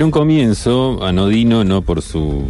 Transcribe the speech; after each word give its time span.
En 0.00 0.04
un 0.04 0.12
comienzo, 0.12 1.04
anodino 1.04 1.62
no 1.62 1.82
por 1.82 2.00
su 2.00 2.48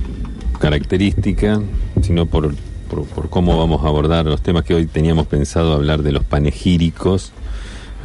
característica, 0.61 1.61
sino 2.01 2.27
por, 2.27 2.55
por, 2.89 3.29
cómo 3.29 3.59
vamos 3.59 3.85
a 3.85 3.89
abordar 3.89 4.25
los 4.27 4.41
temas 4.41 4.63
que 4.63 4.73
hoy 4.73 4.87
teníamos 4.87 5.27
pensado 5.27 5.73
hablar 5.73 6.05
de 6.05 6.13
los 6.13 6.23
panegíricos, 6.23 7.33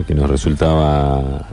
que 0.08 0.16
nos 0.16 0.32
resultaba 0.32 1.48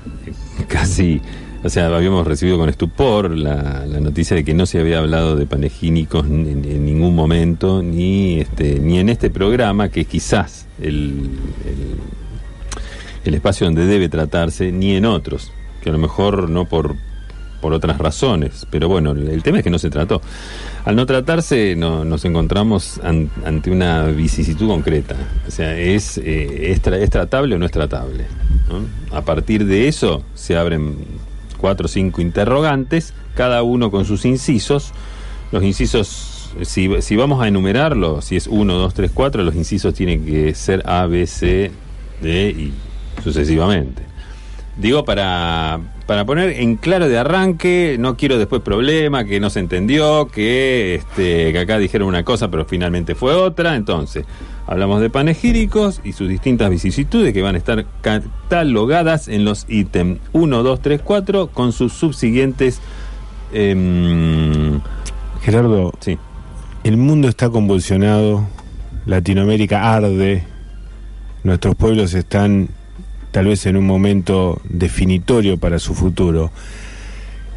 casi, 0.68 1.20
o 1.62 1.68
sea, 1.68 1.94
habíamos 1.94 2.26
recibido 2.26 2.56
con 2.56 2.70
estupor 2.70 3.36
la, 3.36 3.84
noticia 4.00 4.36
de 4.36 4.42
que 4.42 4.54
no 4.54 4.64
se 4.64 4.80
había 4.80 4.98
hablado 4.98 5.36
de 5.36 5.44
panegíricos 5.44 6.24
en, 6.24 6.86
ningún 6.86 7.14
momento, 7.14 7.82
ni, 7.82 8.40
este, 8.40 8.80
ni 8.80 9.00
en 9.00 9.10
este 9.10 9.28
programa, 9.28 9.90
que 9.90 10.06
quizás 10.06 10.66
el, 10.80 11.28
el, 11.66 11.98
el 13.26 13.34
espacio 13.34 13.66
donde 13.66 13.84
debe 13.84 14.08
tratarse, 14.08 14.72
ni 14.72 14.96
en 14.96 15.04
otros, 15.04 15.52
que 15.82 15.90
a 15.90 15.92
lo 15.92 15.98
mejor 15.98 16.48
no 16.48 16.64
por 16.64 16.96
por 17.62 17.72
otras 17.72 17.96
razones, 17.96 18.66
pero 18.68 18.88
bueno, 18.88 19.12
el, 19.12 19.42
tema 19.42 19.58
es 19.58 19.64
que 19.64 19.70
no 19.70 19.78
se 19.78 19.88
trató. 19.88 20.20
Al 20.84 20.96
no 20.96 21.06
tratarse, 21.06 21.76
no, 21.76 22.04
nos 22.04 22.24
encontramos 22.26 23.00
an, 23.02 23.30
ante 23.46 23.70
una 23.70 24.06
vicisitud 24.06 24.66
concreta. 24.66 25.14
O 25.46 25.50
sea, 25.50 25.78
¿es, 25.78 26.18
eh, 26.18 26.72
es, 26.72 26.82
tra 26.82 26.98
es 26.98 27.08
tratable 27.08 27.54
o 27.54 27.58
no 27.58 27.64
es 27.64 27.70
tratable? 27.70 28.26
A 29.12 29.22
partir 29.22 29.64
de 29.64 29.86
eso 29.86 30.24
se 30.34 30.56
abren 30.56 30.96
cuatro 31.56 31.86
o 31.86 31.88
cinco 31.88 32.20
interrogantes, 32.20 33.14
cada 33.34 33.62
uno 33.62 33.90
con 33.92 34.04
sus 34.04 34.24
incisos. 34.24 34.92
Los 35.52 35.62
incisos, 35.62 36.50
si, 36.62 36.90
si 37.00 37.16
vamos 37.16 37.40
a 37.40 37.46
enumerarlo, 37.46 38.20
si 38.22 38.36
es 38.36 38.48
uno, 38.48 38.74
dos, 38.74 38.92
tres, 38.92 39.12
cuatro, 39.14 39.44
los 39.44 39.54
incisos 39.54 39.94
tienen 39.94 40.26
que 40.26 40.52
ser 40.54 40.82
A, 40.84 41.06
B, 41.06 41.28
C, 41.28 41.70
D 42.20 42.50
y 42.50 42.72
sucesivamente. 43.22 44.02
Digo, 44.76 45.04
para, 45.04 45.78
para 46.04 46.24
poner 46.24 46.50
en 46.60 46.76
claro 46.76 47.08
de 47.08 47.18
arranque, 47.18 47.96
no 47.98 48.16
quiero 48.16 48.38
después 48.38 48.62
problema, 48.62 49.24
que 49.24 49.40
no 49.40 49.50
se 49.50 49.60
entendió, 49.60 50.28
que, 50.28 50.96
este, 50.96 51.52
que 51.52 51.58
acá 51.58 51.78
dijeron 51.78 52.08
una 52.08 52.24
cosa 52.24 52.50
pero 52.50 52.64
finalmente 52.64 53.14
fue 53.14 53.34
otra. 53.34 53.76
Entonces, 53.76 54.24
hablamos 54.66 55.00
de 55.00 55.10
panegíricos 55.10 56.00
y 56.04 56.12
sus 56.12 56.28
distintas 56.28 56.70
vicisitudes 56.70 57.32
que 57.32 57.42
van 57.42 57.54
a 57.54 57.58
estar 57.58 57.84
catalogadas 58.00 59.28
en 59.28 59.44
los 59.44 59.66
ítems 59.68 60.20
1, 60.32 60.62
2, 60.62 60.80
3, 60.80 61.00
4 61.02 61.46
con 61.48 61.72
sus 61.72 61.92
subsiguientes... 61.92 62.80
Eh, 63.52 64.80
Gerardo, 65.42 65.92
sí. 65.98 66.18
el 66.84 66.96
mundo 66.96 67.28
está 67.28 67.50
convulsionado, 67.50 68.46
Latinoamérica 69.06 69.92
arde, 69.92 70.44
nuestros 71.42 71.74
pueblos 71.74 72.14
están 72.14 72.68
tal 73.32 73.46
vez 73.46 73.66
en 73.66 73.76
un 73.76 73.86
momento 73.86 74.60
definitorio 74.68 75.56
para 75.56 75.80
su 75.80 75.94
futuro. 75.94 76.52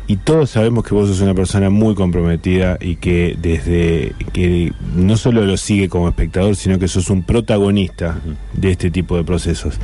Y 0.08 0.18
todos 0.18 0.52
sabemos 0.52 0.84
que 0.84 0.94
vos 0.94 1.10
sos 1.10 1.22
una 1.22 1.34
persona 1.34 1.70
muy 1.70 1.96
comprometida 1.96 2.78
y 2.80 2.96
que 2.96 3.36
desde 3.40 4.14
que 4.34 4.72
no 4.96 5.18
solo 5.18 5.46
lo 5.46 5.58
sigue 5.58 5.90
como 5.90 6.08
espectador, 6.08 6.56
sino 6.56 6.80
que 6.80 6.88
sos 6.88 7.10
un 7.10 7.24
protagonista 7.24 8.20
de 8.54 8.72
este 8.72 8.92
tipo 8.92 9.18
de 9.18 9.24
procesos. 9.24 9.80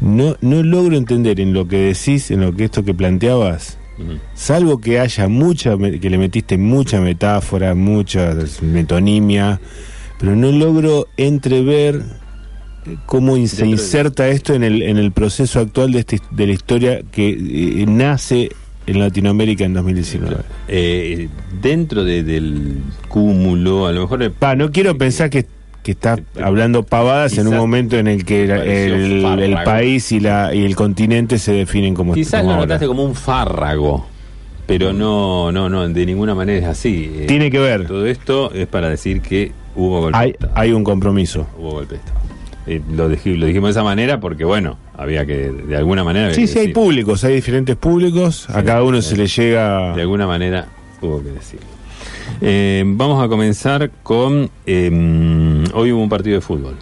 No, 0.00 0.36
no 0.40 0.62
logro 0.62 0.96
entender 0.96 1.40
en 1.40 1.52
lo 1.52 1.66
que 1.66 1.78
decís, 1.78 2.30
en 2.30 2.42
lo 2.42 2.54
que 2.54 2.64
esto 2.64 2.84
que 2.84 2.94
planteabas, 2.94 3.78
salvo 4.34 4.78
que 4.78 5.00
haya 5.00 5.28
mucha, 5.28 5.76
que 5.76 6.10
le 6.10 6.18
metiste 6.18 6.56
mucha 6.56 7.00
metáfora, 7.00 7.74
mucha 7.74 8.36
metonimia, 8.62 9.60
pero 10.18 10.36
no 10.36 10.52
logro 10.52 11.08
entrever 11.16 12.02
cómo 13.06 13.36
se 13.46 13.66
inserta 13.66 14.28
esto 14.28 14.54
en 14.54 14.64
el, 14.64 14.82
en 14.82 14.96
el 14.96 15.12
proceso 15.12 15.60
actual 15.60 15.92
de, 15.92 16.00
este, 16.00 16.20
de 16.30 16.46
la 16.46 16.52
historia 16.52 17.02
que 17.10 17.30
eh, 17.30 17.86
nace 17.86 18.50
en 18.86 18.98
Latinoamérica 18.98 19.64
en 19.64 19.74
2019. 19.74 20.36
Eh, 20.68 21.28
dentro 21.60 22.04
de, 22.04 22.22
del 22.22 22.78
cúmulo, 23.08 23.86
a 23.86 23.92
lo 23.92 24.02
mejor... 24.02 24.30
Pa, 24.32 24.56
no 24.56 24.70
quiero 24.70 24.96
pensar 24.98 25.30
que, 25.30 25.46
que 25.82 25.92
está 25.92 26.18
hablando 26.42 26.82
pavadas 26.82 27.38
en 27.38 27.46
un 27.48 27.56
momento 27.56 27.96
en 27.96 28.08
el 28.08 28.24
que 28.24 28.44
el, 28.44 29.24
el, 29.40 29.54
país 29.64 30.12
y, 30.12 30.20
la, 30.20 30.54
y 30.54 30.64
el 30.64 30.76
continente 30.76 31.38
se 31.38 31.52
definen 31.52 31.94
como... 31.94 32.14
Quizás 32.14 32.42
como 32.42 32.54
lo 32.54 32.60
notaste 32.60 32.86
como 32.86 33.04
un 33.04 33.14
fárrago 33.14 34.14
pero 34.66 34.92
no, 34.92 35.52
no, 35.52 35.68
no, 35.68 35.88
de 35.88 36.06
ninguna 36.06 36.34
manera 36.34 36.58
es 36.58 36.64
así. 36.64 37.10
Eh, 37.14 37.26
Tiene 37.26 37.50
que 37.50 37.58
ver. 37.58 37.86
Todo 37.86 38.06
esto 38.06 38.52
es 38.52 38.66
para 38.66 38.88
decir 38.88 39.20
que 39.20 39.52
hubo 39.76 40.00
golpe 40.02 40.18
hay, 40.18 40.34
hay 40.54 40.72
un 40.72 40.84
compromiso. 40.84 41.46
Hubo 41.58 41.72
golpe 41.72 41.96
de 41.96 42.00
Estado. 42.00 42.23
Eh, 42.66 42.80
lo, 42.90 43.08
dij 43.08 43.26
lo, 43.26 43.46
dijimos 43.46 43.68
de 43.68 43.70
esa 43.72 43.82
manera 43.82 44.20
porque, 44.20 44.44
bueno, 44.44 44.78
había 44.96 45.26
que, 45.26 45.50
de 45.50 45.76
alguna 45.76 46.02
manera. 46.02 46.32
Sí, 46.32 46.46
sí, 46.46 46.58
hay 46.58 46.72
públicos, 46.72 47.22
hay 47.24 47.34
diferentes 47.34 47.76
públicos, 47.76 48.46
sí, 48.46 48.52
a 48.54 48.64
cada 48.64 48.82
uno 48.82 49.02
se 49.02 49.16
le 49.16 49.26
llega. 49.26 49.94
De 49.94 50.02
alguna 50.02 50.26
manera 50.26 50.68
hubo 51.00 51.22
que 51.22 51.30
decirlo. 51.30 51.66
Eh, 52.40 52.82
vamos 52.86 53.22
a 53.22 53.28
comenzar 53.28 53.90
con. 54.02 54.50
Eh, 54.66 55.64
hoy 55.74 55.92
hubo 55.92 56.02
un 56.02 56.08
partido 56.08 56.36
de 56.36 56.40
fútbol. 56.40 56.74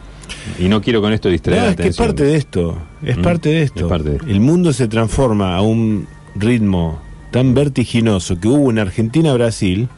Y 0.59 0.69
no 0.69 0.81
quiero 0.81 1.00
con 1.00 1.12
esto 1.12 1.28
distraer. 1.28 1.62
No, 1.62 1.69
es 1.70 1.76
que 1.76 1.88
es 1.88 1.97
parte 1.97 2.25
de 2.25 2.37
esto. 2.37 2.78
Es, 3.03 3.19
¿Mm? 3.19 3.22
parte 3.22 3.49
de 3.49 3.62
esto. 3.62 3.81
es 3.81 3.87
parte 3.87 4.10
de 4.10 4.16
esto. 4.16 4.28
El 4.28 4.41
mundo 4.41 4.72
se 4.72 4.88
transforma 4.88 5.56
a 5.56 5.62
un 5.62 6.06
ritmo 6.34 7.00
tan 7.31 7.54
vertiginoso 7.54 8.38
que 8.38 8.49
hubo 8.49 8.70
en 8.70 8.78
Argentina-Brasil 8.78 9.88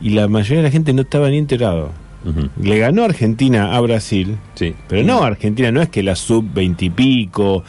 y 0.00 0.10
la 0.10 0.28
mayoría 0.28 0.58
de 0.58 0.62
la 0.64 0.70
gente 0.70 0.92
no 0.92 1.02
estaba 1.02 1.28
ni 1.30 1.38
enterado. 1.38 1.90
Uh 2.24 2.30
-huh. 2.30 2.50
Le 2.62 2.78
ganó 2.78 3.04
Argentina 3.04 3.76
a 3.76 3.80
Brasil, 3.80 4.36
sí. 4.54 4.74
pero 4.88 5.04
no 5.04 5.22
Argentina, 5.22 5.70
no 5.70 5.80
es 5.80 5.88
que 5.88 6.02
la 6.02 6.16
sub 6.16 6.44
20 6.52 6.86
y 6.86 6.90
pico 6.90 7.62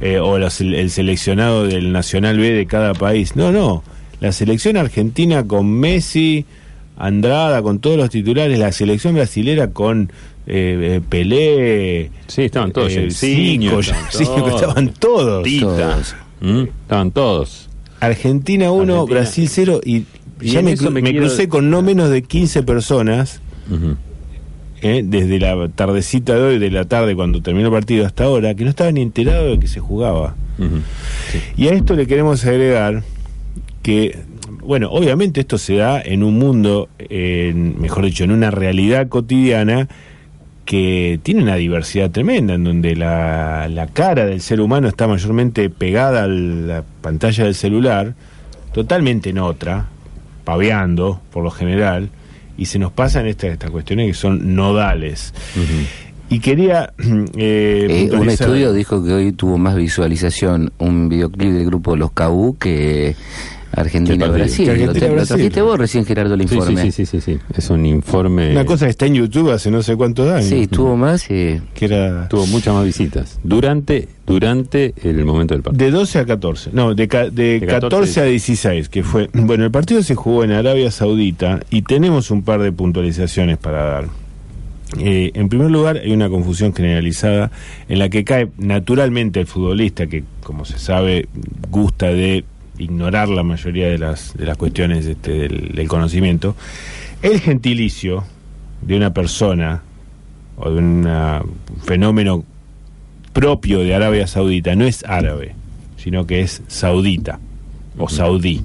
eh, 0.00 0.18
o 0.18 0.36
el 0.36 0.90
seleccionado 0.90 1.66
del 1.66 1.92
Nacional 1.92 2.38
B 2.38 2.52
de 2.52 2.66
cada 2.66 2.94
país. 2.94 3.36
No, 3.36 3.52
no. 3.52 3.82
La 4.20 4.32
selección 4.32 4.76
argentina 4.76 5.44
con 5.44 5.70
Messi, 5.70 6.44
Andrada, 6.96 7.62
con 7.62 7.78
todos 7.78 7.96
los 7.96 8.10
titulares, 8.10 8.58
la 8.58 8.72
selección 8.72 9.14
brasilera 9.14 9.70
con 9.70 10.10
eh, 10.46 11.00
Pelé. 11.08 12.10
Sí, 12.26 12.42
estaban 12.42 12.72
todos. 12.72 12.92
Eh, 12.92 13.10
cinco, 13.10 13.80
estaban, 13.80 14.08
todos. 14.12 14.54
estaban 14.54 14.88
todos. 14.94 15.42
Tita. 15.44 15.66
Todos. 15.66 16.16
¿Mm? 16.40 16.62
Estaban 16.82 17.10
todos. 17.10 17.70
Argentina 18.00 18.70
1, 18.70 19.06
Brasil 19.06 19.48
0 19.48 19.80
y, 19.84 20.04
y 20.40 20.50
ya 20.50 20.60
me, 20.60 20.76
me, 20.76 20.90
me 20.90 21.02
quiero... 21.02 21.26
crucé 21.26 21.48
con 21.48 21.70
no 21.70 21.80
menos 21.80 22.10
de 22.10 22.22
15 22.22 22.62
personas 22.62 23.40
Uh 23.70 23.74
-huh. 23.74 23.96
eh, 24.82 25.02
desde 25.04 25.40
la 25.40 25.68
tardecita 25.68 26.34
de 26.34 26.42
hoy, 26.42 26.58
de 26.58 26.70
la 26.70 26.84
tarde 26.84 27.14
cuando 27.14 27.40
terminó 27.40 27.68
el 27.68 27.72
partido 27.72 28.06
hasta 28.06 28.24
ahora, 28.24 28.54
que 28.54 28.64
no 28.64 28.70
estaban 28.70 28.94
ni 28.94 29.02
enterados 29.02 29.52
de 29.52 29.58
que 29.58 29.68
se 29.68 29.80
jugaba. 29.80 30.34
Uh 30.58 30.62
-huh. 30.62 30.80
sí. 31.32 31.38
Y 31.56 31.68
a 31.68 31.72
esto 31.72 31.94
le 31.94 32.06
queremos 32.06 32.44
agregar 32.44 33.02
que, 33.82 34.18
bueno, 34.62 34.90
obviamente 34.90 35.40
esto 35.40 35.58
se 35.58 35.76
da 35.76 36.00
en 36.00 36.22
un 36.22 36.38
mundo, 36.38 36.88
en, 36.98 37.80
mejor 37.80 38.04
dicho, 38.04 38.24
en 38.24 38.30
una 38.30 38.50
realidad 38.50 39.08
cotidiana 39.08 39.88
que 40.64 41.20
tiene 41.22 41.42
una 41.42 41.56
diversidad 41.56 42.10
tremenda, 42.10 42.54
en 42.54 42.64
donde 42.64 42.96
la, 42.96 43.68
la 43.68 43.86
cara 43.88 44.24
del 44.24 44.40
ser 44.40 44.62
humano 44.62 44.88
está 44.88 45.06
mayormente 45.06 45.68
pegada 45.68 46.24
a 46.24 46.26
la 46.26 46.84
pantalla 47.02 47.44
del 47.44 47.54
celular, 47.54 48.14
totalmente 48.72 49.30
en 49.30 49.38
otra, 49.38 49.88
paveando 50.44 51.20
por 51.30 51.44
lo 51.44 51.50
general, 51.50 52.08
y 52.56 52.66
se 52.66 52.78
nos 52.78 52.92
pasan 52.92 53.26
estas 53.26 53.50
esta 53.50 53.70
cuestiones 53.70 54.06
que 54.08 54.14
son 54.14 54.54
nodales. 54.54 55.34
Uh 55.56 55.60
-huh. 55.60 55.86
Y 56.30 56.40
quería... 56.40 56.92
Eh, 57.36 58.08
eh, 58.10 58.16
un 58.16 58.28
estudio 58.28 58.72
dijo 58.72 59.04
que 59.04 59.12
hoy 59.12 59.32
tuvo 59.32 59.58
más 59.58 59.76
visualización 59.76 60.72
un 60.78 61.08
videoclip 61.08 61.52
del 61.52 61.66
grupo 61.66 61.96
Los 61.96 62.12
Cabú 62.12 62.56
que 62.58 63.16
Argentina-Brasil. 63.76 64.70
Argentina, 64.70 65.08
lo, 65.08 65.66
vos 65.66 65.78
recién, 65.78 66.04
Gerardo, 66.04 66.34
el 66.34 66.42
informe. 66.42 66.82
Sí, 66.82 66.92
sí, 66.92 67.06
sí, 67.06 67.20
sí, 67.20 67.32
sí, 67.32 67.38
Es 67.56 67.70
un 67.70 67.86
informe... 67.86 68.52
Una 68.52 68.64
cosa 68.64 68.86
que 68.86 68.90
está 68.90 69.06
en 69.06 69.14
YouTube 69.14 69.50
hace 69.50 69.70
no 69.70 69.82
sé 69.82 69.96
cuántos 69.96 70.30
años. 70.30 70.48
Sí, 70.48 70.66
tuvo 70.66 70.96
más... 70.96 71.30
Eh... 71.30 71.60
Que 71.74 71.86
era... 71.86 72.28
Tuvo 72.28 72.46
muchas 72.46 72.74
más 72.74 72.84
visitas. 72.84 73.38
Durante 73.42 74.08
durante 74.26 74.94
el 75.02 75.24
momento 75.24 75.54
del 75.54 75.62
partido. 75.62 75.84
De 75.84 75.90
12 75.90 76.18
a 76.18 76.24
14. 76.24 76.70
No, 76.72 76.94
de, 76.94 77.06
de, 77.06 77.30
de 77.30 77.66
14, 77.66 77.80
14 77.80 78.20
a 78.20 78.24
16, 78.24 78.88
que 78.88 79.02
fue... 79.02 79.28
Bueno, 79.32 79.64
el 79.64 79.70
partido 79.70 80.02
se 80.02 80.14
jugó 80.14 80.44
en 80.44 80.52
Arabia 80.52 80.90
Saudita 80.90 81.60
y 81.70 81.82
tenemos 81.82 82.30
un 82.30 82.42
par 82.42 82.60
de 82.60 82.72
puntualizaciones 82.72 83.58
para 83.58 83.84
dar. 83.84 84.08
Eh, 84.98 85.32
en 85.34 85.48
primer 85.48 85.70
lugar, 85.70 86.00
hay 86.02 86.12
una 86.12 86.28
confusión 86.28 86.72
generalizada 86.74 87.50
en 87.88 87.98
la 87.98 88.08
que 88.08 88.24
cae 88.24 88.48
naturalmente 88.58 89.40
el 89.40 89.46
futbolista, 89.46 90.06
que 90.06 90.24
como 90.42 90.64
se 90.64 90.78
sabe 90.78 91.28
gusta 91.70 92.08
de 92.08 92.44
ignorar 92.78 93.28
la 93.28 93.42
mayoría 93.42 93.88
de 93.88 93.98
las, 93.98 94.34
de 94.36 94.46
las 94.46 94.56
cuestiones 94.56 95.06
este, 95.06 95.32
del, 95.32 95.72
del, 95.74 95.88
conocimiento, 95.88 96.56
el 97.22 97.40
gentilicio 97.40 98.24
de 98.82 98.96
una 98.96 99.12
persona 99.12 99.82
o 100.56 100.70
de 100.70 100.78
una, 100.78 101.42
un 101.42 101.80
fenómeno 101.80 102.44
propio 103.32 103.80
de 103.80 103.94
Arabia 103.94 104.26
Saudita 104.26 104.74
no 104.76 104.84
es 104.84 105.04
árabe, 105.04 105.54
sino 105.96 106.26
que 106.26 106.40
es 106.40 106.62
saudita 106.68 107.40
o 107.98 108.08
saudí. 108.08 108.64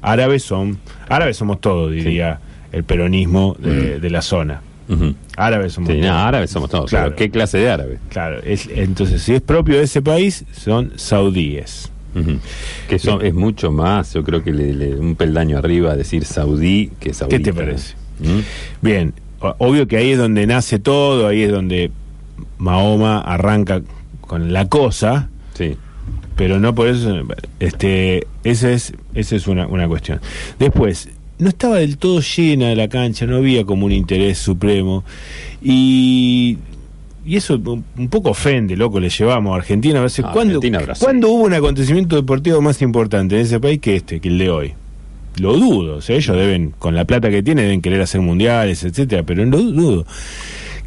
Árabes 0.00 0.42
son, 0.42 0.78
árabes 1.08 1.36
somos 1.36 1.60
todos, 1.60 1.92
diría 1.92 2.40
sí. 2.42 2.76
el 2.76 2.84
peronismo 2.84 3.56
de, 3.58 4.00
de 4.00 4.10
la 4.10 4.22
zona. 4.22 4.60
Uh 4.88 4.94
-huh. 4.94 5.14
Árabes 5.36 5.74
somos 5.74 5.90
sí, 5.90 6.00
todos. 6.00 6.06
No, 6.10 6.18
árabes 6.18 6.50
somos 6.50 6.70
todos. 6.70 6.90
Claro. 6.90 7.14
¿Qué 7.14 7.30
clase 7.30 7.58
de 7.58 7.70
árabe? 7.70 7.98
Claro, 8.08 8.40
es, 8.42 8.68
entonces 8.74 9.22
si 9.22 9.34
es 9.34 9.40
propio 9.40 9.76
de 9.76 9.84
ese 9.84 10.02
país, 10.02 10.44
son 10.52 10.92
saudíes. 10.96 11.91
Que 12.88 12.96
eso 12.96 13.20
es 13.20 13.34
mucho 13.34 13.70
más, 13.70 14.12
yo 14.14 14.22
creo 14.22 14.42
que 14.42 14.52
le, 14.52 14.94
un 14.96 15.14
peldaño 15.16 15.58
arriba 15.58 15.96
decir 15.96 16.24
saudí 16.24 16.90
que 17.00 17.14
saudí. 17.14 17.36
¿Qué 17.36 17.42
te 17.42 17.54
parece? 17.54 17.94
¿Mm? 18.20 18.40
Bien, 18.82 19.14
obvio 19.40 19.88
que 19.88 19.96
ahí 19.96 20.12
es 20.12 20.18
donde 20.18 20.46
nace 20.46 20.78
todo, 20.78 21.26
ahí 21.26 21.42
es 21.42 21.50
donde 21.50 21.90
Mahoma 22.58 23.20
arranca 23.20 23.82
con 24.20 24.52
la 24.52 24.68
cosa. 24.68 25.30
Sí. 25.54 25.76
Pero 26.36 26.58
no 26.58 26.74
por 26.74 26.88
eso, 26.88 27.22
este, 27.60 28.26
esa 28.44 28.70
es, 28.72 28.94
esa 29.14 29.36
es 29.36 29.46
una, 29.46 29.66
una 29.66 29.86
cuestión. 29.86 30.20
Después, 30.58 31.08
no 31.38 31.48
estaba 31.48 31.76
del 31.76 31.98
todo 31.98 32.20
llena 32.20 32.74
la 32.74 32.88
cancha, 32.88 33.26
no 33.26 33.36
había 33.36 33.64
como 33.64 33.86
un 33.86 33.92
interés 33.92 34.38
supremo. 34.38 35.04
Y 35.60 36.58
y 37.24 37.36
eso 37.36 37.54
un 37.54 38.08
poco 38.08 38.30
ofende, 38.30 38.76
loco, 38.76 38.98
le 38.98 39.08
llevamos 39.08 39.52
a 39.52 39.56
Argentina. 39.56 40.00
A 40.00 40.02
veces, 40.02 40.24
¿cuándo, 40.32 40.60
¿Cuándo 40.98 41.30
hubo 41.30 41.44
un 41.44 41.54
acontecimiento 41.54 42.16
deportivo 42.16 42.60
más 42.60 42.82
importante 42.82 43.36
en 43.36 43.42
ese 43.42 43.60
país 43.60 43.80
que 43.80 43.96
este, 43.96 44.20
que 44.20 44.28
el 44.28 44.38
de 44.38 44.50
hoy? 44.50 44.74
Lo 45.36 45.54
dudo, 45.54 45.96
o 45.96 46.00
sea, 46.00 46.16
ellos 46.16 46.36
deben, 46.36 46.74
con 46.78 46.94
la 46.94 47.04
plata 47.04 47.30
que 47.30 47.42
tienen, 47.42 47.64
deben 47.64 47.80
querer 47.80 48.02
hacer 48.02 48.20
mundiales, 48.20 48.84
etcétera, 48.84 49.22
pero 49.22 49.44
lo 49.44 49.58
dudo. 49.58 50.06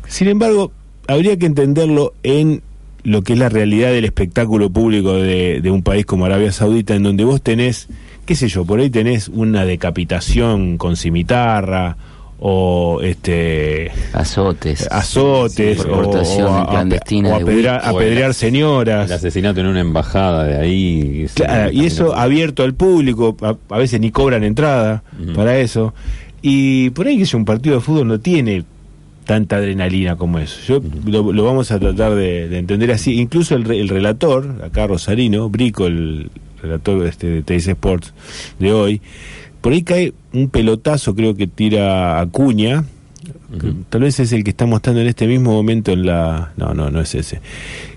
Sin 0.07 0.27
embargo, 0.27 0.71
habría 1.07 1.37
que 1.37 1.45
entenderlo 1.45 2.13
en 2.21 2.61
lo 3.03 3.21
que 3.21 3.33
es 3.33 3.39
la 3.39 3.49
realidad 3.49 3.91
del 3.91 4.05
espectáculo 4.05 4.69
público 4.69 5.13
de, 5.13 5.61
de 5.61 5.71
un 5.71 5.83
país 5.83 6.05
como 6.05 6.25
Arabia 6.25 6.51
Saudita, 6.51 6.95
en 6.95 7.03
donde 7.03 7.23
vos 7.23 7.41
tenés, 7.41 7.87
qué 8.25 8.35
sé 8.35 8.47
yo, 8.49 8.65
por 8.65 8.79
ahí 8.79 8.89
tenés 8.89 9.29
una 9.29 9.65
decapitación 9.65 10.77
con 10.77 10.95
cimitarra, 10.95 11.97
o 12.39 12.99
este 13.01 13.91
azotes. 14.13 14.87
azotes 14.91 15.79
o, 15.85 16.67
clandestina 16.69 17.35
apedrear, 17.35 18.33
señoras. 18.33 19.09
el 19.09 19.15
asesinato 19.15 19.61
en 19.61 19.67
una 19.67 19.79
embajada 19.79 20.43
de 20.43 20.57
ahí 20.57 21.27
y 21.71 21.85
eso 21.85 22.15
abierto 22.15 22.63
al 22.63 22.73
público 22.73 23.37
a, 23.41 23.77
veces 23.77 23.99
ni 23.99 24.11
cobran 24.11 24.43
entrada 24.43 25.03
para 25.35 25.57
eso. 25.57 25.93
Y 26.41 26.91
por 26.91 27.07
ahí 27.07 27.17
que 27.17 27.23
es 27.23 27.33
un 27.33 27.45
partido 27.45 27.75
de 27.75 27.81
fútbol 27.81 28.07
no 28.07 28.19
tiene 28.19 28.65
tanta 29.25 29.55
adrenalina 29.55 30.15
como 30.15 30.37
eso. 30.39 30.59
Yo 30.67 30.81
lo, 31.05 31.43
vamos 31.43 31.71
a 31.71 31.79
tratar 31.79 32.13
de, 32.15 32.55
entender 32.57 32.91
así. 32.91 33.19
Incluso 33.19 33.55
el, 33.55 33.69
el, 33.71 33.89
relator 33.89 34.61
acá 34.63 34.85
Rosarino 34.85 35.49
Brico 35.49 35.87
el 35.87 36.29
relator 36.61 37.05
este 37.07 37.27
de 37.27 37.41
Teis 37.41 37.67
Sports 37.67 38.13
de 38.59 38.71
hoy 38.71 39.01
por 39.65 39.73
ahí 39.73 39.81
cae 39.81 40.13
un 40.31 40.49
pelotazo, 40.49 41.15
creo 41.15 41.33
que 41.33 41.47
tira 41.47 42.19
Acuña. 42.19 42.85
Tal 43.89 44.01
vez 44.01 44.19
es 44.19 44.31
el 44.31 44.43
que 44.43 44.51
está 44.51 44.67
mostrando 44.67 45.01
en 45.01 45.07
este 45.07 45.25
mismo 45.25 45.53
momento 45.53 45.91
en 45.91 46.05
la. 46.05 46.53
No, 46.55 46.75
no, 46.75 46.91
no 46.91 47.01
es 47.01 47.15
ese. 47.15 47.41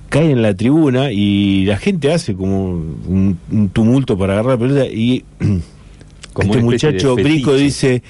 Cae 0.08 0.30
en 0.30 0.40
la 0.40 0.54
tribuna 0.54 1.12
y 1.12 1.66
la 1.66 1.76
gente 1.76 2.10
hace 2.10 2.32
como 2.32 2.70
un, 2.70 3.70
tumulto 3.74 4.16
para 4.16 4.32
agarrar 4.32 4.52
la 4.52 4.66
pelota 4.66 4.86
y 4.86 5.26
como 6.32 6.54
este 6.54 6.64
muchacho 6.64 7.14
Brico 7.16 7.52
dice. 7.52 8.02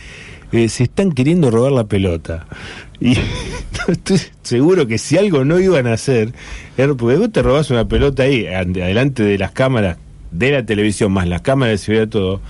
Eh, 0.53 0.69
se 0.69 0.85
están 0.85 1.11
queriendo 1.11 1.51
robar 1.51 1.73
la 1.73 1.89
pelota. 1.89 2.47
Y 3.01 3.17
estoy 3.89 4.21
seguro 4.43 4.87
que 4.87 4.99
si 4.99 5.19
algo 5.19 5.45
no 5.45 5.59
iban 5.59 5.89
a 5.89 5.95
hacer, 5.95 6.33
porque 6.77 7.17
vos 7.17 7.33
te 7.33 7.43
robás 7.43 7.71
una 7.73 7.89
pelota 7.89 8.23
ahí, 8.23 8.47
adelante 8.47 9.25
de 9.25 9.37
las 9.37 9.51
cámaras 9.51 9.99
de 10.31 10.53
la 10.53 10.65
televisión, 10.65 11.13
más 11.13 11.29
las 11.29 11.43
cámaras 11.43 11.73
de 11.73 11.79
ciudad, 11.79 12.09
todo 12.09 12.41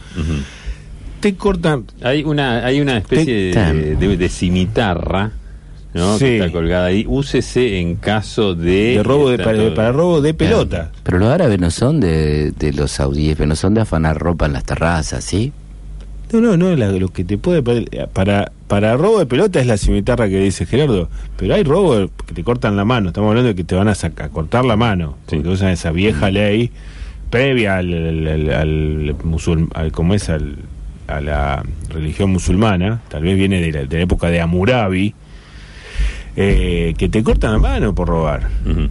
te 1.21 1.35
cortan. 1.35 1.85
Hay 2.03 2.25
una, 2.25 2.65
hay 2.65 2.81
una 2.81 2.97
especie 2.97 3.55
de, 3.55 4.17
de, 4.17 4.29
cimitarra. 4.29 5.33
¿no? 5.95 6.19
Que 6.19 6.39
está 6.39 6.53
colgada 6.53 6.87
ahí. 6.87 7.05
Úsese 7.09 7.81
en 7.81 7.97
caso 7.97 8.55
de. 8.55 8.97
de 8.97 9.03
robo 9.03 9.31
de, 9.31 9.39
para, 9.39 9.93
robo 9.93 10.21
de 10.21 10.35
pelota. 10.35 10.93
Pero 11.03 11.19
los 11.19 11.29
árabes 11.29 11.59
no 11.59 11.71
son 11.71 12.01
de, 12.01 12.53
de 12.53 12.73
los 12.73 12.93
saudíes, 12.93 13.39
no 13.39 13.57
son 13.57 13.75
de 13.75 13.81
afanar 13.83 14.19
ropa 14.19 14.47
en 14.47 14.53
las 14.53 14.65
terrazas, 14.65 15.25
¿sí? 15.25 15.53
No, 16.33 16.41
no, 16.41 16.57
no, 16.57 16.77
lo 16.77 17.09
que 17.09 17.25
te 17.25 17.39
puede. 17.39 17.63
Para, 18.13 18.53
para 18.67 18.97
robo 18.97 19.19
de 19.19 19.27
pelota 19.27 19.61
es 19.61 19.67
la 19.67 19.79
cimitarra 19.79 20.29
que 20.29 20.39
dice 20.39 20.67
Gerardo. 20.67 21.09
Pero 21.37 21.55
hay 21.55 21.65
robo 21.65 22.11
que 22.27 22.35
te 22.35 22.45
cortan 22.45 22.77
la 22.77 22.85
mano. 22.85 23.09
Estamos 23.09 23.31
hablando 23.31 23.49
de 23.49 23.55
que 23.55 23.65
te 23.65 23.75
van 23.75 23.89
a, 23.89 23.95
sacar, 23.95 24.31
cortar 24.31 24.65
la 24.65 24.77
mano. 24.77 25.17
Porque 25.27 25.49
usan 25.49 25.71
esa 25.71 25.91
vieja 25.91 26.31
ley 26.31 26.71
previa 27.31 27.79
al, 27.79 27.93
al, 27.93 28.51
al, 28.51 29.17
al 29.75 29.93
como 29.93 30.15
es 30.15 30.29
al 30.29 30.57
a 31.09 31.21
la 31.21 31.65
religión 31.89 32.31
musulmana, 32.31 33.01
tal 33.09 33.23
vez 33.25 33.37
viene 33.37 33.61
de 33.61 33.87
la, 33.87 34.01
época 34.01 34.29
de 34.29 34.41
Amurabi 34.41 35.15
eh, 36.37 36.95
que 36.97 37.09
te 37.09 37.23
cortan 37.25 37.53
la 37.53 37.59
mano 37.59 37.95
por 37.95 38.09
robar. 38.09 38.49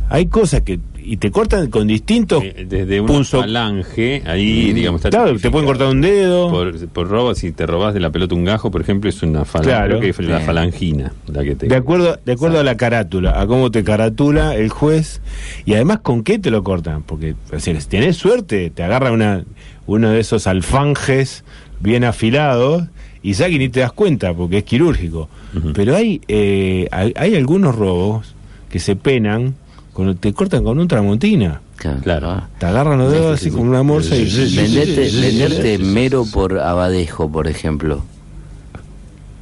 Hay 0.10 0.26
cosas 0.26 0.62
que 0.62 0.80
y 1.08 1.16
te 1.16 1.32
cortan 1.32 1.70
con 1.70 1.88
distintos 1.88 2.44
desde 2.66 3.00
un 3.00 3.24
falange 3.24 4.22
ahí 4.26 4.74
digamos 4.74 5.02
claro, 5.04 5.40
te 5.40 5.50
pueden 5.50 5.66
cortar 5.66 5.88
un 5.88 6.02
dedo. 6.02 6.50
Por, 6.52 6.88
por 6.90 7.08
robo 7.08 7.34
si 7.34 7.54
te 7.54 7.66
robas 7.66 7.94
de 7.94 8.02
la 8.02 8.10
pelota 8.10 8.36
un 8.36 8.44
gajo 8.44 8.72
por 8.72 8.82
ejemplo 8.82 9.10
es 9.10 9.24
una 9.24 9.46
falange 9.46 10.02
que 10.02 10.10
es 10.10 10.20
la 10.20 10.42
falangina 10.42 11.14
la 11.28 11.46
que 11.46 11.56
te 11.56 11.68
de 11.68 11.76
acuerdo 11.78 12.20
de 12.26 12.34
acuerdo 12.34 12.60
a 12.60 12.64
la 12.64 12.76
carátula 12.76 13.40
a 13.40 13.48
cómo 13.48 13.72
te 13.72 13.86
caratula 13.86 14.56
el 14.56 14.68
juez 14.68 15.22
y 15.66 15.76
además 15.76 16.00
con 16.00 16.24
qué 16.24 16.40
te 16.40 16.52
lo 16.52 16.62
cortan 16.64 17.04
porque 17.04 17.36
si 17.58 17.74
tienes 17.88 18.18
suerte 18.18 18.70
te 18.70 18.84
agarra 18.84 19.14
una 19.14 19.46
uno 19.86 20.10
de 20.10 20.20
esos 20.20 20.46
alfanjes 20.46 21.46
bien 21.80 22.04
afilado 22.04 22.88
y 23.24 23.44
y 23.44 23.60
ni 23.60 23.70
te 23.70 23.82
das 23.82 23.92
cuenta 23.92 24.34
porque 24.34 24.60
es 24.60 24.64
quirúrgico. 24.64 25.28
Pero 25.74 25.96
hay, 25.96 26.22
eh, 26.28 26.88
hay, 26.92 27.36
algunos 27.36 27.76
robos 27.76 28.36
que 28.70 28.80
se 28.80 28.96
penan, 28.96 29.56
cuando 29.92 30.16
te 30.16 30.32
cortan 30.34 30.64
con 30.64 30.80
un 30.80 30.88
tramontina. 30.88 31.62
Claro. 32.04 32.44
Te 32.58 32.66
agarran 32.66 33.00
los 33.00 33.12
dedos 33.12 33.40
así 33.40 33.52
como 33.52 33.64
una 33.64 33.84
morsa 33.84 34.16
y... 34.16 34.26
Venderte, 34.56 35.10
venderte 35.12 35.78
mero 35.78 36.26
por 36.32 36.60
abadejo, 36.60 37.30
por 37.30 37.48
ejemplo. 37.48 38.04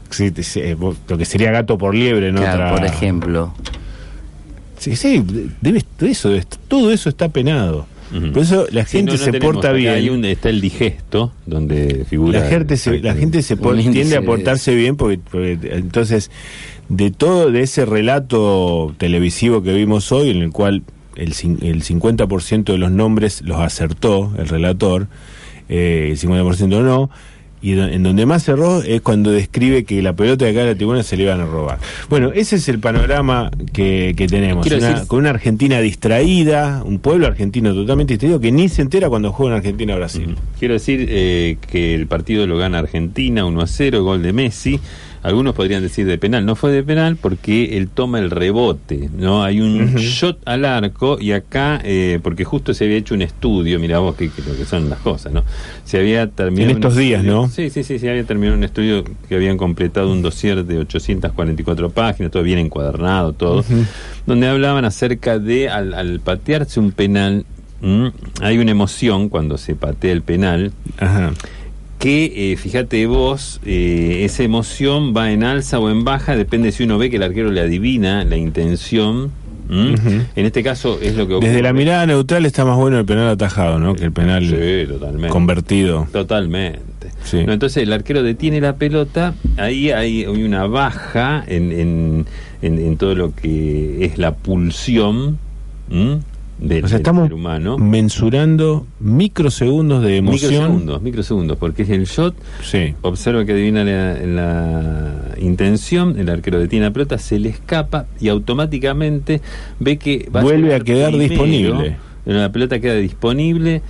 Sí, 0.10 0.32
eh, 0.56 0.78
lo 1.08 1.18
que 1.18 1.26
sería 1.26 1.52
gato 1.52 1.78
por 1.78 1.94
liebre, 1.94 2.32
¿no? 2.32 2.42
por 2.72 2.86
ejemplo. 2.86 3.54
Sí, 4.80 4.96
sí, 4.96 5.24
debe, 5.62 5.84
eso, 6.02 6.32
todo 6.68 6.92
eso 6.92 7.10
está 7.10 7.30
penado. 7.30 7.86
Por 8.12 8.44
eso 8.44 8.68
la 8.72 8.86
gente 8.86 9.18
se 9.18 9.34
porta 9.34 9.72
bien. 9.72 9.94
Hay 9.94 10.10
un, 10.10 10.24
está 10.26 10.50
el 10.50 10.62
digesto, 10.62 11.34
donde 11.46 12.06
figura. 12.08 12.40
La 12.40 12.48
gente 12.48 12.78
se, 12.78 13.00
la 13.00 13.16
gente 13.16 13.42
se 13.42 13.58
tiende 13.58 14.16
a 14.16 14.22
portarse 14.22 14.76
bien, 14.76 14.96
porque, 14.96 15.20
entonces, 15.64 16.32
de 16.90 17.12
todo 17.12 17.52
de 17.52 17.62
ese 17.62 17.86
relato 17.86 18.94
televisivo 18.98 19.64
que 19.64 19.74
vimos 19.74 20.12
hoy, 20.12 20.30
en 20.30 20.42
el 20.44 20.52
cual 20.52 20.84
el, 21.16 21.30
el 21.30 21.84
50% 21.84 22.64
de 22.64 22.78
los 22.78 22.92
nombres 22.92 23.42
los 23.42 23.60
acertó 23.60 24.34
el 24.38 24.48
relator, 24.48 25.08
eh, 25.68 26.10
el 26.12 26.20
50% 26.20 26.84
no 26.84 27.10
y 27.66 27.72
en 27.72 28.04
donde 28.04 28.28
más 28.28 28.48
erró 28.48 28.84
es 28.84 29.02
cuando 29.02 29.32
describe 29.32 29.86
que 29.86 30.00
la 30.04 30.14
pelota 30.14 30.46
de 30.46 30.52
acá 30.52 30.60
de 30.60 30.68
la 30.68 30.76
tribuna 30.76 31.02
se 31.02 31.18
le 31.18 31.24
iban 31.24 31.42
a 31.42 31.46
robar. 31.48 31.80
Bueno, 32.12 32.32
ese 32.32 32.58
es 32.58 32.70
el 32.70 32.78
panorama 32.78 33.50
que, 33.74 34.14
tenemos. 34.30 34.68
con 35.08 35.18
una 35.18 35.32
Argentina 35.32 35.80
distraída, 35.80 36.84
un 36.86 37.00
pueblo 37.00 37.26
argentino 37.26 37.74
totalmente 37.74 38.14
distraído 38.14 38.40
que 38.40 38.52
ni 38.52 38.70
se 38.70 38.84
entera 38.84 39.10
cuando 39.10 39.32
juega 39.32 39.54
en 39.54 39.58
Argentina-Brasil. 39.58 40.36
Quiero 40.60 40.76
decir 40.76 41.08
eh, 41.10 41.58
que 41.72 41.96
el 41.96 42.06
partido 42.06 42.46
lo 42.46 42.60
gana 42.60 42.78
Argentina 42.78 43.46
1 43.46 43.60
a 43.60 43.66
0, 43.66 44.04
gol 44.04 44.22
de 44.22 44.32
Messi 44.32 44.80
algunos 45.26 45.56
podrían 45.56 45.82
decir 45.82 46.06
de 46.06 46.20
penal, 46.20 46.46
no 46.46 46.56
fue 46.56 46.72
de 46.72 46.84
penal 46.84 47.16
porque 47.16 47.78
él 47.78 47.88
toma 47.88 48.20
el 48.20 48.30
rebote, 48.30 49.10
¿no? 49.18 49.44
Hay 49.44 49.60
un 49.60 49.96
shot 49.96 50.38
al 50.46 50.66
arco 50.66 51.18
y 51.20 51.32
acá, 51.32 51.82
eh, 51.84 52.20
porque 52.22 52.44
justo 52.44 52.76
se 52.76 52.86
había 52.86 52.98
hecho 52.98 53.16
un 53.16 53.24
estudio, 53.24 53.80
mira 53.80 53.98
vos 53.98 54.16
que, 54.16 54.26
lo 54.26 54.56
que 54.56 54.66
son 54.66 54.88
las 54.88 55.00
cosas, 55.00 55.34
¿no? 55.34 55.44
Se 55.84 55.98
había 55.98 56.30
terminado... 56.30 56.70
En 56.70 56.78
estos 56.78 56.96
días, 56.96 57.24
¿no? 57.24 57.50
Sí, 57.50 57.72
sí, 57.72 57.84
sí, 57.84 57.98
se 57.98 58.08
había 58.08 58.24
terminado 58.24 58.56
un 58.56 58.66
estudio 58.66 59.04
que 59.28 59.34
habían 59.34 59.58
completado 59.58 60.12
un 60.12 60.22
dossier 60.22 60.64
de 60.64 60.78
844 60.78 61.90
páginas, 61.90 62.32
todo 62.32 62.44
bien 62.44 62.60
encuadernado, 62.60 63.34
todo, 63.34 63.66
donde 64.28 64.48
hablaban 64.48 64.86
acerca 64.86 65.40
de 65.40 65.70
al, 65.70 66.20
patearse 66.20 66.80
un 66.80 66.92
penal, 66.92 67.48
hay 68.42 68.60
una 68.60 68.70
emoción 68.70 69.30
cuando 69.30 69.58
se 69.58 69.74
patea 69.74 70.12
el 70.12 70.22
penal. 70.22 70.72
Ajá 71.00 71.34
que, 72.00 72.52
eh, 72.52 72.58
fíjate 72.58 73.06
vos, 73.06 73.60
eh, 73.66 74.22
esa 74.26 74.44
emoción 74.44 75.14
va 75.16 75.32
en 75.32 75.44
alza 75.44 75.80
o 75.80 75.90
en 75.90 76.04
baja, 76.04 76.36
depende 76.36 76.72
si 76.72 76.84
uno 76.84 76.98
ve 76.98 77.10
que 77.10 77.18
el 77.18 77.24
arquero 77.24 77.52
le 77.52 77.62
adivina 77.62 78.24
la 78.24 78.38
intención. 78.38 79.32
En 79.68 80.28
este 80.36 80.62
caso 80.62 81.00
es 81.02 81.16
lo 81.16 81.28
que 81.28 81.34
ocurre. 81.34 81.50
Desde 81.50 81.64
la 81.64 81.74
mirada 81.74 82.06
neutral 82.06 82.46
está 82.46 82.66
más 82.66 82.78
bueno 82.78 83.00
el 83.00 83.06
penal 83.06 83.30
atajado, 83.30 83.80
¿no? 83.80 83.96
Que 83.96 84.04
el 84.04 84.12
penal 84.12 84.44
convertido. 85.30 86.08
Totalmente. 86.12 86.84
entonces 87.34 87.82
el 87.82 87.92
arquero 87.92 88.22
detiene 88.22 88.62
la 88.62 88.76
pelota, 88.76 89.34
ahí 89.58 89.90
hay, 89.90 90.28
una 90.28 90.68
baja 90.68 91.44
en, 91.48 91.72
en, 91.72 92.26
en, 92.62 92.98
todo 92.98 93.16
lo 93.16 93.34
que 93.34 94.06
es 94.06 94.20
la 94.20 94.36
pulsión 94.36 95.40
o 96.84 96.88
sea, 96.88 96.98
estamos 96.98 97.32
humano. 97.32 97.78
mensurando 97.78 98.88
microsegundos 99.00 100.04
de 100.04 100.18
emoción. 100.18 100.52
Microsegundos, 100.52 101.02
microsegundos, 101.02 101.58
porque 101.58 101.84
es 101.84 101.90
el 101.90 102.06
shot. 102.06 102.36
Sí. 102.64 102.96
Observa 103.02 103.46
que 103.46 103.54
adivina 103.54 103.84
la, 103.84 105.36
intención, 105.40 106.18
el 106.18 106.30
arquero 106.30 106.60
detiene 106.60 106.86
la 106.86 106.92
pelota, 106.92 107.18
se 107.18 107.40
le 107.40 107.50
escapa 107.50 108.08
y 108.20 108.30
automáticamente 108.30 109.42
ve 109.80 109.98
que 109.98 110.28
vuelve 110.32 110.76
a, 110.76 110.80
quedar 110.80 111.18
disponible. 111.18 111.98
La 112.26 112.52
pelota 112.52 112.80
queda 112.80 112.96
disponible 112.96 113.82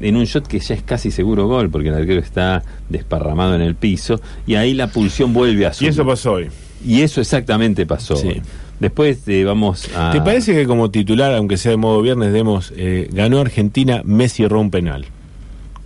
en 0.00 0.16
un 0.16 0.24
shot 0.24 0.46
que 0.46 0.58
ya 0.58 0.74
es 0.74 0.82
casi 0.82 1.10
seguro 1.10 1.46
gol, 1.46 1.70
porque 1.70 1.88
el 1.88 1.94
arquero 1.94 2.20
está 2.20 2.62
desparramado 2.88 3.54
en 3.54 3.60
el 3.60 3.74
piso, 3.74 4.20
y 4.46 4.56
ahí 4.56 4.74
la 4.74 4.88
pulsión 4.88 5.32
vuelve 5.32 5.66
a 5.66 5.72
subir. 5.72 5.90
Y 5.90 5.92
eso 5.92 6.04
pasó 6.04 6.32
hoy. 6.32 6.48
Y 6.84 7.02
eso 7.02 7.20
exactamente 7.20 7.86
pasó. 7.86 8.16
Sí. 8.16 8.40
Después 8.80 9.26
eh, 9.28 9.44
vamos 9.44 9.88
a... 9.96 10.10
¿Te 10.12 10.20
parece 10.20 10.52
que 10.54 10.66
como 10.66 10.90
titular, 10.90 11.32
aunque 11.34 11.56
sea 11.56 11.70
de 11.70 11.76
modo 11.76 12.02
viernes, 12.02 12.32
demos, 12.32 12.72
eh, 12.76 13.08
ganó 13.12 13.40
Argentina, 13.40 14.02
Messi 14.04 14.42
erró 14.42 14.60
un 14.60 14.70
penal? 14.70 15.06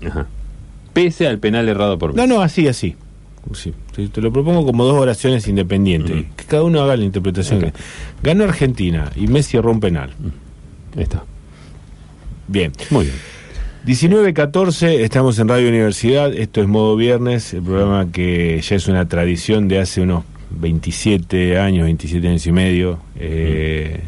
Ajá. 0.05 0.27
Pese 0.95 1.27
al 1.29 1.39
penal 1.39 1.69
errado 1.69 1.99
por 1.99 2.15
No, 2.15 2.23
Messi. 2.23 2.35
no, 2.35 2.41
así, 2.43 2.67
así. 2.69 2.97
Sí, 3.55 3.73
te- 3.95 4.09
te 4.09 4.21
lo 4.21 4.33
propongo 4.33 4.67
como 4.67 4.85
dos 4.85 4.97
oraciones 5.01 5.47
independientes. 5.49 6.27
Que 6.37 6.45
cada 6.45 6.65
uno 6.65 6.81
haga 6.83 6.97
la 6.97 7.05
interpretación. 7.05 7.59
Ok. 7.65 7.65
que- 7.73 7.73
Ganó 8.23 8.45
Argentina 8.45 9.11
y 9.17 9.27
Messi 9.29 9.57
erró 9.57 9.71
un 9.71 9.81
penal. 9.81 10.11
Ahí 10.97 11.03
está. 11.05 11.23
Bien. 12.49 12.73
Muy 12.91 13.05
bien. 13.07 13.17
19.14, 13.87 15.01
estamos 15.01 15.39
en 15.39 15.49
Radio 15.49 15.69
Universidad, 15.69 16.33
esto 16.35 16.61
es 16.61 16.69
Modo 16.69 16.95
Viernes, 16.97 17.55
el 17.55 17.63
programa 17.63 18.11
que 18.13 18.61
ya 18.61 18.77
es 18.77 18.87
una 18.89 19.09
tradición 19.09 19.67
de 19.69 19.79
hace 19.79 20.03
unos 20.03 20.25
27 20.51 21.59
años, 21.59 21.85
27 21.85 22.29
años 22.29 22.47
y 22.47 22.53
medio. 22.53 22.99
eh, 23.17 24.01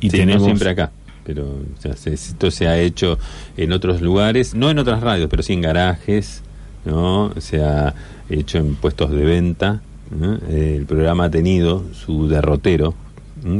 y 0.00 0.10
Sí, 0.10 0.16
tenemos 0.16 0.42
no 0.42 0.46
siempre 0.46 0.70
acá, 0.70 0.90
pero 1.24 1.44
o 1.44 1.80
sea, 1.80 1.94
se- 1.96 2.12
esto 2.14 2.50
se 2.50 2.66
ha 2.66 2.78
hecho 2.78 3.18
en 3.56 3.72
otros 3.72 4.00
lugares, 4.00 4.54
no 4.54 4.70
en 4.70 4.78
otras 4.78 5.00
radios, 5.00 5.28
pero 5.30 5.42
sí 5.42 5.52
en 5.52 5.60
garajes, 5.60 6.42
¿no? 6.84 7.32
Se 7.38 7.62
ha 7.62 7.94
hecho 8.28 8.58
en 8.58 8.74
puestos 8.74 9.10
de 9.12 9.24
venta. 9.24 9.80
¿no? 10.10 10.34
Eh, 10.50 10.74
el 10.78 10.84
programa 10.84 11.24
ha 11.24 11.30
tenido 11.30 11.84
su 11.94 12.28
derrotero. 12.28 12.94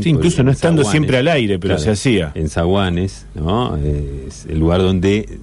Sí, 0.02 0.10
incluso 0.10 0.42
no 0.42 0.50
estando 0.50 0.82
Zaguanes, 0.82 0.90
siempre 0.90 1.16
al 1.16 1.28
aire, 1.28 1.58
pero 1.58 1.78
se 1.78 1.90
hacía. 1.90 2.30
En 2.34 2.48
Zaguanes, 2.50 3.26
¿no? 3.34 3.76
Es 3.78 4.44
el 4.46 4.58
lugar 4.58 4.82
donde 4.82 5.38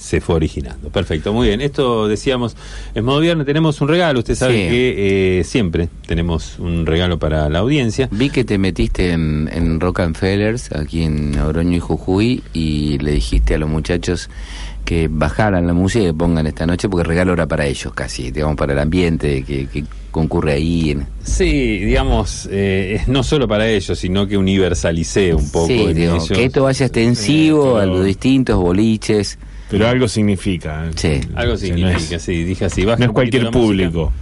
se 0.00 0.20
fue 0.22 0.36
originando. 0.36 0.88
Perfecto, 0.88 1.32
muy 1.34 1.48
bien. 1.48 1.60
Esto 1.60 2.08
decíamos, 2.08 2.56
en 2.94 3.04
modo 3.04 3.20
viernes 3.20 3.44
tenemos 3.46 3.80
un 3.82 3.88
regalo. 3.88 4.20
Usted 4.20 4.34
sabe 4.34 4.54
Sí. 4.54 4.70
que 4.70 5.40
eh, 5.40 5.44
siempre 5.44 5.88
tenemos 6.06 6.58
un 6.58 6.86
regalo 6.86 7.18
para 7.18 7.48
la 7.50 7.58
audiencia. 7.58 8.08
Vi 8.10 8.30
que 8.30 8.42
te 8.44 8.56
metiste 8.56 9.10
en, 9.12 9.48
en 9.52 9.78
Rockefellers, 9.78 10.72
aquí 10.72 11.02
en 11.02 11.38
Oroño 11.38 11.76
y 11.76 11.80
Jujuy, 11.80 12.42
y 12.54 12.96
le 12.98 13.12
dijiste 13.12 13.54
a 13.54 13.58
los 13.58 13.68
muchachos 13.68 14.30
que 14.86 15.08
bajaran 15.08 15.66
la 15.66 15.74
música 15.74 16.02
y 16.02 16.06
que 16.08 16.14
pongan 16.14 16.46
esta 16.46 16.66
noche, 16.66 16.88
porque 16.88 17.02
el 17.02 17.08
regalo 17.08 17.34
era 17.34 17.46
para 17.46 17.66
ellos 17.66 17.92
casi, 17.94 18.30
digamos, 18.30 18.56
para 18.56 18.72
el 18.72 18.78
ambiente 18.78 19.42
que, 19.44 19.66
que 19.66 19.84
concurre 20.10 20.54
ahí. 20.54 20.92
en- 20.92 21.06
Sí, 21.22 21.78
digamos, 21.78 22.48
eh, 22.50 23.02
no 23.06 23.22
solo 23.22 23.46
para 23.46 23.68
ellos, 23.68 23.98
sino 23.98 24.26
que 24.26 24.36
universalicé 24.38 25.34
un 25.34 25.48
poco 25.52 25.66
sí, 25.68 25.92
digo, 25.92 26.14
ellos. 26.14 26.28
que 26.30 26.44
esto 26.46 26.62
vaya 26.64 26.86
extensivo 26.86 27.78
Eh, 27.78 27.82
a 27.82 27.86
los 27.86 28.04
distintos 28.04 28.56
boliches. 28.56 29.38
Pero 29.70 29.88
algo 29.88 30.08
significa. 30.08 30.86
¿eh? 30.86 30.90
Sí. 30.96 31.20
Algo 31.34 31.54
O 31.54 31.56
sea, 31.56 31.70
no 31.70 31.76
significa, 31.76 32.16
es- 32.16 32.22
sí, 32.22 32.44
dije 32.44 32.64
así. 32.64 32.84
bajen 32.84 33.00
No 33.00 33.04
es 33.04 33.08
un 33.08 33.14
poquito 33.14 33.14
cualquier 33.14 33.42
la 33.44 33.50
música, 33.50 33.66
público. 33.90 34.12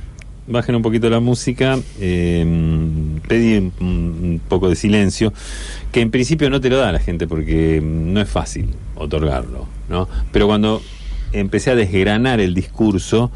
bajen 0.46 0.74
un 0.76 0.82
poquito 0.82 1.10
la 1.10 1.20
música, 1.20 1.78
eh, 2.00 2.44
pedí 3.26 3.56
un, 3.58 3.72
un 3.80 4.40
poco 4.48 4.68
de 4.68 4.76
silencio, 4.76 5.32
que 5.92 6.00
en 6.00 6.10
principio 6.10 6.48
no 6.50 6.60
te 6.60 6.70
lo 6.70 6.78
da 6.78 6.92
la 6.92 6.98
gente 7.00 7.26
porque 7.26 7.80
no 7.82 8.20
es 8.20 8.28
fácil 8.28 8.68
otorgarlo, 8.94 9.66
¿no? 9.88 10.08
Pero 10.32 10.46
cuando 10.46 10.82
empecé 11.32 11.70
a 11.70 11.74
desgranar 11.74 12.40
el 12.40 12.54
discurso, 12.54 13.30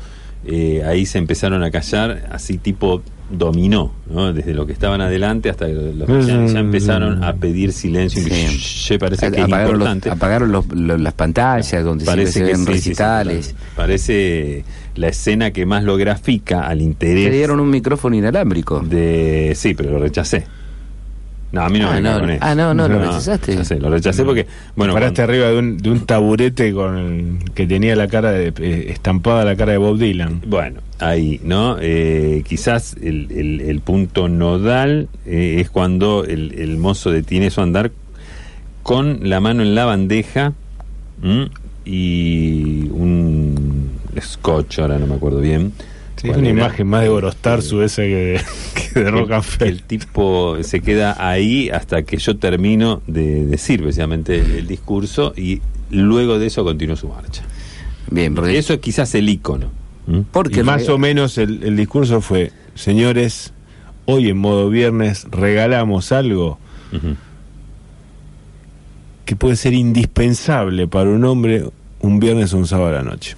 eh, 0.47 0.83
ahí 0.87 1.07
se 1.07 1.19
empezaron 1.19 1.63
a 1.63 1.71
callar, 1.71 2.29
así 2.33 2.59
tipo 2.59 3.03
dominó, 3.33 3.93
¿no? 4.11 4.33
Desde 4.33 4.55
lo 4.55 4.67
que 4.67 4.73
estaban 4.73 5.01
adelante 5.01 5.51
hasta 5.51 5.67
los 5.69 6.07
que 6.07 6.23
ya, 6.27 6.47
ya 6.47 6.59
empezaron 6.61 7.25
a 7.25 7.35
pedir 7.35 7.73
silencio. 7.73 8.23
Sí. 8.23 8.99
parece 8.99 9.31
que 9.31 9.39
es 9.39 9.45
apagaron 9.45 9.79
los- 9.79 9.89
importante. 9.89 10.11
apagaron 10.11 10.53
los- 10.53 10.67
los- 10.73 11.01
las 11.01 11.13
pantallas 11.15 11.85
donde 11.85 12.05
siempre 12.05 12.27
se 12.27 12.43
ven 12.43 12.57
sí, 12.57 12.61
sí, 12.61 12.67
sí, 12.67 12.73
recitales. 12.73 13.55
Parece 13.75 14.65
la 14.95 15.09
escena 15.09 15.51
que 15.51 15.67
más 15.67 15.85
lo 15.85 15.97
grafica 15.97 16.67
al 16.67 16.79
Te 16.79 16.85
interés 16.85 17.33
dieron 17.33 17.61
un 17.61 17.71
micrófono 17.71 18.15
inalámbrico. 18.17 18.81
de... 18.81 19.53
Sí, 19.57 19.75
pero 19.75 19.91
lo 19.93 19.99
rechacé. 19.99 20.45
No, 21.53 21.61
a 21.63 21.69
mí 21.69 21.79
no 21.79 21.89
Ah, 21.91 21.95
me 21.95 22.01
no, 22.01 22.19
con 22.21 22.31
eso. 22.31 22.39
ah, 22.43 22.55
no, 22.55 22.73
no, 22.73 22.89
lo 22.89 22.99
rechazaste. 22.99 23.53
rechacé, 23.53 23.79
lo 23.79 23.91
rechacé 23.91 24.25
porque... 24.25 24.47
Bueno, 24.75 24.95
Paraste 24.95 25.17
cuando- 25.17 25.33
arriba 25.33 25.49
de 25.51 25.59
un, 25.59 25.77
de 25.77 25.91
un 25.91 26.07
taburete 26.07 26.73
con 26.73 27.41
que 27.55 27.67
tenía 27.67 27.95
la 27.95 28.09
cara 28.09 28.33
de, 28.33 28.55
eh, 28.59 28.87
estampada 28.89 29.45
la 29.45 29.55
cara 29.55 29.73
de 29.73 29.79
Bob 29.79 29.99
Dylan. 29.99 30.41
Bueno, 30.47 30.81
ahí, 30.99 31.41
¿no? 31.45 31.77
Eh, 31.79 32.43
quizás 32.49 32.97
el, 33.03 33.29
el- 33.31 33.61
el 33.61 33.81
punto 33.81 34.29
nodal 34.31 35.09
eh, 35.27 35.59
es 35.61 35.69
cuando 35.69 36.25
el, 36.25 36.55
el 36.59 36.79
mozo 36.79 37.11
detiene 37.11 37.51
su 37.51 37.61
andar 37.61 37.93
con 38.83 39.29
la 39.29 39.41
mano 39.41 39.63
en 39.63 39.75
la 39.75 39.85
bandeja 39.85 40.55
¿m? 41.23 41.51
y 41.85 42.89
un 42.95 43.91
scotch, 44.21 44.79
ahora 44.79 44.99
no 44.99 45.07
me 45.07 45.15
acuerdo 45.17 45.41
bien. 45.41 45.73
Sí, 46.23 46.29
es 46.31 46.37
una 46.37 46.49
era. 46.51 46.59
imagen 46.61 46.87
más 46.87 47.03
de 47.03 47.09
Gorostarzu 47.09 47.83
esa 47.83 48.03
que 48.03 48.09
de, 48.15 48.41
que 48.95 49.01
de 49.01 49.07
El- 49.09 49.13
Rockefeller. 49.13 49.73
El 49.75 49.83
tipo 49.83 50.57
se 50.63 50.81
queda 50.81 51.17
ahí 51.19 51.69
hasta 51.69 52.05
que 52.05 52.17
yo 52.17 52.37
termino 52.39 53.03
de 53.07 53.45
decir 53.45 53.83
precisamente 53.83 54.39
el, 54.39 54.51
el 54.53 54.67
discurso 54.67 55.35
y 55.37 55.61
luego 55.91 56.39
de 56.39 56.47
eso 56.47 56.63
continúo 56.65 56.97
su 56.97 57.09
marcha. 57.09 57.43
Bien, 58.11 58.35
porque 58.35 58.57
Eso 58.57 58.73
es 58.75 58.81
quizás 58.81 59.15
el 59.15 59.29
icono. 59.29 59.71
porque 60.31 60.61
y 60.61 60.63
más 60.63 60.89
o 60.89 60.97
menos 60.99 61.39
el, 61.39 61.63
el 61.65 61.77
discurso 61.77 62.21
fue, 62.21 62.53
señores, 62.75 63.53
hoy 64.05 64.29
en 64.29 64.37
modo 64.39 64.69
viernes 64.71 65.27
regalamos 65.31 66.13
algo 66.13 66.59
que 69.25 69.37
puede 69.37 69.57
ser 69.57 69.73
indispensable 69.73 70.87
para 70.89 71.11
un 71.11 71.25
hombre 71.25 71.65
un 72.01 72.19
viernes 72.21 72.53
o 72.53 72.59
un 72.59 72.67
sábado 72.67 72.89
a 72.89 72.93
la 72.93 73.03
noche. 73.03 73.37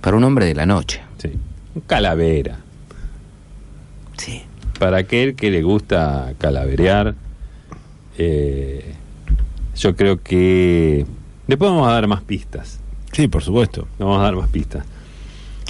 para 0.00 0.16
un 0.16 0.24
hombre 0.24 0.46
de 0.46 0.54
la 0.54 0.66
noche. 0.66 1.00
Un 1.74 1.80
calavera. 1.82 2.58
Sí. 4.18 4.42
Para 4.78 4.98
aquel 4.98 5.34
que 5.36 5.50
le 5.50 5.62
gusta 5.62 6.34
calaverear, 6.38 7.14
eh, 8.18 8.84
yo 9.76 9.96
creo 9.96 10.22
que 10.22 11.06
le 11.46 11.56
podemos 11.56 11.86
dar 11.86 12.06
más 12.08 12.22
pistas. 12.22 12.78
Sí, 13.12 13.28
por 13.28 13.42
supuesto. 13.42 13.86
Le 13.98 14.04
Vamos 14.04 14.20
a 14.20 14.24
dar 14.24 14.36
más 14.36 14.48
pistas. 14.48 14.84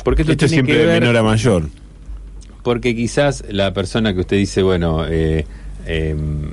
Porque 0.04 0.22
esto, 0.22 0.32
Esto 0.32 0.46
es 0.46 0.50
tiene 0.52 0.64
siempre 0.66 0.74
que 0.74 0.80
de 0.80 0.86
ver- 0.86 1.00
menor 1.02 1.16
a 1.16 1.22
mayor. 1.22 1.68
Porque 2.62 2.94
quizás 2.94 3.44
la 3.48 3.72
persona 3.74 4.14
que 4.14 4.20
usted 4.20 4.36
dice, 4.36 4.62
bueno, 4.62 5.04
eh, 5.08 5.46
em, 5.86 6.50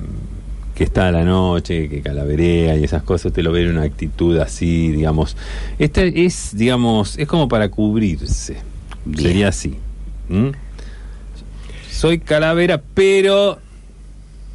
que 0.74 0.84
está 0.84 1.08
a 1.08 1.12
la 1.12 1.24
noche, 1.24 1.88
que 1.88 2.00
calaverea 2.02 2.76
y 2.76 2.84
esas 2.84 3.02
cosas, 3.02 3.26
usted 3.26 3.42
lo 3.42 3.52
ve 3.52 3.62
en 3.64 3.70
una 3.70 3.82
actitud 3.82 4.36
así, 4.38 4.90
digamos. 4.92 5.36
Este 5.78 6.24
es, 6.24 6.56
digamos, 6.56 7.18
es 7.18 7.28
como 7.28 7.48
para 7.48 7.68
cubrirse. 7.68 8.56
Bien. 9.04 9.26
Sería 9.28 9.48
así. 9.48 9.76
¿Mm? 10.28 10.48
Soy 11.90 12.18
calavera, 12.20 12.80
pero 12.94 13.58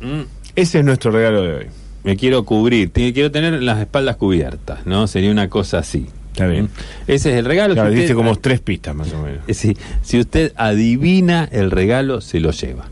¿Mm? 0.02 0.22
Ese 0.56 0.80
es 0.80 0.86
nuestro 0.86 1.12
regalo 1.12 1.42
de 1.44 1.54
hoy. 1.54 1.66
me 2.04 2.16
quiero 2.18 2.44
cubrir, 2.46 2.90
te- 2.92 3.14
quiero 3.14 3.32
tener 3.32 3.62
las 3.62 3.80
espaldas 3.80 4.16
cubiertas, 4.18 4.86
¿no? 4.86 5.08
Sería 5.08 5.32
una 5.32 5.50
cosa 5.50 5.80
así. 5.80 6.08
Está 6.32 6.48
bien. 6.48 6.66
¿Mm? 6.66 6.70
Ese 7.08 7.32
es 7.32 7.38
el 7.38 7.46
regalo. 7.46 7.74
Claro, 7.76 7.92
Si 7.94 8.00
usted- 8.00 8.16
como 8.16 8.36
tres 8.38 8.60
pistas 8.62 8.96
más 8.96 9.12
o 9.14 9.22
menos. 9.22 9.40
Sí, 9.50 9.76
si 10.02 10.20
usted 10.20 10.54
adivina 10.56 11.48
el 11.52 11.70
regalo, 11.72 12.22
se 12.22 12.40
lo 12.40 12.52
lleva. 12.52 12.86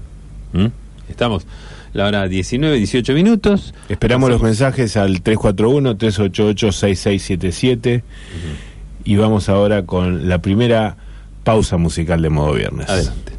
¿Mm? 0.53 0.67
Estamos 1.09 1.45
la 1.93 2.05
hora 2.07 2.27
19, 2.27 2.77
18 2.77 3.13
minutos. 3.13 3.73
Esperamos 3.89 4.29
los 4.29 4.41
mensajes 4.41 4.95
al 4.97 5.21
341-388-6677 5.23 8.03
y 9.03 9.15
vamos 9.17 9.49
ahora 9.49 9.85
con 9.85 10.29
la 10.29 10.39
primera 10.39 10.95
pausa 11.43 11.77
musical 11.77 12.21
de 12.21 12.29
modo 12.29 12.53
viernes. 12.53 12.89
Adelante. 12.89 13.32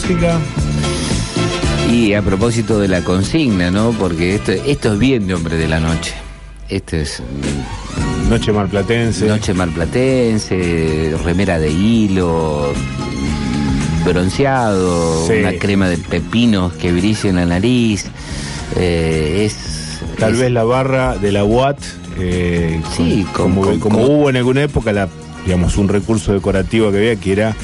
Música? 0.00 0.38
Y 1.90 2.12
a 2.12 2.20
propósito 2.20 2.78
de 2.78 2.86
la 2.86 3.00
consigna, 3.02 3.70
¿no? 3.70 3.92
Porque 3.92 4.34
esto, 4.34 4.52
esto 4.52 4.92
es 4.92 4.98
bien 4.98 5.26
de 5.26 5.32
hombre 5.32 5.56
de 5.56 5.66
la 5.68 5.80
noche. 5.80 6.12
Este 6.68 7.00
es 7.00 7.22
mm, 7.22 8.28
Noche 8.28 8.52
marplatense. 8.52 9.24
noche 9.26 9.54
marplatense, 9.54 11.16
remera 11.24 11.58
de 11.58 11.70
hilo, 11.70 12.74
bronceado, 14.04 15.26
Sí. 15.26 15.32
una 15.40 15.52
crema 15.52 15.88
de 15.88 15.96
pepinos 15.96 16.74
que 16.74 16.92
brilla 16.92 17.30
en 17.30 17.36
la 17.36 17.46
nariz. 17.46 18.04
Eh, 18.76 19.46
es 19.46 19.56
Tal 20.18 20.34
es- 20.34 20.40
vez 20.40 20.50
la 20.52 20.64
barra 20.64 21.16
de 21.16 21.32
la 21.32 21.42
UAT, 21.44 21.78
eh, 22.18 22.82
Sí, 22.94 23.24
con- 23.32 23.54
con- 23.54 23.54
como, 23.54 23.62
con- 23.62 23.80
como 23.80 24.04
hubo 24.04 24.28
en 24.28 24.36
alguna 24.36 24.62
época, 24.62 24.92
la, 24.92 25.08
digamos, 25.46 25.78
un 25.78 25.88
recurso 25.88 26.34
decorativo 26.34 26.90
que 26.90 26.98
había 26.98 27.16
que 27.16 27.32
era 27.32 27.56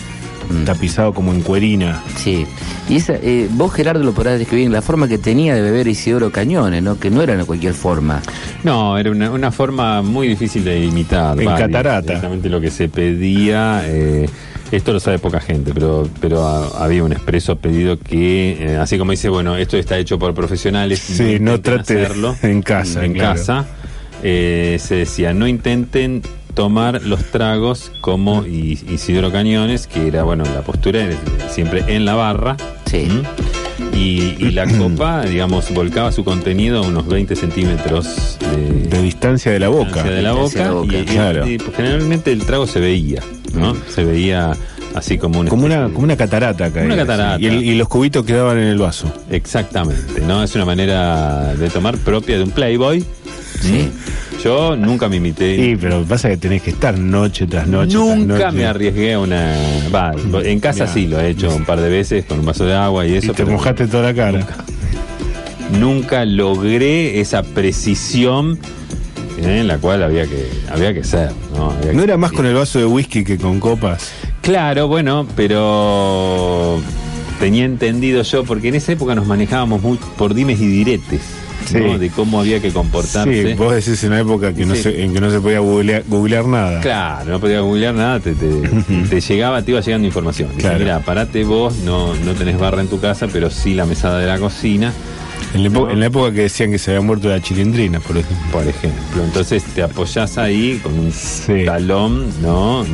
Mm. 0.49 0.65
tapizado 0.65 1.13
como 1.15 1.33
en 1.33 1.41
cuerina. 1.43 2.03
Sí, 2.17 2.47
y 2.89 2.97
esa, 2.97 3.15
eh, 3.15 3.49
vos 3.53 3.73
Gerardo 3.73 4.03
lo 4.05 4.13
podrás 4.13 4.39
describir 4.39 4.71
la 4.71 4.83
forma 4.83 5.09
que 5.09 5.19
tenía 5.19 5.55
de 5.55 5.61
beber 5.63 5.87
Isidoro 5.89 6.31
Cañones, 6.31 6.83
¿no? 6.83 6.99
Que 6.99 7.11
no 7.11 7.23
era 7.23 7.37
de 7.37 7.45
cualquier 7.45 7.75
forma. 7.75 8.21
No, 8.65 8.99
era 8.99 9.11
una, 9.11 9.31
una 9.31 9.51
forma 9.53 10.03
muy 10.03 10.29
difícil 10.29 10.65
de 10.65 10.85
imitar. 10.85 11.39
En 11.39 11.47
Vale, 11.47 11.61
catarata. 11.67 12.13
Exactamente 12.13 12.49
lo 12.49 12.61
que 12.61 12.71
se 12.71 12.89
pedía. 12.89 13.83
eh, 13.87 14.29
esto 14.71 14.93
lo 14.95 15.01
sabe 15.01 15.19
poca 15.19 15.39
gente, 15.39 15.73
pero, 15.75 16.09
pero 16.21 16.47
ah, 16.47 16.71
había 16.79 17.05
un 17.05 17.13
expreso 17.13 17.57
pedido 17.57 17.99
que, 17.99 18.57
eh, 18.59 18.77
así 18.79 18.97
como 18.97 19.11
dice, 19.11 19.29
bueno, 19.29 19.55
esto 19.57 19.77
está 19.77 19.99
hecho 19.99 20.19
por 20.19 20.33
profesionales. 20.35 20.99
Sí, 20.99 21.37
no 21.39 21.57
intenten 21.57 21.63
trate 21.63 22.03
hacerlo 22.05 22.35
en 22.43 22.63
casa, 22.63 23.05
En 23.05 23.13
claro. 23.13 23.35
casa. 23.39 23.67
eh, 24.23 24.79
se 24.81 24.95
decía, 24.95 25.35
no 25.35 25.47
intenten 25.47 26.23
tomar 26.55 27.03
los 27.03 27.25
tragos 27.31 27.93
como 28.01 28.45
I- 28.47 28.79
Isidoro 28.91 29.31
Cañones, 29.33 29.87
que 29.87 30.07
era, 30.09 30.23
bueno, 30.23 30.45
la 30.45 30.63
postura 30.63 31.01
era 31.03 31.17
siempre 31.51 31.85
en 31.89 32.05
la 32.05 32.15
barra. 32.15 32.57
Sí. 32.87 33.07
¿Mm? 33.11 33.97
Y, 33.97 34.37
y 34.39 34.51
la 34.53 34.67
copa, 34.67 35.23
digamos, 35.29 35.73
volcaba 35.75 36.13
su 36.13 36.25
contenido 36.25 36.83
a 36.85 36.87
unos 36.87 37.07
20 37.07 37.35
centímetros 37.37 38.39
de, 38.41 38.89
De 38.89 39.03
distancia 39.03 39.53
de 39.53 39.59
la 39.59 39.69
boca. 39.69 40.03
de 40.03 40.23
la 40.23 40.33
boca. 40.33 40.59
de 40.59 40.65
la 40.65 40.71
boca, 40.73 40.99
y, 40.99 41.05
claro. 41.05 41.47
y, 41.47 41.59
pues, 41.59 41.77
generalmente 41.77 42.33
el 42.33 42.45
trago 42.45 42.67
se 42.67 42.81
veía, 42.81 43.23
¿no? 43.55 43.75
Se 43.89 44.05
veía 44.05 44.53
así 44.95 45.17
como 45.19 45.41
una. 45.41 45.51
Como 45.51 45.65
una, 45.65 45.85
como 45.89 46.01
una 46.05 46.17
catarata 46.17 46.71
caía, 46.71 46.87
Una 46.87 46.97
catarata. 46.97 47.39
sí. 47.39 47.45
Y, 47.45 47.47
el- 47.49 47.63
y 47.65 47.75
los 47.75 47.89
cubitos 47.89 48.25
quedaban 48.25 48.59
en 48.59 48.65
el 48.69 48.79
vaso. 48.79 49.13
Exactamente, 49.31 50.21
¿no? 50.23 50.43
Es 50.43 50.55
una 50.55 50.65
manera 50.65 51.55
de 51.55 51.69
tomar 51.71 51.97
propia 51.99 52.37
de 52.39 52.45
un 52.45 52.51
Playboy. 52.51 53.05
Sí. 53.61 53.91
Yo 54.45 54.77
nunca 54.77 55.09
me 55.09 55.17
imité. 55.17 55.57
Sí, 55.57 55.77
pero 55.81 56.03
pasa 56.05 56.29
que 56.29 56.37
tenés 56.37 56.63
que 56.63 56.71
estar 56.71 56.99
noche 56.99 57.47
tras 57.47 57.67
noche. 57.69 57.95
Nunca 57.97 58.37
tras 58.37 58.53
noche. 58.53 58.59
me 58.59 58.67
arriesgué 58.67 59.13
a 59.15 59.19
una. 59.21 59.55
Va, 59.95 60.13
en 60.43 60.59
casa 60.61 60.85
Mirá. 60.85 60.95
sí 60.95 61.07
lo 61.07 61.21
he 61.21 61.31
hecho 61.31 61.55
un 61.55 61.65
par 61.65 61.81
de 61.81 61.89
veces 61.89 62.25
con 62.25 62.41
un 62.41 62.47
vaso 62.47 62.65
de 62.65 62.75
agua 62.75 63.07
y 63.07 63.13
Y 63.13 63.17
eso. 63.17 63.33
te 63.35 63.45
mojaste 63.45 63.87
toda 63.87 64.05
la 64.05 64.15
cara. 64.15 64.47
nunca 65.79 66.25
logré 66.25 67.21
esa 67.21 67.43
precisión 67.43 68.59
eh, 69.39 69.61
en 69.61 69.69
la 69.69 69.79
cual 69.79 70.03
había 70.03 70.27
que 70.27 70.49
había 70.71 70.93
que 70.93 71.05
ser. 71.05 71.31
¿no? 71.57 71.71
Había 71.71 71.93
¿No 71.93 72.03
era 72.03 72.17
más 72.17 72.33
con 72.33 72.45
el 72.47 72.55
vaso 72.55 72.79
de 72.79 72.85
whisky 72.87 73.25
que 73.25 73.39
con 73.39 73.61
copas? 73.61 74.11
Claro, 74.41 74.89
bueno, 74.89 75.27
pero 75.37 76.81
tenía 77.39 77.65
entendido 77.65 78.23
yo, 78.23 78.45
porque 78.45 78.69
en 78.69 78.75
esa 78.75 78.93
época 78.93 79.15
nos 79.15 79.27
manejábamos 79.27 79.81
muy 79.83 79.99
por 80.19 80.35
dimes 80.35 80.61
y 80.61 80.67
diretes, 80.67 81.21
de 81.71 82.11
cómo 82.11 82.41
había 82.41 82.61
que 82.61 82.71
comportarse. 82.73 83.49
Sí, 83.49 83.55
vos 83.55 83.75
decís 83.75 84.03
en 84.05 84.11
una 84.13 84.21
época 84.21 84.53
que 84.55 84.67
no 84.67 84.75
Sí. 84.75 84.83
se, 84.83 85.03
en 85.03 85.13
que 85.15 85.21
no 85.21 85.31
se 85.31 85.41
podía 85.41 85.61
googlear, 85.61 86.05
googlear 86.07 86.47
nada. 86.47 86.81
Claro, 86.81 87.31
no 87.33 87.41
podía 87.41 87.61
googlear 87.61 87.95
nada, 87.95 88.21
te, 88.21 88.33
te- 88.35 88.69
te 89.09 89.21
llegaba, 89.21 89.63
te 89.63 89.71
iba 89.73 89.81
llegando 89.81 90.07
información. 90.07 90.49
Dice, 90.51 90.61
Claro. 90.63 90.79
mira, 90.79 91.01
parate 91.01 91.45
vos, 91.45 91.75
no, 91.85 92.15
no 92.15 92.33
tenés 92.33 92.59
barra 92.59 92.81
en 92.81 92.89
tu 92.89 93.01
casa, 93.01 93.29
pero 93.33 93.51
sí 93.51 93.75
la 93.75 93.87
mesada 93.87 94.19
de 94.19 94.27
la 94.27 94.39
cocina, 94.39 94.93
En, 95.55 95.63
la 95.63 95.69
época, 95.69 95.87
No. 95.87 95.91
en 95.93 96.01
la 96.01 96.07
época 96.07 96.33
que 96.33 96.41
decían 96.43 96.71
que 96.71 96.79
se 96.79 96.91
había 96.93 97.03
muerto 97.03 97.29
la 97.29 97.41
chilindrina, 97.43 98.01
por 98.01 98.17
ejemplo. 98.17 98.47
por 98.53 98.67
ejemplo. 98.67 99.23
Entonces 99.25 99.63
te 99.75 99.83
apoyás 99.83 100.39
ahí 100.39 100.81
con 100.83 100.99
un 100.99 101.13
Sí. 101.13 101.65
talón, 101.67 102.27
¿no? 102.41 102.85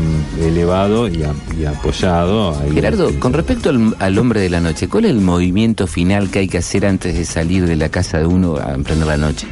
Elevado 0.40 1.08
y, 1.08 1.22
a- 1.22 1.34
y 1.58 1.64
apoyado. 1.64 2.58
Ahí 2.60 2.72
Gerardo, 2.72 3.08
Este, 3.08 3.18
con 3.20 3.32
respecto 3.32 3.70
al, 3.70 3.94
al 3.98 4.18
hombre 4.18 4.40
de 4.40 4.50
la 4.50 4.60
noche, 4.60 4.88
¿cuál 4.88 5.04
es 5.04 5.10
el 5.12 5.20
movimiento 5.20 5.86
final 5.86 6.30
que 6.30 6.40
hay 6.40 6.48
que 6.48 6.58
hacer 6.58 6.86
antes 6.86 7.14
de 7.14 7.24
salir 7.24 7.66
de 7.66 7.76
la 7.76 7.88
casa 7.88 8.18
de 8.18 8.26
uno 8.26 8.56
a 8.56 8.74
emprender 8.74 9.06
la 9.06 9.16
noche? 9.16 9.46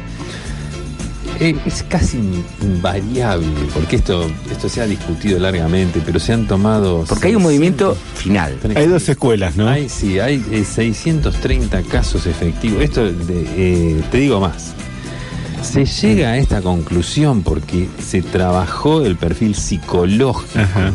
Eh, 1.39 1.55
es 1.65 1.83
casi 1.83 2.17
in- 2.17 2.43
invariable, 2.61 3.47
porque 3.73 3.97
esto, 3.97 4.29
esto 4.51 4.67
se 4.69 4.81
ha 4.81 4.85
discutido 4.87 5.39
largamente, 5.39 6.01
pero 6.05 6.19
se 6.19 6.33
han 6.33 6.47
tomado... 6.47 7.05
Porque 7.07 7.27
hay 7.27 7.35
un 7.35 7.41
600 7.41 7.43
movimiento 7.43 7.97
final. 8.15 8.57
Hay 8.75 8.87
dos 8.87 9.07
escuelas, 9.07 9.55
¿no? 9.55 9.67
Hay, 9.67 9.87
sí, 9.89 10.19
hay 10.19 10.43
eh, 10.51 10.63
630 10.65 11.83
casos 11.83 12.25
efectivos. 12.25 12.81
Esto, 12.81 13.03
de, 13.05 13.45
eh, 13.55 14.01
te 14.11 14.17
digo 14.17 14.39
más. 14.39 14.73
Se 15.61 15.85
llega 15.85 16.29
a 16.29 16.37
esta 16.37 16.61
conclusión 16.61 17.41
porque 17.43 17.87
se 18.03 18.21
trabajó 18.21 19.01
el 19.05 19.15
perfil 19.17 19.53
psicológico. 19.55 20.59
Ajá. 20.59 20.89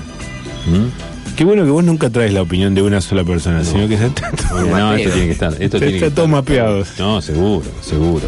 ¿Mm? 0.66 1.11
Qué 1.36 1.44
bueno 1.44 1.64
que 1.64 1.70
vos 1.70 1.82
nunca 1.82 2.10
traes 2.10 2.32
la 2.32 2.42
opinión 2.42 2.74
de 2.74 2.82
una 2.82 3.00
sola 3.00 3.24
persona, 3.24 3.64
sino 3.64 3.88
que 3.88 3.94
está 3.94 4.10
todo- 4.30 4.60
Oye, 4.62 4.70
no, 4.70 4.94
esto 4.94 5.10
tiene 5.10 5.26
que 5.26 5.32
estar. 5.32 5.52
Esto 5.54 5.64
Está 5.64 5.78
tiene 5.78 5.92
que 5.92 6.10
todo 6.10 6.26
estar. 6.26 6.28
mapeado. 6.28 6.84
No, 6.98 7.20
seguro, 7.22 7.64
seguro. 7.80 8.24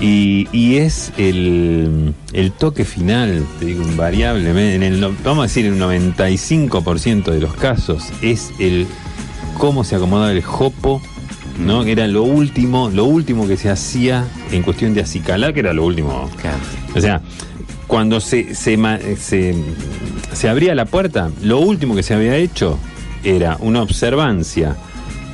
Y, 0.00 0.48
y 0.52 0.76
es 0.76 1.12
el, 1.18 2.14
el 2.32 2.52
toque 2.52 2.84
final, 2.84 3.44
te 3.58 3.66
digo, 3.66 3.82
invariablemente, 3.82 4.74
en 4.76 4.82
el, 4.82 5.00
no- 5.00 5.12
vamos 5.24 5.40
a 5.40 5.42
decir, 5.48 5.66
en 5.66 5.74
un 5.74 5.80
95% 5.80 7.24
de 7.32 7.40
los 7.40 7.52
casos, 7.54 8.04
es 8.22 8.50
el 8.58 8.86
cómo 9.58 9.84
se 9.84 9.96
acomodaba 9.96 10.32
el 10.32 10.42
jopo, 10.42 11.02
¿no? 11.58 11.84
Que 11.84 11.92
era 11.92 12.06
lo 12.06 12.22
último, 12.22 12.88
lo 12.88 13.04
último 13.04 13.46
que 13.46 13.56
se 13.58 13.68
hacía 13.68 14.24
en 14.52 14.62
cuestión 14.62 14.94
de 14.94 15.02
acicalar, 15.02 15.52
que 15.52 15.60
era 15.60 15.72
lo 15.74 15.84
último. 15.84 16.30
Claro. 16.40 16.56
O 16.94 17.00
sea, 17.00 17.20
cuando 17.86 18.20
se, 18.20 18.54
se, 18.54 19.54
se 20.32 20.48
abría 20.48 20.74
la 20.74 20.84
puerta, 20.86 21.30
lo 21.42 21.58
último 21.60 21.94
que 21.94 22.02
se 22.02 22.14
había 22.14 22.36
hecho 22.36 22.78
era 23.24 23.56
una 23.60 23.82
observancia 23.82 24.76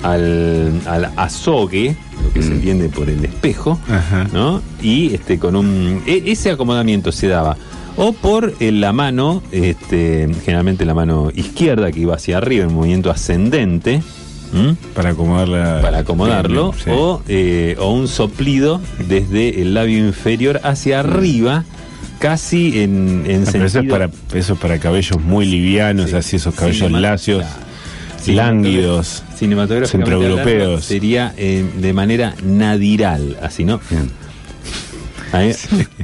al, 0.03 0.81
al 0.87 1.11
azogue, 1.17 1.97
lo 2.23 2.33
que 2.33 2.43
se 2.43 2.51
Mm. 2.51 2.53
entiende 2.55 2.89
por 2.89 3.09
el 3.11 3.25
espejo, 3.25 3.79
Ajá. 3.89 4.27
¿no? 4.33 4.63
Y 4.83 5.15
este 5.15 5.39
con 5.39 5.57
un 5.57 6.03
e- 6.07 6.23
ese 6.27 6.51
acomodamiento 6.51 7.13
se 7.13 7.29
daba 7.29 7.57
o 7.97 8.13
por 8.13 8.55
eh, 8.61 8.73
la 8.73 8.93
mano, 8.93 9.43
este, 9.53 10.29
generalmente 10.45 10.85
la 10.85 10.95
mano 10.95 11.31
izquierda 11.35 11.91
que 11.93 12.01
iba 12.01 12.15
hacia 12.15 12.37
arriba 12.39 12.65
en 12.65 12.75
movimiento 12.75 13.11
ascendente. 13.11 14.03
Para 14.95 15.11
acomodarla. 15.11 15.81
para 15.83 15.99
acomodarlo, 15.99 16.73
Bien, 16.73 16.85
sí. 16.85 16.91
o, 16.95 17.21
eh, 17.29 17.77
o 17.79 17.91
un 17.93 18.09
soplido 18.09 18.81
desde 19.07 19.61
el 19.61 19.75
labio 19.75 19.99
inferior 19.99 20.61
hacia 20.63 21.01
arriba, 21.01 21.65
casi 22.19 22.81
en, 22.83 23.25
en 23.27 23.45
Ah, 23.47 23.65
eso 23.65 23.81
es, 23.81 23.87
para, 23.89 24.11
eso 24.35 24.53
es 24.55 24.59
para 24.59 24.79
cabellos 24.79 25.21
muy 25.23 25.47
livianos, 25.47 26.11
Sí. 26.11 26.17
así 26.17 26.37
esos 26.37 26.55
cabellos 26.55 26.79
Cinema- 26.89 27.01
lacios, 27.01 27.45
Claro. 28.25 28.53
lánguidos. 28.53 29.23
Cinematográficamente 29.37 30.11
centroeuropeos. 30.11 30.63
hablando, 30.63 30.81
sería 30.83 31.35
eh, 31.37 31.65
de 31.81 31.93
manera 31.93 32.35
nadiral, 32.43 33.37
así, 33.43 33.65
¿no? 33.65 33.81
Bien. 33.91 34.11
Ahí, 35.33 35.53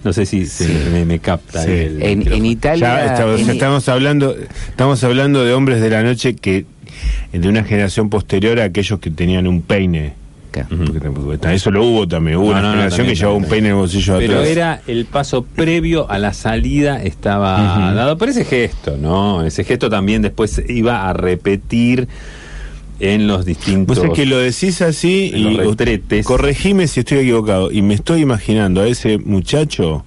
no 0.04 0.12
sé 0.12 0.26
si 0.26 0.46
se 0.46 0.68
me, 0.90 1.04
me 1.04 1.18
capta. 1.18 1.62
Sí. 1.64 1.70
el 1.70 2.02
En, 2.02 2.44
Italia. 2.44 2.86
Ya 3.06 3.12
estamos, 3.14 3.40
en- 3.40 3.50
estamos 3.50 3.88
hablando, 3.88 4.36
estamos 4.68 5.02
hablando 5.04 5.44
de 5.44 5.52
hombres 5.54 5.80
de 5.80 5.90
la 5.90 6.02
noche 6.02 6.34
que 6.34 6.66
de 7.32 7.48
una 7.48 7.64
generación 7.64 8.10
posterior 8.10 8.60
a 8.60 8.64
aquellos 8.64 8.98
que 9.00 9.10
tenían 9.10 9.46
un 9.46 9.62
peine. 9.62 10.14
Porque 10.52 11.00
tampoco- 11.00 11.32
eso 11.48 11.70
lo 11.70 11.84
hubo 11.84 12.06
también. 12.06 12.36
Hubo 12.36 12.46
No, 12.46 12.50
una 12.52 12.62
no, 12.62 12.76
no, 12.76 12.88
también, 12.88 13.08
que 13.08 13.14
llevaba 13.14 13.36
un 13.36 13.44
peine 13.46 13.68
en 13.68 13.74
el 13.74 13.78
bolsillo 13.80 14.14
de 14.14 14.20
Pero 14.26 14.34
atrás. 14.38 14.48
era 14.50 14.80
el 14.86 15.04
paso 15.06 15.42
previo 15.44 16.10
a 16.10 16.18
la 16.18 16.32
salida, 16.32 17.02
estaba 17.02 17.88
Ujú. 17.88 17.94
dado 17.96 18.18
por 18.18 18.28
ese 18.28 18.44
gesto, 18.44 18.96
¿no? 19.00 19.42
Ese 19.44 19.64
gesto 19.64 19.88
también 19.90 20.22
después 20.22 20.62
iba 20.68 21.08
a 21.08 21.12
repetir 21.12 22.08
en 23.02 23.26
los 23.26 23.44
distintos. 23.44 23.98
Vos 23.98 24.06
es 24.06 24.12
que 24.12 24.24
lo 24.26 24.38
decís 24.38 24.80
así 24.80 25.32
y 25.34 25.56
retretes. 25.56 26.24
corregime 26.24 26.86
si 26.86 27.00
estoy 27.00 27.18
equivocado. 27.18 27.70
Y 27.72 27.82
me 27.82 27.94
estoy 27.94 28.22
imaginando 28.22 28.80
a 28.80 28.86
ese 28.86 29.18
muchacho 29.18 30.04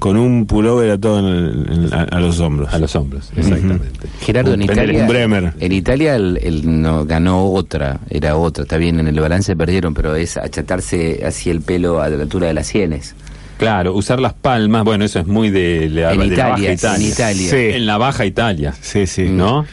con 0.00 0.16
un 0.16 0.44
pullover 0.46 0.90
atado 0.90 1.20
en 1.20 1.24
el- 1.26 1.72
en- 1.86 1.94
a, 1.94 2.02
a 2.02 2.20
los 2.20 2.40
hombros. 2.40 2.74
A 2.74 2.78
los 2.78 2.94
hombros, 2.96 3.30
exactamente. 3.36 3.88
Gerardo, 4.20 4.52
en 4.54 4.62
Italia. 4.62 5.00
un 5.02 5.08
Bremer. 5.08 5.52
En 5.60 5.72
Italia 5.72 6.16
el, 6.16 6.38
el 6.42 6.82
no, 6.82 7.06
ganó 7.06 7.46
otra, 7.52 8.00
era 8.10 8.36
otra. 8.36 8.64
Está 8.64 8.76
bien, 8.76 8.98
en 9.00 9.06
el 9.06 9.18
balance 9.20 9.54
perdieron, 9.56 9.94
pero 9.94 10.14
es 10.16 10.36
achatarse 10.36 11.22
hacia 11.24 11.52
el 11.52 11.60
pelo 11.62 12.02
a 12.02 12.08
la 12.08 12.20
altura 12.22 12.48
de 12.48 12.54
las 12.54 12.66
sienes. 12.66 13.14
Claro, 13.56 13.94
usar 13.94 14.18
las 14.18 14.34
palmas, 14.34 14.82
bueno, 14.82 15.04
eso 15.04 15.20
es 15.20 15.26
muy 15.28 15.48
de, 15.50 15.88
la- 15.88 16.12
En 16.12 16.18
de 16.18 16.26
la 16.26 16.32
Italia, 16.34 16.50
Baja 16.50 16.72
Italia. 16.72 17.06
en 17.06 17.12
Italia. 17.12 17.50
Sí. 17.50 17.56
En 17.76 17.86
la 17.86 17.96
Baja 17.98 18.26
Italia, 18.26 18.74
Sí, 18.80 19.06
sí. 19.06 19.28
¿no? 19.30 19.64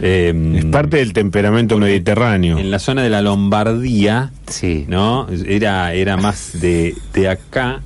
Eh, 0.00 0.54
Es 0.58 0.64
parte 0.66 0.96
del 0.98 1.12
temperamento 1.12 1.78
mediterráneo. 1.78 2.58
En 2.58 2.70
la 2.70 2.78
zona 2.78 3.02
de 3.02 3.10
la 3.10 3.22
Lombardía, 3.22 4.30
Sí. 4.46 4.84
¿no? 4.88 5.26
Era, 5.46 5.92
era 5.94 6.16
más 6.16 6.60
de, 6.60 6.94
de 7.14 7.28
acá, 7.28 7.80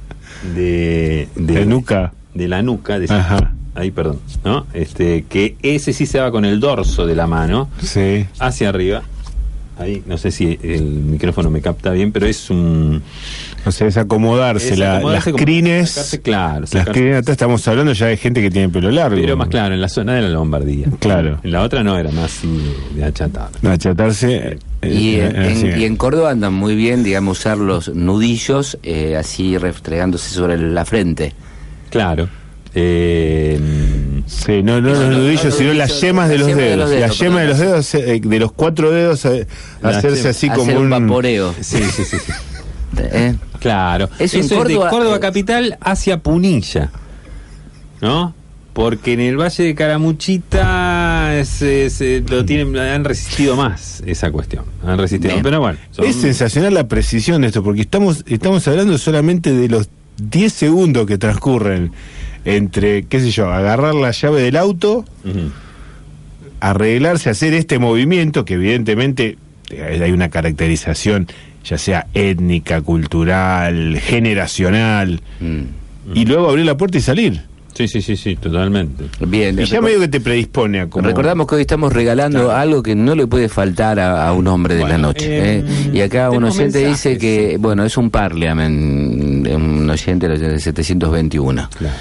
de, 0.55 1.29
De 1.37 1.67
nuca. 1.67 2.13
de 2.35 2.49
la 2.49 2.63
nuca, 2.63 2.99
de 2.99 3.07
Ajá. 3.13 3.53
ahí, 3.75 3.91
perdón, 3.91 4.21
¿no? 4.45 4.67
Este, 4.75 5.25
que 5.29 5.57
ese 5.63 5.93
sí 5.93 6.07
se 6.07 6.21
va 6.21 6.31
con 6.31 6.45
el 6.45 6.61
dorso 6.61 7.07
de 7.07 7.15
la 7.17 7.27
mano 7.27 7.69
Sí. 7.83 8.27
hacia 8.39 8.69
arriba 8.69 9.03
ahí, 9.79 10.03
no 10.07 10.17
sé 10.19 10.31
si 10.31 10.59
el 10.63 10.83
micrófono 10.85 11.51
me 11.51 11.61
capta 11.61 11.91
bien, 11.93 12.13
pero 12.13 12.27
es 12.27 12.51
un... 12.51 13.03
O 13.65 13.73
sea, 13.73 13.89
es 13.89 13.97
acomodarse, 13.97 14.75
es 14.75 14.79
la- 14.79 14.97
acomodarse 14.99 15.33
las 15.33 15.43
crines. 15.43 15.91
sacarse, 15.91 16.23
claro, 16.23 16.65
Las 16.73 16.87
crines, 16.89 17.17
acá 17.19 17.33
estamos 17.33 17.67
hablando 17.67 17.93
ya 17.93 18.07
de 18.07 18.17
gente 18.17 18.41
que 18.41 18.51
tiene 18.51 18.69
pelo 18.69 18.91
largo. 18.93 19.17
Pero 19.21 19.37
más 19.37 19.49
claro, 19.49 19.75
en 19.75 19.81
la 19.81 19.89
zona 19.89 20.15
de 20.15 20.23
la 20.23 20.29
Lombardía. 20.29 20.87
Claro. 21.01 21.41
En 21.43 21.51
la 21.51 21.63
otra 21.63 21.83
no, 21.83 21.99
era 21.99 22.11
más 22.13 22.25
así 22.27 22.49
de 22.95 23.05
achatar. 23.05 23.51
Achatarse. 23.67 24.59
eh, 24.83 24.89
Y, 24.89 25.17
eh, 25.17 25.33
en, 25.35 25.81
y 25.81 25.85
en 25.85 25.97
Córdoba 25.97 26.31
andan 26.31 26.55
muy 26.55 26.77
bien, 26.77 27.03
digamos, 27.03 27.41
usar 27.41 27.59
los 27.59 27.89
nudillos 27.95 28.79
eh, 28.85 29.17
así 29.17 29.59
restregándose 29.59 30.31
sobre 30.33 30.57
la 30.59 30.85
frente. 30.85 31.33
Claro. 31.91 32.29
Eh, 32.75 33.61
Sí, 34.27 34.63
no, 34.63 34.81
no 34.81 34.91
No, 34.93 35.01
los 35.03 35.19
nudillos, 35.19 35.45
no, 35.45 35.51
sino 35.53 35.73
las 35.75 36.01
yemas 36.01 36.29
de 36.29 36.39
los 36.39 36.49
dedos. 36.49 36.79
los 36.79 36.91
dedos, 36.91 37.09
La 37.09 37.15
yema 37.15 37.41
de 37.43 37.47
los 37.47 37.59
dedos, 37.59 37.95
eh, 37.95 38.21
de 38.25 38.39
los 38.41 38.51
cuatro 38.53 38.91
dedos, 38.91 39.25
eh, 39.25 39.47
hacerse 39.83 40.17
yema. 40.19 40.31
así 40.31 40.47
Hacer 40.49 40.59
como 40.59 40.73
un 40.81 40.93
un. 40.93 41.09
vaporeo. 41.09 41.55
sí, 41.61 41.79
sí, 41.85 42.05
sí. 42.05 42.17
sí. 42.19 42.33
¿eh? 42.99 43.37
Claro. 43.61 44.09
Eso 44.19 44.39
es 44.41 44.49
de 44.49 44.75
Córdoba, 44.77 45.21
capital 45.21 45.79
hacia 45.81 46.19
Punilla. 46.19 46.91
¿No? 48.01 48.35
Porque 48.73 49.13
en 49.15 49.21
el 49.21 49.37
Valle 49.41 49.63
de 49.65 49.75
Caramuchita 49.75 51.39
es- 51.39 51.63
es, 51.63 52.01
eh, 52.01 52.23
lo 52.29 52.45
tienen, 52.45 52.77
han 52.77 53.05
resistido 53.05 53.57
más 53.57 54.03
esa 54.07 54.31
cuestión. 54.33 54.65
Han 54.85 54.99
resistido. 54.99 55.33
Bien. 55.35 55.43
Pero 55.43 55.61
bueno. 55.61 55.79
son- 55.93 56.05
Es 56.05 56.17
sensacional 56.17 56.75
la 56.75 56.87
precisión 56.89 57.41
de 57.43 57.47
esto, 57.49 57.63
porque 57.63 57.81
estamos, 57.83 58.25
estamos 58.27 58.67
hablando 58.69 58.99
solamente 58.99 59.53
de 59.55 59.69
los 59.69 59.89
10 60.21 60.53
segundos 60.53 61.07
que 61.07 61.17
transcurren 61.17 61.93
entre, 62.47 63.03
qué 63.03 63.21
sé 63.21 63.31
yo, 63.31 63.53
agarrar 63.53 63.95
la 63.95 64.13
llave 64.13 64.41
del 64.41 64.57
auto, 64.57 65.05
arreglarse, 66.61 67.31
hacer 67.31 67.55
este 67.55 67.79
movimiento, 67.79 68.45
que 68.45 68.55
evidentemente 68.55 69.37
eh, 69.71 70.01
hay 70.03 70.13
una 70.13 70.29
caracterización, 70.31 71.27
ya 71.65 71.79
sea 71.79 72.07
étnica, 72.15 72.81
cultural, 72.81 73.99
generacional, 74.01 75.21
Mm. 75.41 75.63
y 76.15 76.25
luego 76.25 76.49
abrir 76.49 76.65
la 76.65 76.77
puerta 76.77 76.99
y 76.99 77.01
salir. 77.01 77.43
Sí, 77.75 77.89
sí, 77.89 78.01
sí, 78.01 78.17
sí, 78.17 78.37
totalmente. 78.37 79.05
Bien, 79.27 79.59
Y 79.61 79.65
ya 79.67 79.83
medio 79.83 80.01
que 80.01 80.09
te 80.09 80.21
predispone 80.21 80.81
a 80.81 80.87
como... 80.89 81.07
Recordamos 81.07 81.47
que 81.47 81.57
hoy 81.57 81.61
estamos 81.61 81.93
regalando 81.93 82.45
Claro. 82.45 82.57
algo 82.59 82.83
que 82.83 82.95
no 82.95 83.15
le 83.15 83.27
puede 83.27 83.51
faltar 83.51 84.01
a, 84.01 84.27
a 84.27 84.33
un 84.33 84.47
hombre 84.47 84.77
de 84.77 84.89
la 84.89 84.97
noche. 84.97 85.27
eh, 85.29 85.59
¿eh? 85.59 85.91
Y 85.93 86.01
acá 86.01 86.31
un 86.31 86.45
oyente 86.45 86.79
mensajes, 86.85 86.89
dice 86.89 87.19
que, 87.19 87.59
bueno, 87.59 87.85
es 87.85 87.99
un 87.99 88.09
Parliament, 88.09 89.47
un 89.49 89.91
oyente 89.91 90.27
del 90.27 90.59
721. 90.59 91.69
Claro. 91.77 91.95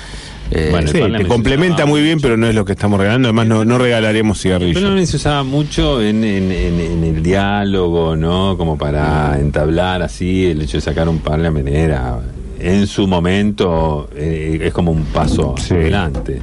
Eh, 0.51 0.67
Bueno, 0.71 0.87
Sí, 0.87 0.99
te 0.99 1.25
complementa 1.27 1.85
muy 1.85 2.01
bien, 2.01 2.19
pero 2.21 2.37
no 2.37 2.47
es 2.47 2.53
lo 2.55 2.65
que 2.65 2.73
estamos 2.73 2.99
regalando. 2.99 3.29
Además, 3.29 3.47
no, 3.47 3.65
no 3.65 3.77
regalaremos 3.77 4.39
Pero 4.43 4.59
cigarrillos. 4.59 4.81
no 4.83 5.05
se 5.05 5.15
usaba 5.17 5.43
mucho 5.43 6.01
en, 6.01 6.23
en- 6.23 6.51
en- 6.51 6.79
en 6.79 7.03
el 7.03 7.23
diálogo, 7.23 8.15
¿no? 8.15 8.55
Como 8.57 8.77
para 8.77 9.39
entablar 9.39 10.01
así 10.03 10.45
el 10.45 10.61
hecho 10.61 10.77
de 10.77 10.81
sacar 10.81 11.09
un 11.09 11.19
parlamento 11.19 11.71
era 11.71 12.19
en 12.59 12.87
su 12.87 13.07
momento 13.07 14.09
eh, 14.15 14.59
es 14.61 14.73
como 14.73 14.91
un 14.91 15.03
paso 15.05 15.55
Sí. 15.57 15.73
adelante. 15.73 16.39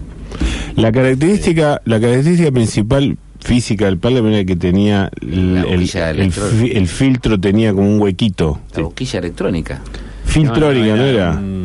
La 0.76 0.90
característica, 0.92 1.80
la 1.84 2.00
característica 2.00 2.50
principal 2.50 3.16
física 3.40 3.84
del 3.86 3.98
Parliament 3.98 4.34
era 4.34 4.44
que 4.44 4.56
tenía 4.56 5.10
el, 5.20 5.58
el- 5.58 5.62
boquilla 5.64 6.10
el 6.10 6.20
electrónica. 6.20 6.56
fi- 6.60 6.72
el 6.76 6.88
filtro 6.88 7.38
tenía 7.40 7.72
como 7.72 7.88
un 7.88 8.00
huequito. 8.00 8.58
La 8.76 8.82
boquilla 8.82 9.18
electrónica. 9.20 9.80
Filtrónica, 10.24 10.96
¿no, 10.96 11.02
era? 11.04 11.30
un- 11.32 11.61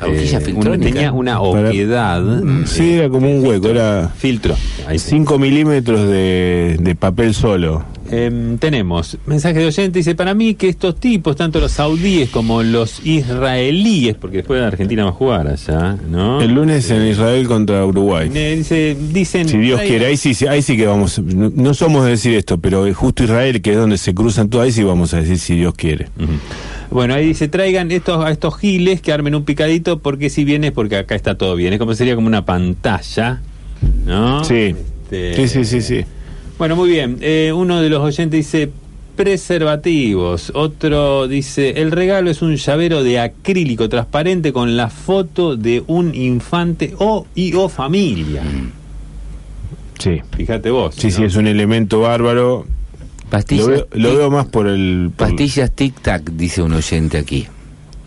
La 0.00 0.06
boquilla 0.08 0.38
un- 0.38 0.44
filtrónica. 0.44 0.84
tenía 0.92 1.12
una 1.12 1.38
Para- 1.40 1.68
oquedad. 1.68 2.22
Sí, 2.66 2.92
era 2.94 3.08
como 3.08 3.30
un 3.30 3.44
hueco, 3.46 3.68
era 3.68 4.10
Filtro. 4.16 4.54
Ahí 4.86 4.98
sí. 4.98 5.10
5 5.10 5.38
milímetros 5.38 6.08
de, 6.08 6.76
de 6.80 6.94
papel 6.94 7.34
solo. 7.34 7.84
Em, 8.08 8.56
tenemos 8.58 9.18
mensaje 9.26 9.58
de 9.58 9.66
oyente, 9.66 9.98
dice, 9.98 10.14
para 10.14 10.32
mí 10.32 10.54
que 10.54 10.68
estos 10.68 10.94
tipos, 11.00 11.34
tanto 11.34 11.58
los 11.58 11.72
saudíes 11.72 12.30
como 12.30 12.62
los 12.62 13.04
israelíes, 13.04 14.14
porque 14.14 14.36
después 14.38 14.60
de 14.60 14.66
Argentina 14.66 15.02
va 15.02 15.10
a 15.10 15.12
jugar 15.12 15.48
allá, 15.48 15.96
¿no? 16.08 16.40
El 16.40 16.54
lunes 16.54 16.88
en 16.90 17.04
Israel 17.04 17.48
contra 17.48 17.84
Uruguay. 17.84 18.30
Eh, 18.32 18.54
dice, 18.58 18.96
dicen... 19.12 19.48
Si 19.48 19.58
Dios 19.58 19.80
quiere, 19.80 20.06
ahí 20.06 20.16
sí, 20.16 20.36
ahí 20.46 20.62
sí 20.62 20.76
que 20.76 20.86
vamos. 20.86 21.18
No, 21.18 21.50
no 21.52 21.74
somos 21.74 22.04
de 22.04 22.10
decir 22.10 22.34
esto, 22.34 22.58
pero 22.58 22.86
justo 22.94 23.24
Israel, 23.24 23.60
que 23.60 23.72
es 23.72 23.76
donde 23.76 23.98
se 23.98 24.14
cruzan 24.14 24.50
todas, 24.50 24.66
ahí 24.66 24.72
sí 24.72 24.84
vamos 24.84 25.12
a 25.12 25.16
decir 25.16 25.38
si 25.40 25.56
Dios 25.56 25.74
quiere. 25.74 26.06
Bueno, 26.90 27.14
ahí 27.14 27.26
dice, 27.26 27.48
traigan 27.48 27.90
estos, 27.90 28.24
a 28.24 28.30
estos 28.30 28.56
giles 28.58 29.00
que 29.00 29.12
armen 29.12 29.34
un 29.34 29.44
picadito, 29.44 29.98
porque 29.98 30.30
si 30.30 30.44
vienes, 30.44 30.72
porque 30.72 30.96
acá 30.96 31.14
está 31.14 31.36
todo 31.36 31.56
bien. 31.56 31.72
Es 31.72 31.78
como 31.78 31.94
sería 31.94 32.14
como 32.14 32.26
una 32.26 32.44
pantalla, 32.44 33.40
¿no? 34.04 34.44
Sí. 34.44 34.74
Este, 35.10 35.34
Sí, 35.34 35.48
sí, 35.48 35.64
sí, 35.64 35.80
sí. 35.82 36.04
Bueno, 36.58 36.74
muy 36.76 36.90
bien. 36.90 37.18
Eh, 37.20 37.52
uno 37.54 37.80
de 37.80 37.88
los 37.88 38.00
oyentes 38.00 38.38
dice 38.38 38.70
preservativos. 39.16 40.52
Otro 40.54 41.26
dice, 41.26 41.80
el 41.80 41.90
regalo 41.90 42.30
es 42.30 42.42
un 42.42 42.56
llavero 42.56 43.02
de 43.02 43.18
acrílico 43.18 43.88
transparente 43.88 44.52
con 44.52 44.76
la 44.76 44.88
foto 44.90 45.56
de 45.56 45.82
un 45.86 46.14
infante 46.14 46.94
o 46.98 47.26
y 47.34 47.54
o 47.54 47.68
familia. 47.68 48.42
Sí. 49.98 50.20
Fíjate 50.36 50.70
vos. 50.70 50.94
Sí, 50.94 51.08
¿no? 51.08 51.12
sí, 51.12 51.24
es 51.24 51.36
un 51.36 51.46
elemento 51.46 52.00
bárbaro. 52.00 52.66
Pastillas, 53.30 53.66
Lo 53.66 53.72
veo, 53.72 53.88
lo 53.92 54.10
tic- 54.12 54.16
veo 54.18 54.30
más 54.30 54.46
por 54.46 54.66
el. 54.68 55.10
por- 55.16 55.28
pastillas 55.28 55.72
tic-tac, 55.74 56.22
dice 56.32 56.62
un 56.62 56.72
oyente 56.74 57.18
aquí. 57.18 57.46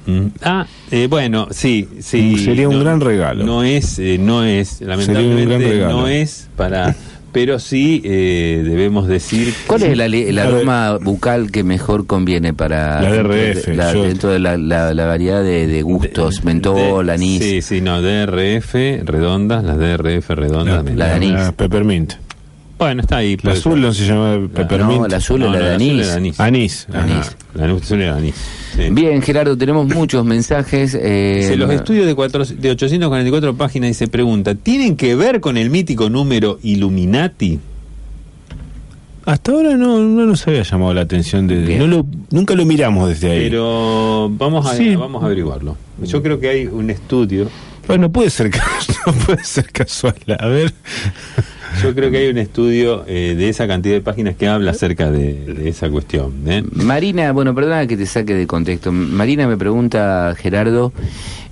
Mm. 0.06 0.28
Ah, 0.42 0.66
eh, 0.92 1.08
bueno, 1.10 1.48
sí, 1.52 1.88
sí. 2.00 2.38
Sería 2.40 2.68
un 2.70 2.80
gran 2.80 3.02
regalo. 3.02 3.46
No 3.46 3.64
es, 3.64 4.00
eh, 4.00 4.18
no 4.20 4.44
es, 4.44 4.82
lamentablemente 4.82 5.80
no 5.82 6.08
es 6.08 6.50
para, 6.56 6.96
pero 7.32 7.60
sí 7.60 8.02
eh, 8.06 8.62
debebemos 8.64 9.08
decir. 9.08 9.54
¿Cuál 9.68 9.84
es 9.84 9.90
el, 9.92 10.02
el 10.14 10.40
aroma 10.40 10.98
bucal 10.98 11.52
que 11.52 11.64
mejor 11.64 12.08
conviene 12.08 12.54
para 12.54 13.02
La 13.02 13.12
dentro 13.12 13.34
DRF, 13.36 13.66
de, 13.68 13.76
la- 13.76 13.94
yo- 13.94 14.04
dentro 14.04 14.30
de 14.32 14.40
la, 14.40 14.58
la- 14.58 14.94
la 14.96 15.06
variedad 15.06 15.44
de, 15.44 15.68
de 15.68 15.82
gustos, 15.84 16.38
de- 16.38 16.42
mentol, 16.46 17.06
de- 17.08 17.14
anís? 17.14 17.44
Sí, 17.44 17.62
sí, 17.62 17.82
no, 17.82 18.02
DRF 18.02 18.74
redondas, 19.04 19.64
las 19.64 19.78
DRF 19.78 20.30
redondas. 20.30 20.86
la 20.96 21.06
de 21.08 21.14
anís. 21.14 21.32
la 21.34 21.52
peppermint. 21.52 22.14
Bueno, 22.80 23.02
está 23.02 23.18
ahí. 23.18 23.36
La 23.36 23.42
puede 23.42 23.58
azul 23.58 23.82
no 23.82 23.94
se 23.94 24.06
llama 24.08 24.48
peppermint. 24.54 25.02
no, 25.02 25.08
la 25.08 25.18
azul 25.18 25.40
No, 25.42 25.48
es 25.48 25.52
la 25.52 25.60
no, 25.60 25.66
de 25.66 25.74
anís. 25.76 26.10
anís. 26.10 26.40
Anís. 26.40 26.88
La 27.54 27.66
azul 27.72 28.02
era 28.02 28.16
anís. 28.16 28.36
sí. 28.76 28.84
Bien, 28.92 29.22
Gerardo, 29.22 29.58
tenemos 29.58 29.86
muchos 29.88 30.24
mensajes. 30.26 30.98
eh, 31.00 31.56
los 31.58 31.70
estudios 31.72 32.06
de, 32.08 32.16
cuatro- 32.16 32.46
de 32.46 32.72
844 32.72 33.54
páginas 33.56 33.92
y 33.92 33.94
se 33.94 34.08
pregunta, 34.08 34.56
¿tienen 34.56 34.96
que 34.96 35.14
ver 35.16 35.42
con 35.42 35.58
el 35.58 35.70
mítico 35.70 36.10
número 36.10 36.58
Illuminati? 36.64 37.60
Hasta 39.26 39.52
ahora 39.52 39.76
no, 39.76 40.00
no 40.00 40.26
nos 40.26 40.48
había 40.48 40.64
llamado 40.64 40.94
la 40.94 41.02
atención. 41.02 41.46
De, 41.48 41.58
Bien. 41.58 41.80
no 41.80 41.88
lo, 41.88 42.06
nunca 42.32 42.56
lo 42.56 42.66
miramos 42.66 43.10
desde 43.10 43.30
ahí. 43.32 43.40
Pero 43.50 44.30
vamos 44.32 44.66
a, 44.66 44.76
Sí. 44.76 44.96
vamos 44.96 45.22
a 45.22 45.26
averiguarlo. 45.26 45.76
Yo 46.04 46.24
creo 46.24 46.40
que 46.40 46.50
hay 46.50 46.66
un 46.66 46.90
estudio, 46.90 47.50
Bueno, 47.88 48.10
puede 48.12 48.30
ser, 48.30 48.50
no 49.06 49.14
puede 49.14 49.44
ser 49.44 49.70
casual. 49.72 50.16
A 50.40 50.48
ver. 50.48 50.74
Yo 51.84 51.94
creo 51.96 52.12
que 52.12 52.18
hay 52.18 52.28
un 52.30 52.38
estudio 52.38 53.04
eh, 53.08 53.36
de 53.38 53.50
esa 53.50 53.68
cantidad 53.68 53.96
de 53.96 54.02
páginas 54.02 54.36
que 54.36 54.48
habla 54.48 54.72
acerca 54.72 55.12
de, 55.12 55.34
de 55.46 55.70
esa 55.70 55.90
cuestión. 55.90 56.34
¿eh? 56.48 56.64
Marina, 56.72 57.32
bueno, 57.32 57.54
perdona 57.56 57.86
que 57.88 57.98
te 57.98 58.06
saque 58.06 58.34
de 58.36 58.48
contexto. 58.48 58.92
Marina 58.92 59.48
me 59.48 59.58
pregunta, 59.58 60.34
Gerardo, 60.38 60.92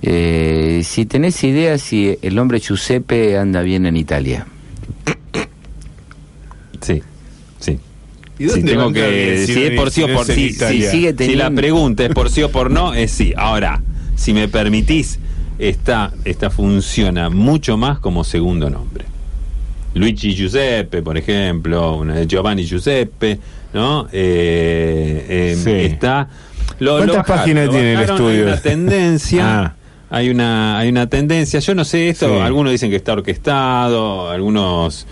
eh, 0.02 0.82
si 0.84 1.06
tenés 1.06 1.42
idea 1.44 1.78
si 1.78 2.16
el 2.22 2.38
hombre 2.38 2.60
Giuseppe 2.60 3.36
anda 3.38 3.62
bien 3.62 3.86
en 3.86 3.96
Italia. 3.96 4.46
Sí, 6.80 7.02
sí. 7.58 7.78
¿Y 8.38 8.44
dónde 8.44 8.60
Sí, 8.62 8.66
tengo 8.68 8.92
que 8.92 9.10
bien 9.10 9.46
si 9.46 9.54
si 9.54 9.62
es 9.64 9.70
por 9.72 9.90
sí 9.90 10.02
si 10.04 10.10
o 10.10 10.14
por 10.14 10.26
sí, 10.26 10.52
si, 10.52 10.82
sigue 10.82 11.08
si 11.10 11.14
teniendo- 11.14 11.44
la 11.44 11.50
pregunta 11.50 12.04
es 12.04 12.10
por 12.14 12.30
sí 12.30 12.42
o 12.42 12.50
por 12.50 12.70
no, 12.70 12.94
es 12.94 13.10
sí. 13.10 13.32
Ahora, 13.36 13.82
si 14.14 14.32
me 14.32 14.46
permitís, 14.48 15.18
esta, 15.58 16.12
esta 16.24 16.50
funciona 16.50 17.30
mucho 17.30 17.76
más 17.76 17.98
como 17.98 18.22
segundo 18.22 18.70
nombre. 18.70 19.06
Luigi 19.94 20.34
Giuseppe, 20.34 21.02
por 21.02 21.16
ejemplo, 21.18 21.96
una 21.96 22.14
de 22.14 22.26
Giovanni 22.26 22.64
Giuseppe, 22.64 23.38
¿no? 23.72 24.06
Eh, 24.12 25.26
eh, 25.28 25.56
Sí. 25.62 25.70
Está. 25.70 26.28
Lo, 26.78 26.96
¿Cuántas 26.98 27.08
lo 27.08 27.22
bajaron, 27.22 27.38
páginas 27.38 27.66
lo 27.66 27.72
tiene 27.72 27.92
el 27.94 28.00
estudio? 28.00 28.28
Hay 28.30 28.40
una 28.52 28.60
tendencia. 28.60 29.44
Ah. 29.70 29.74
Hay 30.10 30.30
una, 30.30 30.78
hay 30.78 30.88
una 30.88 31.06
tendencia, 31.06 31.60
yo 31.60 31.74
no 31.74 31.84
sé 31.84 32.08
esto, 32.08 32.28
Sí. 32.34 32.40
algunos 32.40 32.72
dicen 32.72 32.88
que 32.88 32.96
está 32.96 33.12
orquestado, 33.12 34.30
algunos... 34.30 35.06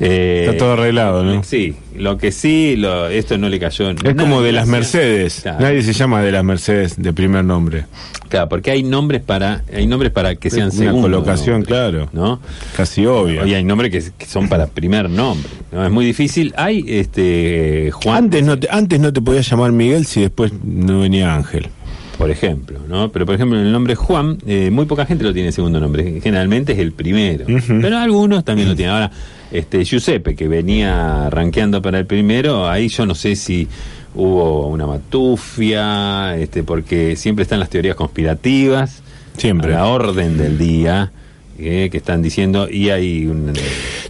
eh, 0.00 0.46
Está 0.46 0.58
todo 0.58 0.72
arreglado, 0.74 1.24
¿no? 1.24 1.42
Sí, 1.42 1.74
lo 1.96 2.18
que 2.18 2.30
sí, 2.32 2.76
lo, 2.76 3.08
esto 3.08 3.36
no 3.38 3.48
le 3.48 3.58
cayó. 3.58 3.90
Es 3.90 4.14
como 4.14 4.42
de 4.42 4.52
las 4.52 4.66
Mercedes. 4.68 5.40
Claro, 5.42 5.60
Nadie 5.60 5.82
se 5.82 5.92
llama 5.92 6.22
de 6.22 6.32
las 6.32 6.44
Mercedes 6.44 6.94
de 7.00 7.12
primer 7.12 7.44
nombre. 7.44 7.86
claro, 8.28 8.48
porque 8.48 8.70
hay 8.70 8.82
nombres 8.82 9.22
para, 9.22 9.62
hay 9.74 9.86
nombres 9.86 10.12
para 10.12 10.34
que 10.36 10.50
sean 10.50 10.68
Una 10.68 10.76
segundo 10.76 11.02
colocación, 11.02 11.60
nombre, 11.60 11.68
claro. 11.68 12.08
¿no? 12.12 12.40
Casi 12.76 13.06
obvio. 13.06 13.46
Y 13.46 13.54
hay 13.54 13.64
nombres 13.64 13.90
que, 13.90 14.12
que 14.16 14.26
son 14.26 14.48
para 14.48 14.66
primer 14.66 15.08
nombre. 15.10 15.50
¿no? 15.72 15.84
Es 15.84 15.90
muy 15.90 16.04
difícil. 16.04 16.54
Hay 16.56 16.84
este 16.86 17.90
Juan, 17.92 18.24
Antes 18.24 18.44
no, 18.44 18.58
te, 18.58 18.68
antes 18.70 19.00
no 19.00 19.12
te 19.12 19.20
podías 19.20 19.48
llamar 19.50 19.72
Miguel 19.72 20.06
si 20.06 20.20
después 20.20 20.52
no 20.64 21.00
venía 21.00 21.34
Ángel. 21.34 21.68
Por 22.18 22.30
ejemplo, 22.30 22.80
¿no? 22.88 23.10
Pero 23.12 23.24
por 23.24 23.34
ejemplo, 23.36 23.58
el 23.60 23.70
nombre 23.72 23.94
Juan, 23.94 24.38
eh, 24.46 24.70
muy 24.70 24.84
poca 24.86 25.06
gente 25.06 25.22
lo 25.24 25.32
tiene 25.32 25.52
segundo 25.52 25.78
nombre. 25.80 26.20
Generalmente 26.20 26.72
es 26.72 26.78
el 26.80 26.92
primero. 26.92 27.46
Pero 27.80 27.96
algunos 27.98 28.44
también 28.44 28.68
lo 28.68 28.74
tienen. 28.76 28.94
Ahora, 28.94 29.10
Este, 29.50 29.82
Giuseppe, 29.84 30.34
que 30.36 30.46
venía 30.48 31.30
rankeando 31.30 31.80
para 31.80 31.98
el 31.98 32.04
primero, 32.04 32.68
ahí 32.68 32.88
yo 32.88 33.06
no 33.06 33.14
sé 33.14 33.34
si 33.34 33.66
hubo 34.14 34.66
una 34.68 34.86
matufia, 34.86 36.36
este, 36.36 36.62
porque 36.62 37.16
siempre 37.16 37.44
están 37.44 37.58
las 37.60 37.70
teorías 37.70 37.96
conspirativas, 37.96 39.02
Siempre. 39.36 39.72
a 39.74 39.78
la 39.78 39.86
orden 39.86 40.36
del 40.36 40.58
día, 40.58 41.12
eh, 41.58 41.88
que 41.90 41.96
están 41.98 42.20
diciendo, 42.20 42.68
y 42.70 42.90
hay 42.90 43.26
un, 43.26 43.52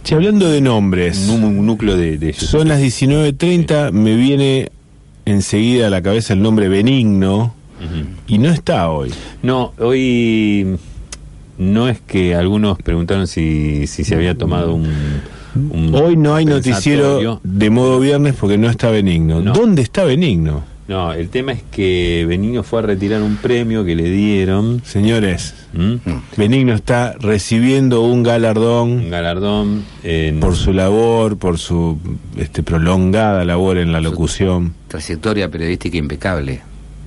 Che, 0.03 0.15
hablando 0.15 0.49
de 0.49 0.59
nombres, 0.61 1.27
un- 1.29 1.43
un 1.43 1.65
núcleo 1.65 1.95
de, 1.95 2.33
son 2.33 2.67
las 2.67 2.79
19.30, 2.81 3.91
me 3.91 4.15
viene 4.15 4.69
enseguida 5.25 5.87
a 5.87 5.89
la 5.89 6.01
cabeza 6.01 6.33
el 6.33 6.41
nombre 6.41 6.67
Benigno 6.69 7.53
Y 8.27 8.37
no 8.37 8.49
está 8.49 8.89
hoy. 8.89 9.11
No, 9.41 9.73
hoy 9.77 10.77
no 11.57 11.89
es 11.89 11.99
que 12.01 12.35
algunos 12.35 12.77
preguntaron 12.77 13.27
si, 13.27 13.87
si 13.87 14.03
se 14.03 14.15
había 14.15 14.37
tomado 14.37 14.73
un... 14.73 14.87
un 15.55 15.95
Hoy 15.95 16.15
no 16.15 16.35
hay 16.35 16.45
noticiero 16.45 17.41
de 17.43 17.69
modo 17.69 17.99
viernes 17.99 18.35
porque 18.39 18.57
no 18.57 18.69
está 18.69 18.89
Benigno. 18.89 19.41
No. 19.41 19.53
¿Dónde 19.53 19.81
está 19.81 20.03
Benigno? 20.03 20.63
No, 20.89 21.13
el 21.13 21.29
tema 21.29 21.51
es 21.51 21.61
que 21.69 22.25
Benigno 22.27 22.63
fue 22.63 22.79
a 22.79 22.81
retirar 22.81 23.21
un 23.21 23.35
premio 23.35 23.85
que 23.85 23.95
le 23.95 24.09
dieron. 24.09 24.81
Señores, 24.83 25.53
¿m? 25.75 25.99
Benigno 26.35 26.73
está 26.73 27.13
recibiendo 27.19 28.01
un 28.01 28.23
galardón 28.23 28.93
Un 28.93 29.09
galardón 29.11 29.83
en... 30.03 30.39
por 30.39 30.55
su 30.55 30.73
labor, 30.73 31.37
por 31.37 31.59
su 31.59 31.99
este, 32.37 32.63
prolongada 32.63 33.45
labor 33.45 33.77
en 33.77 33.91
la 33.91 34.01
locución, 34.01 34.73
Trayectoria 34.87 35.51
periodística 35.51 35.95
impecable. 35.95 36.61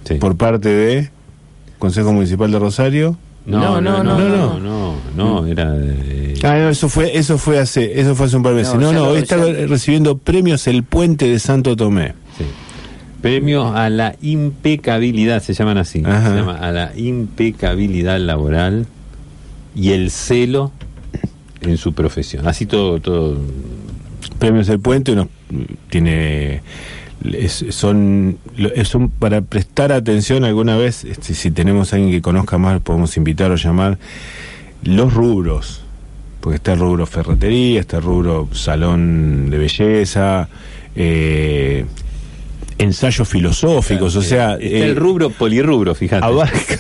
Sí. 0.04 0.14
por 0.14 0.36
parte 0.36 0.68
de 0.68 1.10
Consejo 1.78 2.12
Municipal 2.12 2.50
de 2.50 2.58
Rosario. 2.58 3.16
No, 3.44 3.80
no, 3.80 4.02
no, 4.02 4.04
no, 4.04 4.18
no, 4.28 4.60
no, 4.60 4.94
no, 5.16 5.46
era... 5.46 5.72
de- 5.72 6.38
Ah, 6.44 6.56
no, 6.58 6.68
eso 6.70 6.88
fue, 6.88 7.16
eso 7.16 7.38
fue 7.38 7.58
hace, 7.58 8.00
eso 8.00 8.14
fue 8.14 8.26
hace 8.26 8.36
un 8.36 8.42
par 8.42 8.52
de 8.54 8.58
meses. 8.62 8.74
No, 8.76 8.92
No, 8.92 9.04
hoy 9.08 9.18
está 9.18 9.36
ya- 9.36 9.66
recibiendo 9.66 10.16
premios 10.18 10.66
el 10.68 10.82
Puente 10.84 11.26
de 11.28 11.38
Santo 11.38 11.74
Tomé. 11.76 12.14
sí. 12.38 12.44
Premios 13.20 13.72
a 13.76 13.88
la 13.88 14.16
impecabilidad, 14.20 15.40
se 15.42 15.54
llaman 15.54 15.78
así. 15.78 16.02
Ajá. 16.04 16.30
Se 16.30 16.34
llama 16.36 16.56
a 16.58 16.72
la 16.72 16.92
impecabilidad 16.96 18.18
laboral 18.18 18.86
y 19.76 19.90
el 19.92 20.10
celo 20.10 20.72
en 21.60 21.76
su 21.76 21.92
profesión. 21.92 22.48
Así 22.48 22.66
todo, 22.66 22.98
todo. 23.00 23.38
Premios 24.40 24.68
el 24.70 24.80
Puente 24.80 25.12
uno 25.12 25.28
tiene 25.88 26.62
es- 27.32 27.64
son 27.70 28.38
lo- 28.56 28.72
es 28.72 28.94
un- 28.94 29.08
para 29.11 29.40
prestar 29.42 29.92
atención 29.92 30.44
alguna 30.44 30.76
vez 30.76 31.04
este, 31.04 31.35
si 31.35 31.50
tenemos 31.50 31.92
a 31.92 31.96
alguien 31.96 32.12
que 32.12 32.22
conozca 32.22 32.58
más 32.58 32.80
podemos 32.80 33.16
invitar 33.16 33.50
o 33.50 33.56
llamar 33.56 33.98
los 34.85 35.12
rubros 35.14 35.80
porque 36.40 36.56
está 36.56 36.72
el 36.72 36.80
rubro 36.80 37.06
ferretería 37.06 37.80
está 37.80 37.98
el 37.98 38.02
rubro 38.02 38.48
salón 38.52 39.48
de 39.50 39.58
belleza 39.58 40.48
eh, 40.96 41.85
ensayos 42.78 43.28
filosóficos 43.28 44.16
o 44.16 44.22
sea 44.22 44.54
Está 44.54 44.64
eh, 44.64 44.82
el 44.90 44.96
rubro 44.96 45.30
polirrubro, 45.30 45.94
fíjate. 45.94 46.24
abarca 46.24 46.78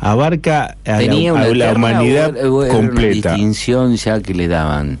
abarca 0.00 0.76
a 0.84 0.98
Tenía 0.98 1.32
la, 1.32 1.70
a 1.70 1.72
humanidad 1.74 2.34
o- 2.46 2.56
o 2.56 2.64
era 2.64 2.74
una 2.74 2.88
completa 2.88 3.32
distinción 3.34 3.96
ya 3.96 4.20
que 4.20 4.34
le 4.34 4.48
daban. 4.48 4.98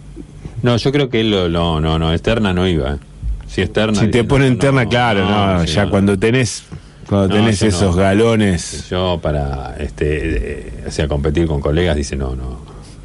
No, 0.62 0.76
yo 0.78 0.90
creo 0.90 1.08
que 1.10 1.20
él 1.20 1.30
lo, 1.30 1.48
no, 1.48 1.80
no, 1.80 1.98
no, 1.98 2.12
externa 2.12 2.52
no 2.52 2.66
iba. 2.66 2.98
Si 3.48 3.62
externa. 3.62 3.94
si 3.94 4.06
te 4.08 4.18
dice, 4.18 4.24
ponen 4.24 4.54
no, 4.54 4.58
terna 4.58 4.84
no, 4.84 4.90
claro 4.90 5.24
no, 5.28 5.64
ya 5.64 5.84
no. 5.84 5.90
cuando 5.90 6.18
tenés 6.18 6.64
cuando 7.08 7.28
No, 7.28 7.34
tenés 7.36 7.62
esos 7.62 7.94
no. 7.94 8.02
galones 8.02 8.88
Yo 8.90 9.18
para, 9.22 9.76
este, 9.78 10.06
eh, 10.68 10.72
o 10.88 10.90
sea, 10.90 11.06
competir 11.08 11.46
con 11.46 11.60
colegas, 11.60 11.94
dice, 11.96 12.16
no, 12.16 12.34
no, 12.34 12.60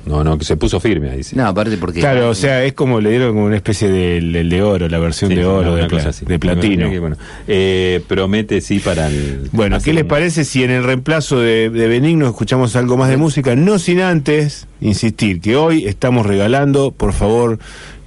no, 0.08 0.24
no, 0.24 0.36
que 0.40 0.44
se 0.46 0.58
puso 0.58 0.80
firme, 0.80 1.12
ahí 1.12 1.18
dice. 1.18 1.36
No, 1.36 1.46
aparte 1.46 1.78
porque... 1.78 2.00
claro 2.00 2.30
o 2.30 2.34
sea 2.34 2.64
es 2.64 2.74
como 2.74 3.00
le 3.00 3.12
dieron 3.12 3.34
como 3.36 3.46
una 3.46 3.56
especie 3.56 3.88
de, 3.90 4.20
del 4.20 4.50
de 4.50 4.62
oro 4.64 4.90
la 4.90 4.98
versión 4.98 5.30
Sí, 5.30 5.36
de 5.36 5.46
oro 5.46 5.76
de, 5.76 5.82
una 5.82 5.88
pla- 5.88 5.98
cosa 6.00 6.10
así. 6.10 6.26
de 6.26 6.40
platino 6.40 6.90
bueno, 7.00 7.16
eh, 7.48 8.02
promete 8.08 8.60
sí 8.62 8.80
para 8.80 9.06
el. 9.08 9.50
bueno 9.52 9.78
¿qué 9.80 9.94
les 9.94 10.02
un- 10.02 10.10
parece 10.10 10.44
si 10.44 10.64
en 10.64 10.72
el 10.72 10.84
reemplazo 10.84 11.40
de, 11.40 11.70
de 11.70 11.88
Benigno 11.88 12.26
escuchamos 12.26 12.76
algo 12.76 12.98
más 12.98 13.10
de 13.10 13.18
música 13.18 13.56
no 13.56 13.78
sin 13.78 14.02
antes 14.02 14.66
insistir 14.82 15.40
que 15.40 15.56
hoy 15.56 15.86
estamos 15.86 16.26
regalando 16.26 16.90
por 16.92 17.14
favor 17.14 17.60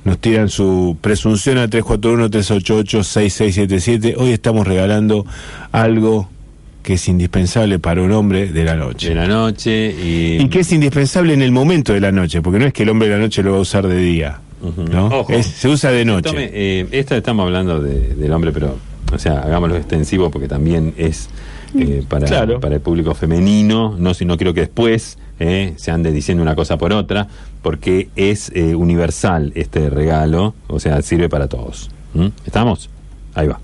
nos 0.04 0.18
tiran 0.18 0.48
su 0.48 0.96
presunción 1.00 1.58
a 1.58 1.68
341-388-6677 1.68 4.14
hoy 4.18 4.32
estamos 4.32 4.66
regalando 4.66 5.24
algo 5.72 6.28
que 6.82 6.94
es 6.94 7.08
indispensable 7.08 7.78
para 7.78 8.02
un 8.02 8.12
hombre 8.12 8.48
de 8.52 8.64
la 8.64 8.74
noche 8.76 9.08
De 9.10 9.14
la 9.14 9.26
noche 9.26 9.90
y. 9.90 10.42
Y 10.42 10.48
que 10.50 10.60
es 10.60 10.70
indispensable 10.72 11.32
en 11.32 11.40
el 11.40 11.50
momento 11.52 11.94
de 11.94 12.00
la 12.00 12.12
noche, 12.12 12.42
porque 12.42 12.58
no 12.58 12.66
es 12.66 12.72
que 12.74 12.82
el 12.82 12.90
hombre 12.90 13.08
de 13.08 13.14
la 13.14 13.20
noche 13.20 13.42
lo 13.42 13.52
va 13.52 13.58
a 13.58 13.60
usar 13.60 13.86
de 13.88 13.98
día. 13.98 14.40
¿no? 14.90 15.06
Ojo. 15.06 15.32
Es- 15.32 15.46
se 15.46 15.68
usa 15.68 15.90
de 15.90 16.04
noche. 16.04 16.28
Tome, 16.30 16.50
eh, 16.52 16.86
esta 16.90 17.16
estamos 17.16 17.44
hablando 17.44 17.80
de- 17.82 18.14
del 18.14 18.32
hombre, 18.32 18.50
pero, 18.52 18.76
o 19.12 19.18
sea, 19.18 19.40
hagámoslo 19.40 19.76
extensivo 19.76 20.30
porque 20.30 20.48
también 20.48 20.92
es 20.98 21.28
eh, 21.78 22.02
para, 22.08 22.26
Claro. 22.26 22.60
para 22.60 22.76
el 22.76 22.80
público 22.80 23.14
femenino. 23.14 23.96
No, 23.98 24.14
si 24.14 24.24
no 24.24 24.36
quiero 24.36 24.54
que 24.54 24.60
después 24.60 25.18
eh, 25.38 25.74
se 25.76 25.90
ande 25.90 26.12
diciendo 26.12 26.42
una 26.42 26.54
cosa 26.54 26.76
por 26.78 26.92
otra, 26.92 27.28
porque 27.62 28.08
es 28.16 28.50
eh, 28.54 28.74
universal 28.74 29.52
este 29.54 29.90
regalo, 29.90 30.54
o 30.68 30.78
sea, 30.80 31.00
sirve 31.02 31.28
para 31.28 31.48
todos. 31.48 31.90
¿Mm? 32.14 32.26
¿Estamos? 32.46 32.90
Ahí 33.34 33.48
va. 33.48 33.58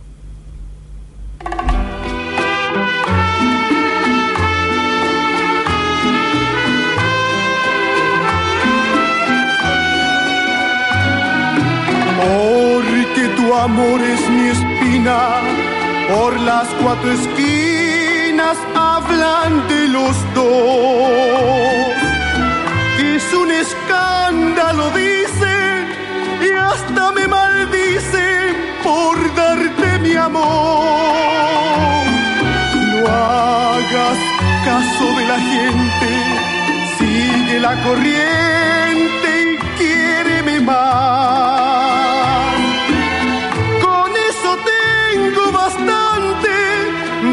Porque 12.22 13.28
tu 13.37 13.54
amor 13.54 14.00
es 14.00 14.30
mi 14.30 14.48
espina, 14.48 15.18
por 16.12 16.38
las 16.40 16.66
cuatro 16.83 17.12
esquinas 17.12 17.60
hablan 18.74 19.68
de 19.68 19.88
los 19.88 20.14
dos. 20.34 21.00
Es 22.98 23.34
un 23.34 23.50
escándalo, 23.50 24.90
dicen, 24.90 25.88
y 26.42 26.50
hasta 26.52 27.12
me 27.12 27.26
maldicen 27.28 28.56
por 28.82 29.34
darte 29.34 29.98
mi 30.00 30.14
amor. 30.14 32.04
No 32.92 33.06
hagas 33.08 34.18
caso 34.64 35.04
de 35.18 35.24
la 35.32 35.38
gente, 35.38 36.10
sigue 36.98 37.60
la 37.60 37.74
corriente 37.82 39.28
y 39.42 39.58
quiéreme 39.78 40.60
más. 40.60 41.60
Con 43.82 44.10
eso 44.30 44.50
tengo 44.74 45.52
bastante, 45.52 45.99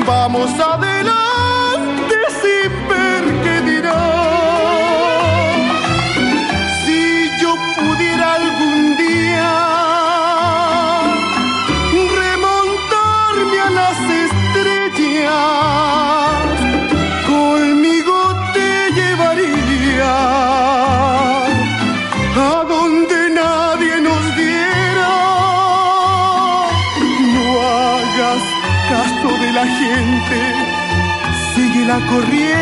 vamos 0.07 0.57
adelante 0.57 1.26
la 31.99 32.05
corriente 32.05 32.56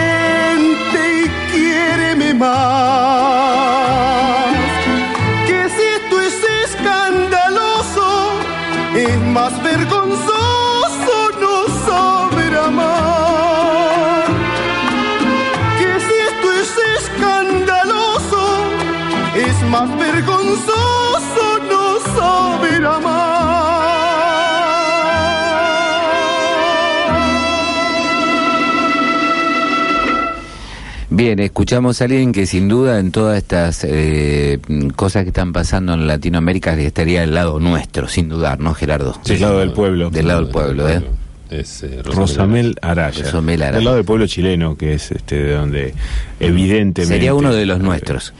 Bien, 31.16 31.40
escuchamos 31.40 32.02
a 32.02 32.06
alguien 32.06 32.34
que 32.34 32.46
sin 32.46 32.68
duda 32.68 33.00
en 33.00 33.14
todas 33.14 33.38
estas 33.38 33.86
eh, 33.86 34.60
cosas 34.98 35.24
que 35.24 35.30
están 35.30 35.54
pasando 35.54 35.94
en 35.94 36.08
Latinoamérica 36.08 36.74
estaría 36.74 37.24
al 37.24 37.34
lado 37.34 37.58
nuestro, 37.58 38.10
sin 38.10 38.28
dudar, 38.28 38.60
¿no, 38.60 38.74
Gerardo? 38.74 39.18
Del 39.24 39.40
lado 39.40 39.60
del 39.60 39.72
pueblo. 39.72 40.10
Del 40.10 40.28
lado 40.28 40.42
del 40.42 40.50
pueblo, 40.52 40.90
¿eh? 40.90 41.02
Es 41.50 41.84
eh, 41.84 42.02
Rosamel 42.04 42.76
Araya. 42.82 43.24
Rosamel 43.24 43.62
Araya. 43.62 43.78
Del 43.78 43.86
lado 43.86 43.96
del 43.96 44.06
pueblo 44.06 44.28
chileno, 44.28 44.76
que 44.76 44.96
es 44.96 45.10
este 45.10 45.42
de 45.42 45.54
donde 45.54 45.94
evidentemente. 46.42 47.06
Sería 47.06 47.34
uno 47.34 47.54
de 47.54 47.66
los 47.66 47.80
nuestros. 47.80 48.34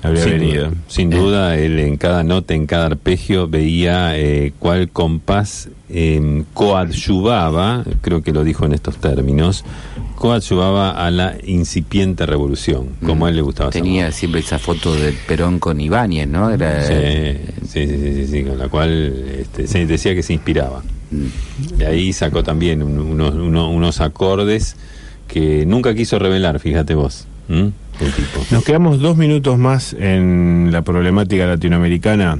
habría 0.00 0.22
sin 0.22 0.32
venido. 0.32 0.66
duda, 0.66 0.76
sin 0.86 1.10
duda, 1.10 1.58
él 1.58 1.80
en 1.80 1.96
cada 1.96 2.22
nota, 2.22 2.54
en 2.54 2.66
cada 2.66 2.86
arpegio, 2.86 3.48
veía 3.48 4.16
eh, 4.16 4.52
cuál 4.60 4.88
compás 4.90 5.68
eh, 5.88 6.44
coadyuvaba, 6.54 7.82
creo 8.02 8.22
que 8.22 8.32
lo 8.32 8.44
dijo 8.44 8.66
en 8.66 8.74
estos 8.74 8.98
términos, 8.98 9.64
coadyuvaba 10.20 10.90
a 10.90 11.10
la 11.10 11.34
incipiente 11.46 12.26
revolución, 12.26 12.88
como 13.06 13.24
a 13.24 13.30
él 13.30 13.36
le 13.36 13.42
gustaba 13.42 13.70
Tenía 13.70 14.12
siempre 14.12 14.40
esa 14.42 14.58
foto 14.58 14.94
de 14.94 15.14
Perón 15.26 15.58
con 15.58 15.80
Ibáñez, 15.80 16.28
¿no? 16.28 16.50
Era, 16.50 16.84
Sí, 16.84 17.38
sí, 17.66 17.86
sí, 17.86 17.96
sí, 17.96 18.14
sí, 18.14 18.26
sí, 18.26 18.44
con 18.44 18.58
la 18.58 18.68
cual 18.68 19.14
este, 19.40 19.66
se 19.66 19.86
decía 19.86 20.14
que 20.14 20.22
se 20.22 20.34
inspiraba. 20.34 20.82
Mm. 21.10 21.78
De 21.78 21.86
ahí 21.86 22.12
sacó 22.12 22.42
también 22.42 22.82
un- 22.82 22.98
unos, 22.98 23.34
uno- 23.34 23.70
unos 23.70 24.02
acordes 24.02 24.76
que 25.26 25.64
nunca 25.64 25.94
quiso 25.94 26.18
revelar, 26.18 26.60
fíjate 26.60 26.94
vos. 26.94 27.26
tipo. 27.48 28.44
Nos 28.50 28.62
quedamos 28.62 29.00
dos 29.00 29.16
minutos 29.16 29.56
más 29.58 29.94
en 29.98 30.68
la 30.70 30.82
problemática 30.82 31.46
latinoamericana. 31.46 32.38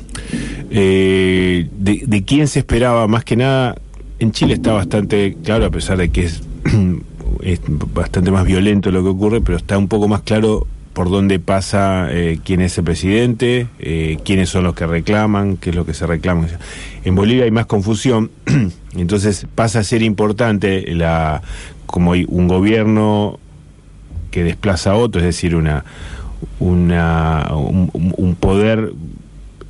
Eh, 0.70 1.66
de, 1.78 2.02
de 2.06 2.24
quién 2.24 2.46
se 2.46 2.58
esperaba? 2.58 3.06
Más 3.08 3.24
que 3.24 3.36
nada, 3.36 3.76
en 4.18 4.32
Chile 4.32 4.52
está 4.54 4.72
bastante 4.74 5.36
claro, 5.42 5.64
a 5.64 5.70
pesar 5.70 5.96
de 5.96 6.10
que 6.10 6.24
es, 6.26 6.42
es 7.42 7.60
bastante 7.66 8.30
más 8.30 8.44
violento 8.44 8.90
lo 8.90 9.02
que 9.02 9.08
ocurre, 9.08 9.40
pero 9.40 9.58
está 9.58 9.78
un 9.78 9.88
poco 9.88 10.08
más 10.08 10.22
claro 10.22 10.66
por 10.92 11.08
dónde 11.08 11.38
pasa 11.38 12.08
eh, 12.10 12.40
quién 12.44 12.60
es 12.60 12.76
el 12.78 12.84
presidente, 12.84 13.68
eh, 13.78 14.18
quiénes 14.24 14.48
son 14.48 14.64
los 14.64 14.74
que 14.74 14.86
reclaman, 14.86 15.56
qué 15.56 15.70
es 15.70 15.76
lo 15.76 15.86
que 15.86 15.94
se 15.94 16.06
reclama. 16.06 16.46
En 17.04 17.14
Bolivia 17.14 17.44
hay 17.44 17.50
más 17.50 17.66
confusión, 17.66 18.30
entonces 18.96 19.46
pasa 19.54 19.80
a 19.80 19.84
ser 19.84 20.02
importante 20.02 20.94
la 20.94 21.42
como 21.86 22.12
hay 22.12 22.24
un 22.28 22.48
gobierno 22.48 23.38
que 24.30 24.44
desplaza 24.44 24.92
a 24.92 24.96
otro, 24.96 25.20
es 25.20 25.26
decir, 25.26 25.56
una, 25.56 25.84
una 26.58 27.48
un, 27.54 28.36
poder 28.38 28.92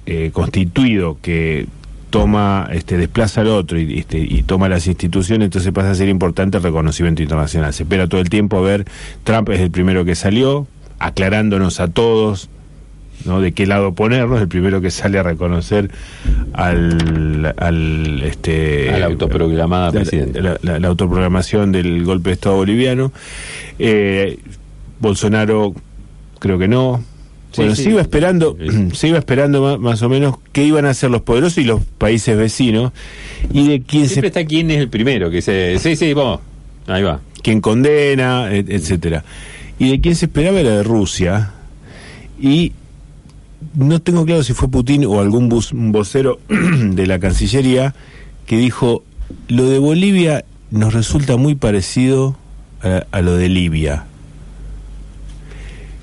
eh, 0.07 0.31
constituido 0.33 1.17
que 1.23 1.67
toma, 2.11 2.69
este, 2.73 2.97
desplaza 2.99 3.41
al 3.41 3.49
otro 3.49 3.79
y, 3.79 4.01
este, 4.01 4.19
y 4.19 4.43
toma 4.43 4.69
las 4.69 4.87
instituciones, 4.87 5.47
entonces 5.47 5.73
pasa 5.73 5.91
a 5.93 5.95
ser 5.95 6.09
importante 6.09 6.57
el 6.59 6.63
reconocimiento 6.63 7.23
internacional. 7.23 7.73
Se 7.73 7.85
espera 7.85 8.09
todo 8.09 8.21
el 8.21 8.29
tiempo 8.29 8.59
a 8.59 8.61
ver, 8.61 8.85
Trump 9.25 9.49
es 9.51 9.61
el 9.61 9.71
primero 9.71 10.05
que 10.05 10.15
salió, 10.15 10.67
aclarándonos 10.99 11.81
a 11.81 11.89
todos 11.89 12.51
¿no? 13.25 13.41
de 13.41 13.53
qué 13.53 13.67
lado 13.67 13.95
ponernos, 13.95 14.41
el 14.41 14.49
primero 14.49 14.81
que 14.81 14.91
sale 14.91 15.19
a 15.19 15.23
reconocer 15.23 15.91
al, 16.53 17.55
al 17.59 18.23
este 18.23 18.91
A 18.95 18.99
la 18.99 19.07
autoproclamada 19.07 19.87
la- 19.87 19.93
presidenta. 19.93 20.41
la, 20.41 20.57
la- 20.63 20.79
la 20.79 20.89
autoprogramación 20.89 21.71
del 21.73 22.05
golpe 22.05 22.31
de 22.31 22.35
Estado 22.35 22.57
boliviano. 22.57 23.13
Eh, 23.79 24.39
Bolsonaro 25.01 25.75
creo 26.39 26.59
que 26.59 26.69
no. 26.69 27.03
Sí, 27.53 27.57
bueno, 27.63 27.75
sí. 27.75 27.83
se 27.85 27.91
iba 27.91 28.01
esperando, 28.01 28.57
Sí. 28.61 28.89
se 28.95 29.09
iba 29.09 29.19
esperando 29.19 29.61
ma- 29.63 29.77
más, 29.79 30.03
o 30.03 30.09
menos 30.09 30.37
qué 30.53 30.65
iban 30.65 30.87
a 30.87 30.91
hacer 30.91 31.11
los 31.11 31.23
poderosos 31.23 31.59
y 31.59 31.65
los 31.65 31.83
países 31.99 32.37
vecinos 32.37 32.93
y 33.53 33.67
de 33.69 33.81
quién 33.83 34.05
se 34.05 34.15
Siempre 34.15 34.29
está 34.29 34.45
quién 34.45 34.71
es 34.71 34.79
el 34.79 34.89
primero 34.89 35.31
que 35.31 35.43
se. 35.43 35.79
Sí, 35.79 35.97
sí, 35.97 36.13
vos. 36.15 36.41
Ahí 36.87 37.03
va. 37.03 37.21
quién 37.43 37.61
condena, 37.61 38.53
et- 38.53 38.71
etcétera. 38.71 39.25
Y 39.79 39.91
de 39.91 40.01
quién 40.01 40.15
se 40.15 40.27
esperaba 40.27 40.61
era 40.61 40.71
de 40.77 40.83
Rusia. 40.83 41.53
Y 42.41 42.73
no 43.75 44.01
tengo 44.01 44.25
claro 44.25 44.43
si 44.45 44.53
fue 44.55 44.69
Putin 44.69 45.05
o 45.07 45.21
algún 45.21 45.49
bus- 45.49 45.73
un 45.73 45.91
vocero 45.93 46.39
de 46.49 47.07
la 47.07 47.19
Cancillería 47.19 47.95
que 48.47 48.57
dijo, 48.57 49.05
lo 49.49 49.69
de 49.69 49.79
Bolivia 49.79 50.45
nos 50.71 50.93
resulta 50.95 51.37
muy 51.37 51.55
parecido 51.55 52.37
a, 52.83 53.05
a 53.11 53.21
lo 53.23 53.37
de 53.37 53.49
Libia. 53.49 54.05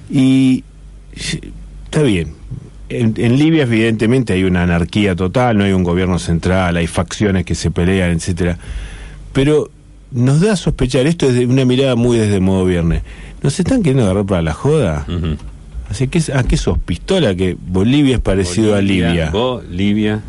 Y 0.10 0.20
sí, 0.20 0.64
está 1.18 2.02
bien. 2.04 2.34
En, 2.90 3.14
en 3.18 3.38
Libia 3.38 3.64
evidentemente 3.64 4.34
hay 4.34 4.44
una 4.44 4.64
anarquía 4.64 5.16
total, 5.16 5.58
no 5.58 5.66
hay 5.66 5.74
un 5.74 5.84
gobierno 5.84 6.20
central, 6.20 6.78
hay 6.78 6.88
facciones 6.88 7.46
que 7.46 7.54
se 7.54 7.70
pelean, 7.70 8.12
etcétera. 8.12 8.58
Pero 9.34 9.70
nos 10.12 10.40
da 10.40 10.54
a 10.54 10.56
sospechar, 10.56 11.06
esto 11.08 11.28
es 11.28 11.36
de 11.36 11.46
una 11.46 11.66
mirada 11.66 11.96
muy 11.96 12.18
desde 12.18 12.40
modo 12.40 12.66
viernes, 12.66 13.04
¿nos 13.42 13.60
están 13.60 13.84
queriendo 13.84 14.04
agarrar 14.04 14.26
para 14.26 14.42
la 14.42 14.54
joda? 14.54 15.06
Así 15.90 16.08
que, 16.08 16.22
¿a 16.34 16.44
qué 16.44 16.58
sos 16.58 16.78
pistola 16.80 17.36
que 17.36 17.58
Bolivia 17.60 18.16
es 18.16 18.22
parecido 18.22 18.76
a 18.76 18.82
Libia? 18.82 19.30
Bolivia. 19.32 20.22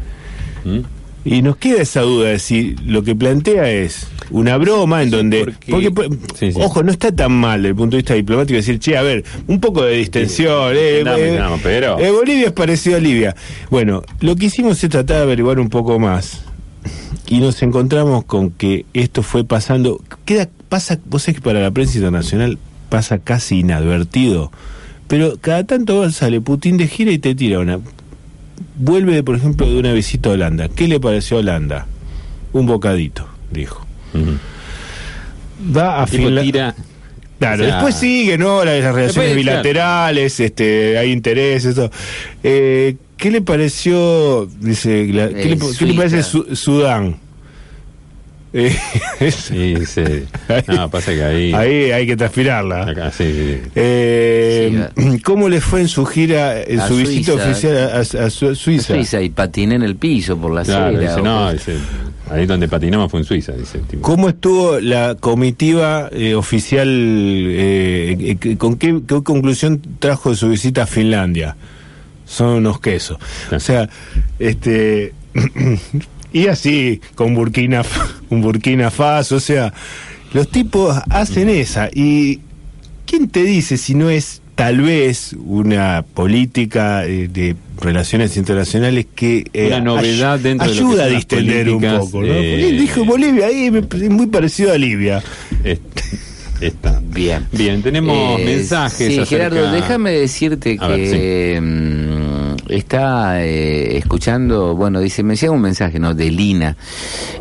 ¿Mm? 0.65 0.81
Y 1.25 1.43
nos 1.43 1.57
queda 1.57 1.83
esa 1.83 2.03
duda 2.03 2.31
de 2.31 2.39
si 2.39 2.75
lo 2.85 3.03
que 3.03 3.15
plantea 3.15 3.71
es 3.71 4.09
una 4.31 4.57
broma 4.57 5.03
en 5.03 5.11
donde... 5.11 5.45
porque- 5.45 5.91
Porque, 5.91 6.17
Sí, 6.39 6.53
sí. 6.53 6.59
ojo, 6.63 6.83
no 6.83 6.91
está 6.93 7.11
tan 7.13 7.33
mal 7.33 7.61
desde 7.63 7.71
el 7.71 7.77
punto 7.77 7.97
de 7.97 8.03
vista 8.03 8.15
diplomático 8.15 8.57
decir, 8.57 8.79
che, 8.79 8.97
a 8.97 9.03
ver, 9.03 9.25
un 9.47 9.61
poco 9.61 9.83
de 9.85 9.97
distensión. 9.97 10.75
eh, 10.75 10.79
eh, 10.79 11.01
entendamos, 11.01 11.61
pero- 11.63 11.99
eh, 11.99 12.11
Bolivia 12.11 12.47
es 12.47 12.53
parecido 12.53 12.97
a 12.97 13.01
Libia. 13.01 13.35
Bueno, 13.71 14.03
lo 14.21 14.37
que 14.37 14.47
hicimos 14.47 14.83
es 14.83 14.91
tratar 14.91 15.17
de 15.19 15.23
averiguar 15.23 15.59
un 15.59 15.69
poco 15.69 15.99
más. 15.99 16.43
Y 17.29 17.41
nos 17.41 17.63
encontramos 17.63 18.25
con 18.25 18.51
que 18.51 18.87
esto 18.95 19.23
fue 19.23 19.45
pasando... 19.45 20.01
Queda, 20.25 20.49
pasa, 20.69 20.99
vos 21.07 21.23
sabés 21.23 21.37
que 21.37 21.43
para 21.43 21.61
la 21.61 21.71
prensa 21.71 21.97
internacional 21.99 22.59
pasa 22.89 23.19
casi 23.19 23.61
inadvertido. 23.61 24.51
Pero 25.09 25.37
cada 25.41 25.65
tanto 25.65 26.11
sale 26.11 26.41
Putin 26.41 26.77
de 26.79 26.87
gira 26.89 27.11
y 27.13 27.19
te 27.19 27.35
tira 27.35 27.59
una 27.59 27.81
vuelve, 28.77 29.23
por 29.23 29.37
ejemplo, 29.37 29.67
de 29.69 29.79
una 29.79 29.93
visita 29.93 30.31
a 30.31 30.33
Holanda. 30.33 30.69
¿Qué 30.69 30.89
le 30.89 31.01
pareció 31.01 31.37
a 31.37 31.41
Holanda? 31.41 31.87
Un 32.53 32.67
bocadito, 32.67 33.27
dijo. 33.53 33.87
Ujú. 34.15 35.77
Va 35.77 36.01
a 36.01 36.05
El 36.05 36.11
tipo 36.11 36.23
Finla- 36.29 36.43
tira. 36.43 36.75
Claro, 37.39 37.63
o 37.63 37.67
sea, 37.67 37.75
después 37.77 37.95
sigue, 37.95 38.37
¿no? 38.37 38.65
Las 38.65 38.75
relaciones 38.83 39.07
Después, 39.15 39.37
bilaterales, 39.37 40.41
este, 40.41 40.99
hay 40.99 41.13
intereses. 41.13 41.77
Eh, 42.43 42.97
¿Qué 43.17 43.31
le 43.31 43.41
pareció, 43.43 44.47
dice, 44.61 45.07
la- 45.13 45.29
¿qué, 45.29 45.43
Eh, 45.53 45.57
le, 45.57 45.59
qué 45.79 45.85
le 45.87 45.95
parece 45.95 46.23
Su- 46.25 46.55
Sudán? 46.57 47.17
Eh, 48.53 48.75
Sí, 49.31 49.75
sí. 49.87 50.03
No, 50.69 50.89
pasa 50.91 51.13
que 51.13 51.23
ahí. 51.23 51.53
ahí 51.53 51.91
hay 51.91 52.07
que 52.07 52.17
transpirarla. 52.17 52.83
Acá, 52.83 53.11
sí, 53.11 53.25
sí, 53.25 53.61
sí. 53.65 53.71
Eh, 53.75 54.89
¿Cómo 55.25 55.49
le 55.49 55.61
fue 55.61 55.81
en 55.83 55.89
su 55.89 56.07
gira, 56.07 56.63
en 56.63 56.81
A 56.81 56.89
su 56.89 56.97
visita 56.97 57.33
Suiza. 57.33 57.51
oficial 57.51 57.77
a, 57.77 57.97
a- 57.97 58.27
a 58.27 58.31
Su- 58.31 58.55
Suiza? 58.55 58.95
Suiza 58.95 59.21
y 59.21 59.29
patiné 59.31 59.75
en 59.75 59.83
el 59.83 59.97
piso 59.97 60.37
por 60.39 60.53
la 60.55 60.63
Claro, 60.63 60.87
acera. 60.87 61.01
dice, 61.01 61.21
o 61.21 61.25
no, 61.25 61.45
por- 61.45 61.53
dice, 61.53 61.77
ahí 62.31 62.47
donde 62.47 62.69
patinamos 62.69 63.11
fue 63.11 63.21
en 63.21 63.27
Suiza, 63.27 63.53
dice 63.53 63.79
el 63.79 63.85
tipo. 63.85 64.03
¿Cómo 64.03 64.29
estuvo 64.31 64.81
la 64.81 65.15
comitiva 65.19 66.09
eh, 66.13 66.35
oficial? 66.35 66.89
eh, 66.89 68.37
¿Con 68.59 68.77
qué, 68.77 69.01
qué 69.07 69.23
conclusión 69.23 69.81
trajo 69.99 70.31
de 70.31 70.37
su 70.37 70.49
visita 70.49 70.85
a 70.85 70.87
Finlandia? 70.87 71.57
Son 72.25 72.49
unos 72.57 72.81
quesos. 72.81 73.19
O 73.51 73.61
sea, 73.61 73.89
este. 74.39 75.13
y 76.33 76.47
así, 76.49 77.01
con 77.15 77.35
Burkina, 77.35 77.81
F- 77.81 78.01
un 78.31 78.41
Burkina 78.43 78.91
Faso. 78.91 79.37
O 79.37 79.41
sea, 79.41 79.73
los 80.33 80.49
tipos 80.51 80.97
hacen 81.11 81.49
esa. 81.49 81.89
¿Y 81.95 82.41
quién 83.07 83.29
te 83.29 83.43
dice 83.45 83.77
si 83.77 83.95
no 83.95 84.11
es 84.11 84.43
tal 84.55 84.81
vez 84.81 85.35
una 85.39 86.05
política 86.15 87.07
eh, 87.07 87.29
de 87.33 87.55
relaciones 87.81 88.37
internacionales 88.37 89.07
que 89.15 89.45
eh, 89.53 89.69
Una 89.69 89.81
novedad 89.81 90.35
ay- 90.35 90.43
dentro 90.43 90.67
de 90.67 90.73
ayuda 90.73 90.91
son 90.97 91.01
a 91.01 91.05
las 91.05 91.15
distender 91.15 91.69
un 91.71 91.75
políticas, 91.81 92.01
poco? 92.07 92.21
¿no? 92.23 92.27
eh, 92.27 92.35
Porque 92.35 92.69
él 92.71 92.79
dijo 92.81 93.05
Bolivia 93.05 93.47
ahí 93.47 93.71
me- 93.71 93.79
es 94.05 94.11
muy 94.11 94.27
parecido 94.27 94.73
a 94.73 94.79
Libia. 94.79 95.23
Es- 95.65 95.79
Está. 96.61 97.01
Bien. 97.09 97.47
Bien, 97.53 97.81
tenemos 97.83 98.41
Eh, 98.41 98.45
mensajes. 98.45 98.97
Sí, 99.15 99.21
acerca- 99.21 99.27
Gerardo, 99.55 99.71
déjame 99.71 100.11
decirte 100.11 100.77
A 100.81 100.89
ver, 100.89 100.99
que 101.09 101.61
mm, 101.63 102.38
está 102.69 103.45
eh, 103.45 103.97
escuchando, 103.99 104.75
bueno, 104.75 105.01
dice, 105.01 105.23
me 105.23 105.37
llega 105.37 105.53
un 105.53 105.61
mensaje, 105.61 105.99
¿no? 105.99 106.15
De 106.15 106.31
Lina. 106.31 106.77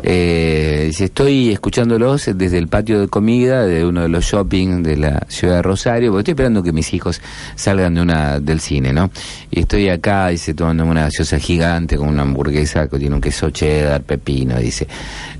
Eh, 0.02 0.84
dice, 0.88 1.04
estoy 1.06 1.50
escuchándolos 1.50 2.30
desde 2.34 2.58
el 2.58 2.68
patio 2.68 3.00
de 3.00 3.08
comida 3.08 3.64
de 3.66 3.84
uno 3.84 4.02
de 4.02 4.08
los 4.08 4.24
shopping 4.24 4.82
de 4.82 4.96
la 4.96 5.26
ciudad 5.28 5.56
de 5.56 5.62
Rosario, 5.62 6.10
porque 6.10 6.20
estoy 6.20 6.32
esperando 6.32 6.62
que 6.62 6.72
mis 6.72 6.92
hijos 6.94 7.20
salgan 7.54 7.94
de 7.94 8.00
una 8.02 8.40
del 8.40 8.60
cine, 8.60 8.92
¿no? 8.92 9.10
Y 9.50 9.60
estoy 9.60 9.88
acá, 9.88 10.28
dice, 10.28 10.54
tomando 10.54 10.84
una 10.84 11.02
gaseosa 11.02 11.38
gigante 11.38 11.96
con 11.96 12.08
una 12.08 12.22
hamburguesa 12.22 12.88
que 12.88 12.98
tiene 12.98 13.14
un 13.14 13.20
queso 13.20 13.50
cheddar, 13.50 14.02
pepino, 14.02 14.58
dice. 14.58 14.86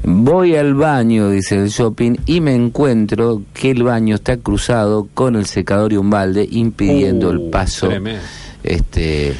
Voy 0.04 0.56
al 0.56 0.74
baño, 0.74 1.30
dice 1.30 1.56
el 1.56 1.68
shopping, 1.68 2.16
y 2.26 2.40
me 2.40 2.54
encuentro 2.54 3.42
que 3.54 3.70
el 3.70 3.82
baño 3.82 4.14
está 4.16 4.36
cruzado 4.36 5.08
con 5.14 5.36
el 5.36 5.46
secador 5.46 5.92
y 5.92 5.96
un 5.96 6.10
balde, 6.10 6.46
impidiendo 6.50 7.28
Uh, 7.28 7.32
el 7.32 7.40
paso. 7.50 7.88
tremendo. 7.88 8.20
Este, 8.62 9.34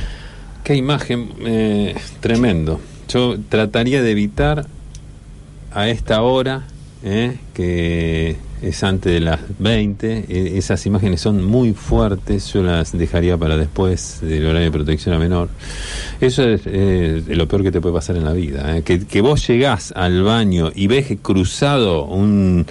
Qué 0.69 0.75
imagen 0.75 1.31
eh, 1.47 1.95
tremendo. 2.21 2.79
Yo 3.09 3.39
trataría 3.49 4.03
de 4.03 4.11
evitar 4.11 4.66
a 5.73 5.89
esta 5.89 6.21
hora, 6.21 6.66
eh, 7.03 7.39
que 7.55 8.37
es 8.61 8.85
antes 8.85 9.11
de 9.11 9.21
las 9.21 9.41
20, 9.59 10.27
eh, 10.29 10.59
esas 10.59 10.85
imágenes 10.85 11.23
son 11.23 11.43
muy 11.43 11.73
fuertes, 11.73 12.53
yo 12.53 12.62
las 12.62 12.93
dejaría 12.93 13.39
para 13.39 13.57
después 13.57 14.19
del 14.21 14.45
horario 14.45 14.66
de 14.66 14.73
protección 14.73 15.14
a 15.14 15.19
menor. 15.19 15.49
Eso 16.21 16.47
es 16.47 16.61
eh, 16.66 17.23
lo 17.29 17.49
peor 17.49 17.62
que 17.62 17.73
te 17.73 17.81
puede 17.81 17.95
pasar 17.95 18.16
en 18.16 18.27
la 18.27 18.35
vida, 18.35 18.83
que, 18.83 19.21
vos 19.23 19.49
llegás 19.49 19.95
al 19.97 20.23
baño 20.23 20.71
y 20.75 20.87
ves 20.87 21.16
cruzado 21.23 22.05
un... 22.05 22.66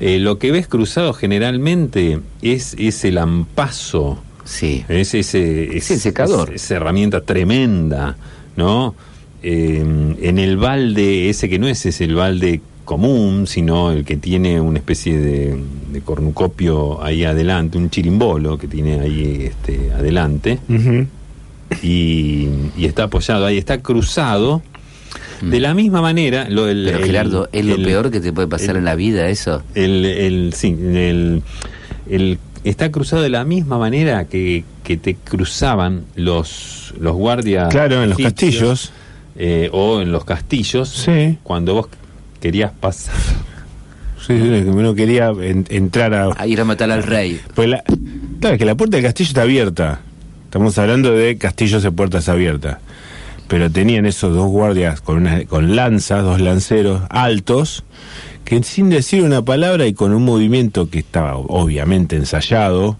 lo 0.00 0.40
que 0.40 0.50
ves 0.50 0.66
cruzado 0.66 1.12
generalmente 1.12 2.18
es 2.42 2.74
ese 2.76 3.12
lampazo 3.12 4.18
Sí. 4.46 4.84
Es 4.88 5.12
ese, 5.14 5.76
es- 5.76 5.84
secador. 5.84 6.54
es- 6.54 6.64
esa 6.64 6.76
herramienta 6.76 7.20
tremenda, 7.20 8.16
¿no? 8.56 8.94
Eh, 9.42 9.84
en 10.22 10.38
el 10.38 10.56
balde, 10.56 11.28
ese 11.28 11.48
que 11.50 11.58
no 11.58 11.68
es, 11.68 11.84
es 11.84 12.00
el 12.00 12.14
balde 12.14 12.60
común, 12.84 13.46
sino 13.46 13.90
el 13.92 14.04
que 14.04 14.16
tiene 14.16 14.60
una 14.60 14.78
especie 14.78 15.18
de, 15.18 15.56
de 15.92 16.00
cornucopio 16.00 17.02
ahí 17.04 17.24
adelante, 17.24 17.76
un 17.78 17.90
chirimbolo 17.90 18.56
que 18.58 18.68
tiene 18.68 19.00
ahí 19.00 19.42
este, 19.50 19.90
adelante, 19.92 20.58
y, 21.82 22.48
y 22.76 22.84
está 22.84 23.04
apoyado 23.04 23.46
ahí, 23.46 23.58
está 23.58 23.80
cruzado. 23.82 24.62
De 25.42 25.60
la 25.60 25.74
misma 25.74 26.00
manera, 26.00 26.48
lo 26.48 26.64
del- 26.64 26.82
Mm. 26.84 26.86
Pero 26.86 26.98
el- 26.98 27.04
Gerardo, 27.04 27.48
es 27.52 27.64
lo 27.64 27.74
el- 27.74 27.84
peor 27.84 28.10
que 28.10 28.20
te 28.20 28.32
puede 28.32 28.48
pasar 28.48 28.70
el- 28.70 28.76
en 28.78 28.84
la 28.84 28.94
vida 28.94 29.28
eso. 29.28 29.62
el, 29.74 30.04
el, 30.04 30.52
sí, 30.54 30.68
el, 30.68 31.42
el- 32.08 32.38
está 32.68 32.90
cruzado 32.90 33.22
de 33.22 33.28
la 33.30 33.44
misma 33.44 33.78
manera 33.78 34.26
que, 34.26 34.64
que 34.84 34.96
te 34.96 35.14
cruzaban 35.14 36.04
los, 36.14 36.94
los 37.00 37.14
guardias. 37.14 37.68
Claro, 37.70 38.02
en 38.02 38.10
los 38.10 38.18
castillos. 38.18 38.92
eh, 39.36 39.68
o 39.72 40.00
en 40.00 40.12
los 40.12 40.24
castillos. 40.24 40.88
Sí. 40.88 41.38
Cuando 41.42 41.74
vos 41.74 41.88
querías 42.40 42.72
pasar. 42.72 43.14
Sí, 44.26 44.32
uno 44.32 44.94
quería 44.94 45.28
en- 45.28 45.66
entrar 45.70 46.12
a... 46.14 46.30
A 46.36 46.46
ir 46.46 46.60
a 46.60 46.64
matar 46.64 46.90
al 46.90 47.02
rey. 47.04 47.40
Pues 47.54 47.68
la, 47.68 47.84
claro, 48.40 48.54
es 48.54 48.58
que 48.58 48.64
la 48.64 48.74
puerta 48.74 48.96
del 48.96 49.04
castillo 49.04 49.28
está 49.28 49.42
abierta. 49.42 50.00
Estamos 50.44 50.76
hablando 50.78 51.12
de 51.12 51.38
castillos 51.38 51.82
de 51.84 51.92
puertas 51.92 52.28
abiertas. 52.28 52.78
Pero 53.46 53.70
tenían 53.70 54.06
esos 54.06 54.34
dos 54.34 54.48
guardias 54.48 55.00
con, 55.00 55.18
una, 55.18 55.44
con 55.44 55.76
lanzas, 55.76 56.24
dos 56.24 56.40
lanceros 56.40 57.02
altos, 57.10 57.84
que 58.46 58.62
sin 58.62 58.88
decir 58.88 59.22
una 59.24 59.42
palabra 59.44 59.86
y 59.86 59.92
con 59.92 60.12
un 60.14 60.24
movimiento 60.24 60.88
que 60.88 61.00
estaba 61.00 61.36
obviamente 61.36 62.16
ensayado. 62.16 62.96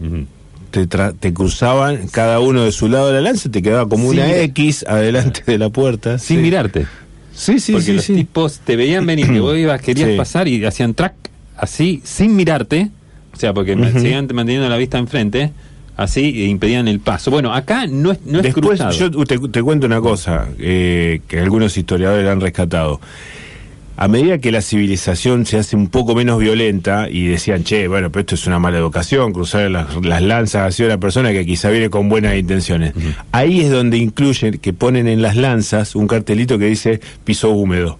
Ujú. 0.00 0.26
te, 0.70 0.88
tra- 0.88 1.14
te 1.18 1.32
cruzaban 1.34 2.08
cada 2.08 2.40
uno 2.40 2.62
de 2.64 2.72
su 2.72 2.88
lado 2.88 3.08
de 3.08 3.14
la 3.14 3.20
lanza, 3.22 3.50
te 3.50 3.60
quedaba 3.62 3.88
como 3.88 4.08
una. 4.08 4.30
X 4.42 4.84
adelante 4.88 5.42
de 5.46 5.58
la 5.58 5.68
puerta. 5.70 6.18
Sin 6.18 6.36
Sí. 6.38 6.42
mirarte. 6.42 6.86
Sí, 7.34 7.58
sí, 7.60 7.72
porque 7.72 7.86
sí. 7.86 7.92
los 7.94 8.04
sí. 8.04 8.14
tipos 8.14 8.60
te 8.60 8.76
veían 8.76 9.06
venir, 9.06 9.26
que 9.30 9.40
vos 9.40 9.56
ibas, 9.56 9.80
querías 9.80 10.10
pasar 10.16 10.46
y 10.48 10.64
hacían 10.64 10.94
track 10.94 11.14
así, 11.56 12.00
sin 12.04 12.36
mirarte. 12.36 12.90
O 13.32 13.36
sea, 13.36 13.52
porque 13.54 13.76
ma- 13.76 13.88
Ujú. 13.88 14.00
seguían 14.00 14.26
manteniendo 14.32 14.68
la 14.68 14.76
vista 14.76 14.98
enfrente, 14.98 15.52
así, 15.96 16.20
e 16.42 16.46
impedían 16.46 16.86
el 16.88 17.00
paso. 17.00 17.30
Bueno, 17.30 17.52
acá 17.54 17.86
no 17.86 18.12
es, 18.12 18.18
no 18.26 18.38
es 18.38 18.44
Después, 18.44 18.78
cruzado. 18.80 18.92
yo 18.92 19.10
te, 19.24 19.38
te 19.38 19.62
cuento 19.62 19.86
una 19.86 20.00
cosa 20.00 20.48
eh, 20.58 21.20
que 21.28 21.40
algunos 21.40 21.76
historiadores 21.78 22.28
han 22.28 22.40
rescatado. 22.40 23.00
A 24.00 24.06
medida 24.06 24.38
que 24.38 24.52
la 24.52 24.62
civilización 24.62 25.44
se 25.44 25.58
hace 25.58 25.74
un 25.74 25.88
poco 25.88 26.14
menos 26.14 26.38
violenta 26.38 27.08
y 27.10 27.26
decían, 27.26 27.64
che, 27.64 27.88
bueno, 27.88 28.12
pero 28.12 28.20
esto 28.20 28.36
es 28.36 28.46
una 28.46 28.60
mala 28.60 28.78
educación, 28.78 29.32
cruzar 29.32 29.68
las, 29.72 29.96
las 30.04 30.22
lanzas 30.22 30.68
hacia 30.68 30.86
una 30.86 30.98
persona 30.98 31.32
que 31.32 31.44
quizá 31.44 31.68
viene 31.70 31.90
con 31.90 32.08
buenas 32.08 32.36
intenciones. 32.36 32.92
Ahí 33.32 33.60
es 33.60 33.72
donde 33.72 33.96
incluyen 33.96 34.58
que 34.58 34.72
ponen 34.72 35.08
en 35.08 35.20
las 35.20 35.34
lanzas 35.34 35.96
un 35.96 36.06
cartelito 36.06 36.60
que 36.60 36.66
dice 36.66 37.00
piso 37.24 37.50
húmedo. 37.50 37.98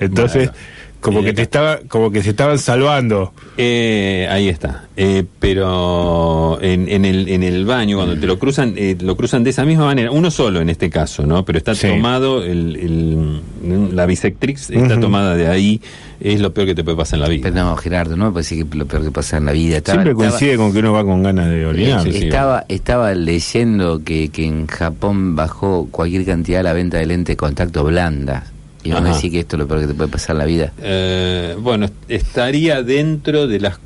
Entonces, 0.00 0.48
bueno. 0.52 0.64
Como 1.04 1.22
que 1.22 1.32
te 1.34 1.42
estaba, 1.42 1.78
como 1.88 2.10
que 2.10 2.22
se 2.22 2.30
estaban 2.30 2.58
salvando. 2.58 3.32
Eh, 3.58 4.26
ahí 4.30 4.48
está. 4.48 4.84
Eh, 4.96 5.24
pero 5.38 6.58
en, 6.62 6.88
en 6.88 7.04
el, 7.04 7.28
en 7.28 7.42
el 7.42 7.64
baño, 7.66 7.96
cuando 7.96 8.16
te 8.18 8.26
lo 8.26 8.38
cruzan, 8.38 8.74
eh, 8.76 8.96
lo 9.00 9.16
cruzan 9.16 9.44
de 9.44 9.50
esa 9.50 9.64
misma 9.64 9.84
manera. 9.86 10.10
Uno 10.10 10.30
solo 10.30 10.60
en 10.60 10.70
este 10.70 10.88
caso, 10.88 11.26
¿no? 11.26 11.44
Pero 11.44 11.58
está 11.58 11.74
Sí. 11.74 11.88
tomado, 11.88 12.42
el, 12.42 12.76
el- 12.76 13.94
la 13.96 14.06
bisectrix 14.06 14.70
está 14.70 14.98
tomada 15.00 15.34
de 15.36 15.48
ahí. 15.48 15.80
Es 16.20 16.40
lo 16.40 16.54
peor 16.54 16.68
que 16.68 16.74
te 16.74 16.84
puede 16.84 16.96
pasar 16.96 17.18
en 17.18 17.22
la 17.22 17.28
vida. 17.28 17.50
Pero 17.52 17.64
no, 17.64 17.76
Gerardo, 17.76 18.16
no 18.16 18.26
me 18.26 18.32
parece 18.32 18.56
que 18.56 18.76
lo 18.76 18.86
peor 18.86 19.04
que 19.04 19.10
pasa 19.10 19.36
en 19.36 19.44
la 19.46 19.52
vida. 19.52 19.76
Estaba- 19.78 19.96
Siempre 20.02 20.12
estaba- 20.12 20.30
coincide 20.38 20.56
con 20.56 20.72
que 20.72 20.78
uno 20.78 20.92
va 20.92 21.04
con 21.04 21.22
ganas 21.22 21.50
de 21.50 21.66
orinar. 21.66 22.06
Estaba, 22.08 22.64
estaba 22.68 23.14
leyendo 23.14 24.02
que, 24.04 24.28
que 24.30 24.46
en 24.46 24.66
Japón 24.68 25.36
bajó 25.36 25.86
cualquier 25.90 26.24
cantidad 26.24 26.62
la 26.62 26.72
venta 26.72 26.98
de 26.98 27.06
lentes 27.06 27.34
de 27.34 27.36
contacto 27.36 27.84
blandas. 27.84 28.53
Y 28.84 28.90
me 28.90 28.96
Ajá. 28.96 29.14
decís 29.14 29.32
que 29.32 29.40
esto 29.40 29.56
es 29.56 29.60
lo 29.60 29.66
peor 29.66 29.80
que 29.80 29.86
te 29.88 29.94
puede 29.94 30.10
pasar 30.10 30.34
en 30.36 30.38
la 30.38 30.44
vida. 30.44 30.72
Eh, 30.82 31.56
bueno, 31.58 31.88
estaría 32.08 32.82
dentro 32.82 33.46
de 33.48 33.58
las 33.60 33.78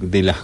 de 0.00 0.22
las 0.22 0.36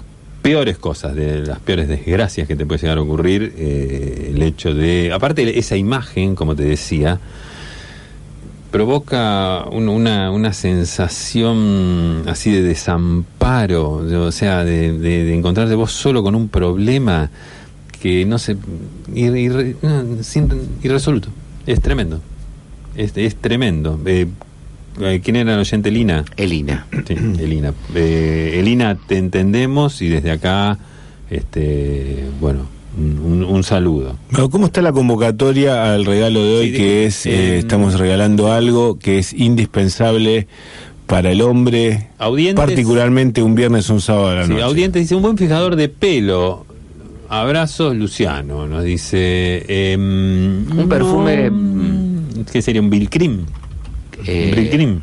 peores 0.43 0.79
cosas, 0.79 1.15
de 1.15 1.41
las 1.47 1.59
peores 1.61 1.87
desgracias 1.89 2.49
que 2.49 2.57
te 2.57 2.65
puede 2.67 2.81
llegar 2.81 2.99
a 2.99 3.03
ocurrir, 3.03 3.53
eh, 3.57 4.33
el 4.35 4.43
hecho 4.43 4.73
de, 4.75 5.13
aparte 5.13 5.59
esa 5.59 5.77
imagen, 5.77 6.35
como 6.35 6.57
te 6.57 6.65
decía, 6.65 7.21
provoca 8.71 9.65
un- 9.71 9.89
una, 9.89 10.31
una 10.31 10.53
sensación 10.53 12.23
así 12.27 12.51
de 12.53 12.63
desamparo, 12.63 14.05
de- 14.05 14.17
o 14.17 14.33
sea, 14.33 14.65
de, 14.65 14.93
de, 14.97 15.25
de 15.25 15.35
encontrarte 15.35 15.75
vos 15.75 15.93
solo 15.93 16.23
con 16.23 16.35
un 16.35 16.49
problema 16.49 17.31
que 18.01 18.25
no 18.25 18.39
se... 18.39 18.57
ir- 19.13 19.37
ir- 19.37 19.77
no, 19.83 20.23
sin- 20.23 20.49
irresoluto. 20.83 21.29
Es 21.67 21.81
tremendo. 21.81 22.21
Es, 22.97 23.17
es 23.17 23.37
tremendo. 23.37 23.99
Eh, 24.07 24.27
eh, 25.01 25.21
¿Quién 25.23 25.37
era 25.37 25.55
el 25.55 25.61
oyente 25.61 25.91
Lina? 25.91 26.25
Elina. 26.37 26.87
Sí, 27.07 27.15
Elina. 27.15 27.73
Eh, 27.95 28.57
Elina, 28.61 28.97
te 29.07 29.17
entendemos 29.19 30.03
y 30.03 30.09
desde 30.09 30.31
acá, 30.33 30.79
este, 31.31 32.25
bueno, 32.41 32.67
un, 32.99 33.45
un 33.45 33.63
saludo. 33.65 34.17
Bueno, 34.33 34.51
¿Cómo 34.51 34.67
está 34.67 34.83
la 34.83 34.93
convocatoria 34.93 35.95
al 35.95 36.05
regalo 36.05 36.43
de 36.45 36.57
hoy? 36.59 36.71
Sí, 36.73 36.77
que 36.77 37.07
es, 37.07 37.27
eh, 37.27 37.31
eh, 37.31 37.59
estamos 37.59 37.99
regalando 37.99 38.53
algo 38.53 38.99
que 38.99 39.19
es 39.19 39.33
indispensable 39.33 40.49
para 41.07 41.31
el 41.33 41.41
hombre, 41.43 42.09
Audientes- 42.19 42.55
particularmente 42.55 43.43
un 43.43 43.55
viernes 43.55 43.89
o 43.91 43.95
un 43.95 44.01
sábado 44.01 44.29
a 44.29 44.35
la 44.35 44.45
Sí, 44.45 44.51
noche. 44.51 44.63
Audiente 44.63 44.99
dice, 44.99 45.15
un 45.15 45.23
buen 45.23 45.39
fijador 45.39 45.77
de 45.77 45.89
pelo. 45.89 46.67
Abrazos, 47.29 47.95
Luciano, 47.97 48.67
nos 48.67 48.83
dice... 48.83 49.65
em, 49.93 50.67
Un 50.77 50.89
perfume, 50.89 51.49
no, 51.51 51.80
¿Qué 52.53 52.63
sería? 52.63 52.81
¿Un 52.81 52.91
Bill 52.91 53.09
Cream? 53.11 53.47
Eh, 54.27 54.51
¿Un 54.51 54.57
Bill 54.57 54.71
Cream? 54.71 55.03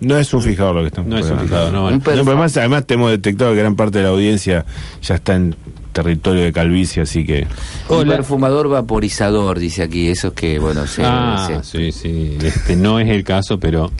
No 0.00 0.18
es 0.18 0.34
un 0.34 0.42
fijador 0.42 0.74
lo 0.74 0.80
que 0.82 0.88
estamos 0.88 1.08
No 1.08 1.18
es 1.18 1.30
un 1.30 1.38
fijador, 1.38 1.72
no. 1.72 1.78
Un 1.84 1.84
bueno. 1.84 2.00
per- 2.04 2.16
No, 2.16 2.22
pero 2.24 2.32
además, 2.36 2.56
además 2.56 2.86
te 2.86 2.94
hemos 2.94 3.10
detectado 3.10 3.52
que 3.52 3.58
gran 3.60 3.76
parte 3.76 3.98
de 3.98 4.04
la 4.04 4.10
audiencia 4.10 4.66
ya 5.02 5.14
está 5.14 5.34
en 5.36 5.54
territorio 5.92 6.42
de 6.42 6.52
calvicie, 6.52 7.02
así 7.02 7.24
que... 7.24 7.46
Un 7.88 7.98
Hola. 7.98 8.16
perfumador 8.16 8.68
vaporizador, 8.68 9.58
dice 9.60 9.82
aquí. 9.84 10.08
Eso 10.08 10.28
es 10.28 10.34
que, 10.34 10.58
bueno, 10.58 10.86
se, 10.88 11.02
ah, 11.04 11.60
se- 11.62 11.92
sí, 11.92 11.92
sí. 11.92 12.36
Este 12.44 12.74
no 12.76 12.98
es 12.98 13.08
el 13.08 13.22
caso, 13.22 13.58
pero. 13.60 13.92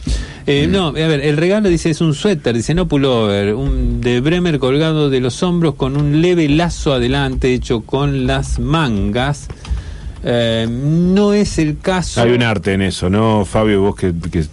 Eh, 0.45 0.67
no, 0.69 0.87
a 0.89 0.91
ver, 0.91 1.21
el 1.21 1.37
regalo 1.37 1.69
dice 1.69 1.89
es 1.89 2.01
un 2.01 2.13
suéter, 2.13 2.53
dice 2.55 2.75
no 2.75 2.87
pullover, 2.87 3.55
un 3.55 4.01
de 4.01 4.19
Bremer 4.19 4.59
colgado 4.59 5.09
de 5.09 5.21
los 5.21 5.41
hombros 5.41 5.75
con 5.75 5.95
un 5.97 6.21
leve 6.21 6.49
lazo 6.49 6.93
adelante 6.93 7.51
hecho 7.53 7.81
con 7.81 8.27
las 8.27 8.59
mangas. 8.59 9.47
Eh, 10.27 10.65
no 10.67 11.33
es 11.33 11.59
el 11.59 11.77
caso. 11.77 12.19
Hay 12.21 12.31
un 12.31 12.41
arte 12.41 12.73
en 12.73 12.81
eso, 12.81 13.09
¿no, 13.11 13.45
Fabio? 13.45 13.81
Vos 13.81 13.95
que, 13.95 14.11
que 14.31 14.43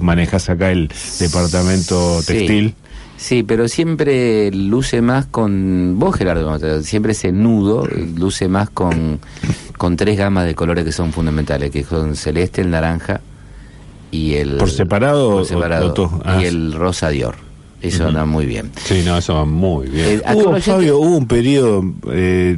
manejás 0.00 0.48
acá 0.48 0.70
el 0.70 0.88
departamento 1.18 2.22
Sí. 2.22 2.26
textil. 2.34 2.74
Sí, 3.16 3.42
pero 3.42 3.66
siempre 3.66 4.52
luce 4.52 5.02
más 5.02 5.26
con. 5.26 5.98
Vos, 5.98 6.14
Gerardo, 6.14 6.56
siempre 6.84 7.12
ese 7.12 7.32
nudo 7.32 7.84
luce 8.16 8.46
más 8.46 8.70
con, 8.70 9.18
con 9.76 9.96
tres 9.96 10.16
gamas 10.16 10.46
de 10.46 10.54
colores 10.54 10.84
que 10.84 10.92
son 10.92 11.12
fundamentales: 11.12 11.72
que 11.72 11.82
son 11.82 12.14
celeste, 12.14 12.60
el 12.60 12.70
naranja 12.70 13.20
y 14.12 14.34
el. 14.34 14.56
¿Por 14.56 14.70
separado 14.70 15.32
por 15.32 15.42
o- 15.42 15.44
separado, 15.44 15.86
o 15.88 15.92
todo? 15.94 16.22
Ah, 16.24 16.38
y 16.40 16.44
el 16.46 16.72
rosa 16.74 17.08
Dior. 17.08 17.34
Eso 17.82 18.06
anda 18.06 18.24
muy 18.24 18.46
bien. 18.46 18.70
Sí, 18.84 19.02
no, 19.04 19.18
eso 19.18 19.34
va 19.34 19.44
muy 19.44 19.88
bien. 19.88 20.20
Eh, 20.24 20.34
Hubo, 20.34 20.60
Fabio, 20.60 20.98
hubo 20.98 21.16
un 21.16 21.26
periodo, 21.28 21.82
eh, 22.12 22.56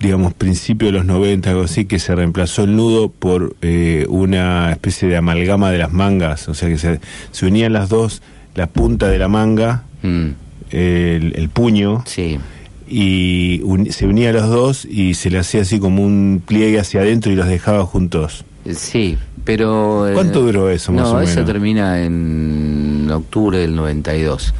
digamos, 0.00 0.34
principio 0.34 0.88
de 0.88 0.92
los 0.92 1.04
90, 1.06 1.50
algo 1.50 1.62
así, 1.62 1.84
que 1.86 1.98
se 1.98 2.14
reemplazó 2.14 2.64
el 2.64 2.76
nudo 2.76 3.08
por 3.10 3.56
eh, 3.62 4.04
una 4.08 4.70
especie 4.72 5.08
de 5.08 5.16
amalgama 5.16 5.70
de 5.70 5.78
las 5.78 5.92
mangas, 5.92 6.48
o 6.48 6.54
sea 6.54 6.68
que 6.68 6.78
se, 6.78 7.00
se 7.30 7.46
unían 7.46 7.72
las 7.72 7.88
dos, 7.88 8.22
la 8.54 8.66
punta 8.66 9.08
de 9.08 9.18
la 9.18 9.28
manga, 9.28 9.82
Mm, 10.02 10.26
el, 10.70 11.32
el 11.36 11.48
puño, 11.48 12.02
sí. 12.06 12.38
y 12.86 13.60
un- 13.64 13.90
se 13.90 14.06
unían 14.06 14.34
los 14.34 14.48
dos 14.48 14.84
y 14.84 15.14
se 15.14 15.30
le 15.30 15.38
hacía 15.38 15.62
así 15.62 15.78
como 15.80 16.02
un 16.02 16.42
pliegue 16.46 16.78
hacia 16.78 17.00
adentro 17.00 17.32
y 17.32 17.34
los 17.36 17.48
dejaba 17.48 17.84
juntos. 17.86 18.44
Eh, 18.64 18.74
Sí, 18.74 19.16
pero... 19.44 20.06
eh, 20.08 20.12
¿Cuánto 20.12 20.42
duró 20.42 20.68
eso, 20.70 20.92
más 20.92 21.04
no, 21.10 21.12
o 21.16 21.20
eso 21.20 21.30
menos? 21.36 21.46
termina 21.46 22.02
en 22.04 23.08
octubre 23.10 23.58
del 23.58 23.74
92, 23.74 24.52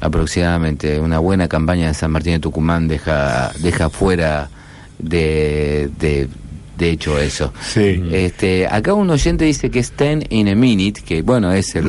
aproximadamente. 0.00 1.00
Una 1.00 1.18
buena 1.18 1.48
campaña 1.48 1.88
de 1.88 1.94
San 1.94 2.10
Martín 2.10 2.34
de 2.34 2.40
Tucumán 2.40 2.86
deja, 2.88 3.52
deja 3.60 3.88
fuera 3.88 4.50
de, 5.02 5.90
de, 6.00 6.28
de 6.78 6.90
hecho 6.90 7.18
eso. 7.18 7.52
Sí. 7.60 8.02
Este, 8.10 8.66
acá 8.66 8.94
un 8.94 9.10
oyente 9.10 9.44
dice 9.44 9.70
que 9.70 9.80
es 9.80 9.92
10 9.96 10.24
in 10.30 10.48
a 10.48 10.54
minute, 10.54 11.02
que 11.04 11.20
bueno, 11.22 11.52
es 11.52 11.74
el, 11.76 11.86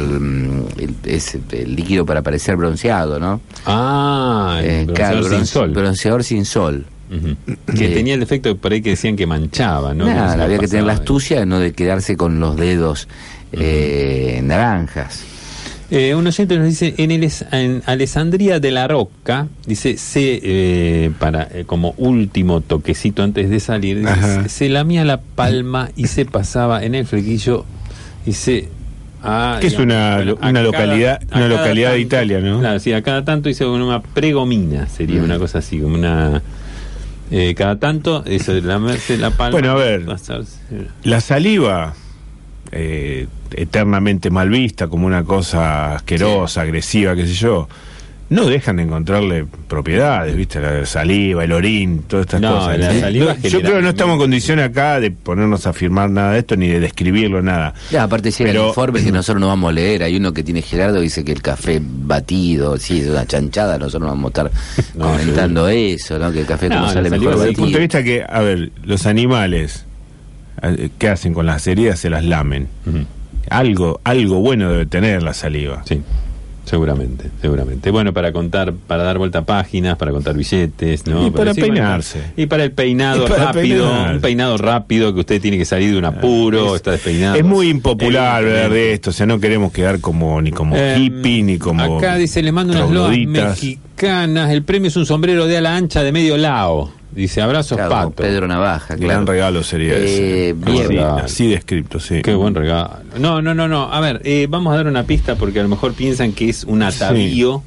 el- 0.78 0.96
es 1.06 1.38
el 1.52 1.76
líquido 1.76 2.06
para 2.06 2.22
parecer 2.22 2.58
bronceado, 2.58 3.20
¿no? 3.20 3.40
Ah, 3.66 4.60
Eh, 4.62 4.84
bronceador 4.86 5.22
claro, 5.22 5.38
sin 5.38 5.46
sol. 5.46 5.70
Bronceador 5.72 6.24
sin 6.24 6.46
sol. 6.46 6.86
Que 7.68 7.78
Sí. 7.90 7.94
tenía 7.94 8.16
el 8.16 8.24
efecto 8.24 8.58
por 8.58 8.72
ahí 8.74 8.82
que 8.82 8.90
decían 8.92 9.16
que 9.16 9.28
manchaba, 9.28 9.94
¿no? 9.94 10.06
Nada, 10.08 10.44
había 10.46 10.58
que 10.58 10.68
tener 10.68 10.84
la 10.86 10.94
astucia 10.94 11.40
de 11.42 11.46
no 11.46 11.60
de 11.60 11.72
quedarse 11.72 12.18
con 12.18 12.40
los 12.40 12.56
dedos 12.58 13.08
eh, 13.52 14.42
naranjas. 14.44 15.24
Eh, 15.96 16.16
un 16.16 16.26
oyente 16.26 16.58
nos 16.58 16.66
dice, 16.68 16.96
en, 16.98 17.12
el, 17.12 17.30
en 17.52 17.84
Alessandría 17.86 18.60
de 18.60 18.72
la 18.72 18.88
Roca, 18.88 19.48
dice, 19.68 19.96
se, 19.98 20.40
eh, 20.42 21.12
para, 21.20 21.44
eh, 21.54 21.66
como 21.68 21.94
último 21.98 22.62
toquecito 22.62 23.22
antes 23.22 23.48
de 23.52 23.60
salir, 23.60 24.00
dice, 24.00 24.42
se, 24.44 24.50
se 24.50 24.70
lamía 24.70 25.06
la 25.06 25.22
palma 25.22 25.90
y 25.96 26.08
se 26.08 26.26
pasaba 26.26 26.84
en 26.84 26.96
el 26.96 27.06
flequillo 27.06 27.66
y 28.26 28.34
se... 28.34 28.70
ah, 29.22 29.60
Que 29.62 29.68
es 29.68 29.78
una 29.78 30.18
una 30.42 30.64
localidad- 30.64 31.20
una 31.32 31.48
localidad 31.48 31.92
de 31.92 32.00
Italia, 32.00 32.40
¿no? 32.40 32.60
Claro, 32.60 32.80
sí, 32.80 32.92
a 32.92 33.04
cada 33.04 33.24
tanto 33.24 33.50
dice 33.50 33.64
una 33.68 34.02
pregomina, 34.02 34.88
sería 34.88 35.22
Mm. 35.22 35.26
una 35.26 35.38
cosa 35.38 35.60
así, 35.60 35.78
como 35.80 35.94
una... 35.94 36.42
eh, 37.30 37.54
cada 37.56 37.78
tanto, 37.78 38.24
eso 38.26 38.52
lamerse 38.54 39.16
la 39.20 39.30
palma... 39.30 39.52
Bueno, 39.52 39.72
a 39.74 39.76
ver. 39.76 40.06
pasarse- 40.08 40.58
La 41.04 41.22
saliva, 41.22 41.94
eh, 42.74 43.28
eternamente 43.56 44.30
mal 44.30 44.50
vista 44.50 44.88
como 44.88 45.06
una 45.08 45.24
cosa 45.24 45.96
asquerosa, 45.96 46.62
agresiva, 46.62 47.16
qué 47.16 47.26
sé 47.28 47.34
yo, 47.34 47.68
no 48.30 48.46
dejan 48.48 48.78
de 48.78 48.84
encontrarle 48.84 49.46
propiedades, 49.68 50.36
¿viste? 50.36 50.60
La 50.60 50.88
saliva, 50.88 51.44
el 51.44 51.52
orín, 51.52 52.04
todas 52.08 52.26
estas 52.26 52.42
No, 52.42 52.56
cosas. 52.56 52.80
la 52.80 52.92
¿sí? 52.92 53.00
saliva 53.02 53.36
No, 53.36 53.48
yo 53.48 53.62
creo 53.62 53.76
que 53.76 53.82
no 53.84 53.90
estamos 53.90 54.14
en 54.14 54.20
condiciones 54.22 54.66
acá 54.70 55.00
de 55.00 55.12
ponernos 55.12 55.68
a 55.68 55.70
afirmar 55.70 56.10
nada 56.10 56.32
de 56.32 56.40
esto 56.40 56.56
ni 56.56 56.68
de 56.68 56.80
describirlo, 56.80 57.44
nada. 57.44 57.76
Ya, 57.92 58.04
aparte 58.04 58.32
llega 58.32 58.50
Pero- 58.50 58.64
el 58.64 58.68
informe 58.70 59.04
que 59.04 59.12
nosotros 59.12 59.40
no 59.40 59.48
vamos 59.50 59.70
a 59.70 59.74
leer. 59.74 60.02
Hay 60.02 60.16
uno 60.16 60.34
que 60.34 60.42
tiene 60.42 60.64
Gerardo 60.64 61.00
dice 61.02 61.24
que 61.24 61.32
el 61.32 61.44
café 61.44 61.80
batido, 61.84 62.78
sí, 62.78 63.02
es 63.02 63.08
una 63.10 63.28
chanchada. 63.28 63.78
Nosotros 63.78 64.02
no 64.02 64.08
vamos 64.08 64.26
a 64.36 64.48
estar 64.48 64.52
No, 64.96 65.12
comentando 65.12 65.68
eso, 65.68 66.18
¿no? 66.18 66.32
Que 66.32 66.40
el 66.40 66.46
café 66.48 66.70
No, 66.70 66.76
como 66.80 66.90
sale 66.92 67.10
mejor 67.12 67.36
Desde 67.36 67.50
el 67.50 67.56
punto 67.56 67.74
de 67.78 67.82
vista 67.82 68.04
que, 68.04 68.24
a 68.28 68.40
ver, 68.42 68.72
los 68.84 69.06
animales, 69.06 69.86
¿qué 70.98 71.10
hacen 71.10 71.34
con 71.34 71.46
las 71.46 71.66
heridas? 71.68 72.00
Se 72.00 72.10
las 72.10 72.24
lamen. 72.26 72.68
Algo, 73.50 74.00
algo 74.04 74.40
bueno 74.40 74.72
debe 74.72 74.86
tener 74.86 75.22
la 75.22 75.34
saliva. 75.34 75.84
Sí, 75.86 76.02
seguramente, 76.66 77.30
seguramente. 77.42 77.92
Bueno, 77.92 78.14
para 78.14 78.32
contar, 78.32 78.74
para 78.74 79.04
dar 79.04 79.18
vuelta 79.18 79.40
a 79.40 79.46
páginas, 79.46 79.98
para 79.98 80.12
contar 80.12 80.36
billetes, 80.36 81.06
¿no? 81.08 81.28
Y 81.28 81.32
para 81.32 81.54
peinarse. 81.54 82.22
y 82.38 82.46
para 82.46 82.64
el 82.64 82.72
peinado 82.72 83.26
para 83.28 83.52
rápido, 83.52 83.90
peinar. 83.90 84.16
un 84.16 84.22
peinado 84.22 84.58
rápido 84.58 85.14
que 85.14 85.20
usted 85.20 85.42
tiene 85.42 85.58
que 85.58 85.66
salir 85.66 85.92
de 85.92 85.98
un 85.98 86.06
apuro, 86.06 86.70
Es- 86.70 86.76
está 86.78 86.92
despeinado. 86.92 87.36
Es 87.36 87.44
muy 87.44 87.68
impopular 87.70 88.38
hablar 88.38 88.70
de 88.72 88.94
esto, 88.94 89.10
o 89.10 89.14
sea, 89.14 89.26
no 89.26 89.40
queremos 89.42 89.74
quedar 89.74 90.00
como 90.00 90.42
ni 90.42 90.52
como 90.52 90.76
Eh, 90.78 90.96
hippie 90.98 91.44
ni 91.44 91.58
como 91.58 91.98
Acá 91.98 92.16
dice, 92.16 92.42
le 92.42 92.54
mando 92.54 92.72
unas 92.74 92.90
loas 92.90 93.18
mexicanas. 93.18 94.52
El 94.52 94.64
premio 94.64 94.88
es 94.88 94.96
un 94.96 95.06
sombrero 95.06 95.48
de 95.48 95.58
ala 95.58 95.76
ancha 95.76 96.02
de 96.02 96.12
medio 96.14 96.38
lao. 96.38 96.92
Dice, 97.16 97.42
abrazos, 97.42 97.78
Claro, 97.78 97.92
pato. 97.92 98.24
Pedro 98.24 98.48
Navaja, 98.48 98.96
claro. 98.96 99.08
Gran 99.08 99.28
regalo 99.28 99.64
sería 99.64 99.94
Eh, 99.98 100.50
ese. 100.50 100.88
bien. 100.90 101.00
Así, 101.04 101.48
descripto, 101.48 102.00
sí. 102.00 102.22
Qué 102.24 102.34
buen 102.34 102.56
regalo. 102.56 102.90
No, 103.20 103.42
no, 103.42 103.54
no, 103.54 103.68
no. 103.68 103.92
A 103.94 104.00
ver, 104.00 104.22
eh, 104.24 104.48
vamos 104.50 104.74
a 104.74 104.78
dar 104.78 104.88
una 104.88 105.04
pista 105.04 105.36
porque 105.36 105.60
a 105.60 105.64
lo 105.64 105.70
mejor 105.70 105.94
piensan 105.94 106.32
que 106.34 106.50
es 106.50 106.64
un 106.64 106.82
atavío, 106.82 107.62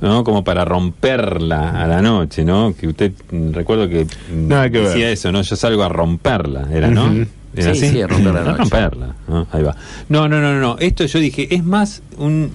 ¿no? 0.00 0.24
Como 0.24 0.42
para 0.42 0.64
romperla 0.64 1.80
a 1.82 1.86
la 1.86 2.02
noche, 2.02 2.44
¿no? 2.44 2.74
Que 2.78 2.88
usted, 2.88 3.12
mm, 3.30 3.52
recuerdo 3.52 3.88
que 3.88 4.04
mm, 4.04 4.48
Nada 4.48 4.68
que 4.70 4.78
ver. 4.78 4.88
decía 4.88 5.10
eso, 5.10 5.30
¿no? 5.30 5.42
Yo 5.42 5.54
salgo 5.54 5.82
a 5.84 5.88
romperla, 5.88 6.66
¿era, 6.72 6.88
no? 6.90 7.04
Ujú. 7.06 7.26
¿Era 7.54 7.74
Sí, 7.74 7.84
así? 7.84 7.88
sí, 7.96 8.00
a 8.02 8.06
romper 8.08 8.32
la 8.34 8.40
A 8.42 8.44
noche. 8.44 8.58
romperla, 8.58 9.14
¿no? 9.28 9.46
Ahí 9.52 9.62
va. 9.62 9.76
No, 10.08 10.28
no, 10.28 10.40
no, 10.40 10.58
no. 10.58 10.76
Esto 10.80 11.04
yo 11.06 11.18
dije, 11.20 11.54
es 11.54 11.62
más 11.62 12.02
un 12.18 12.50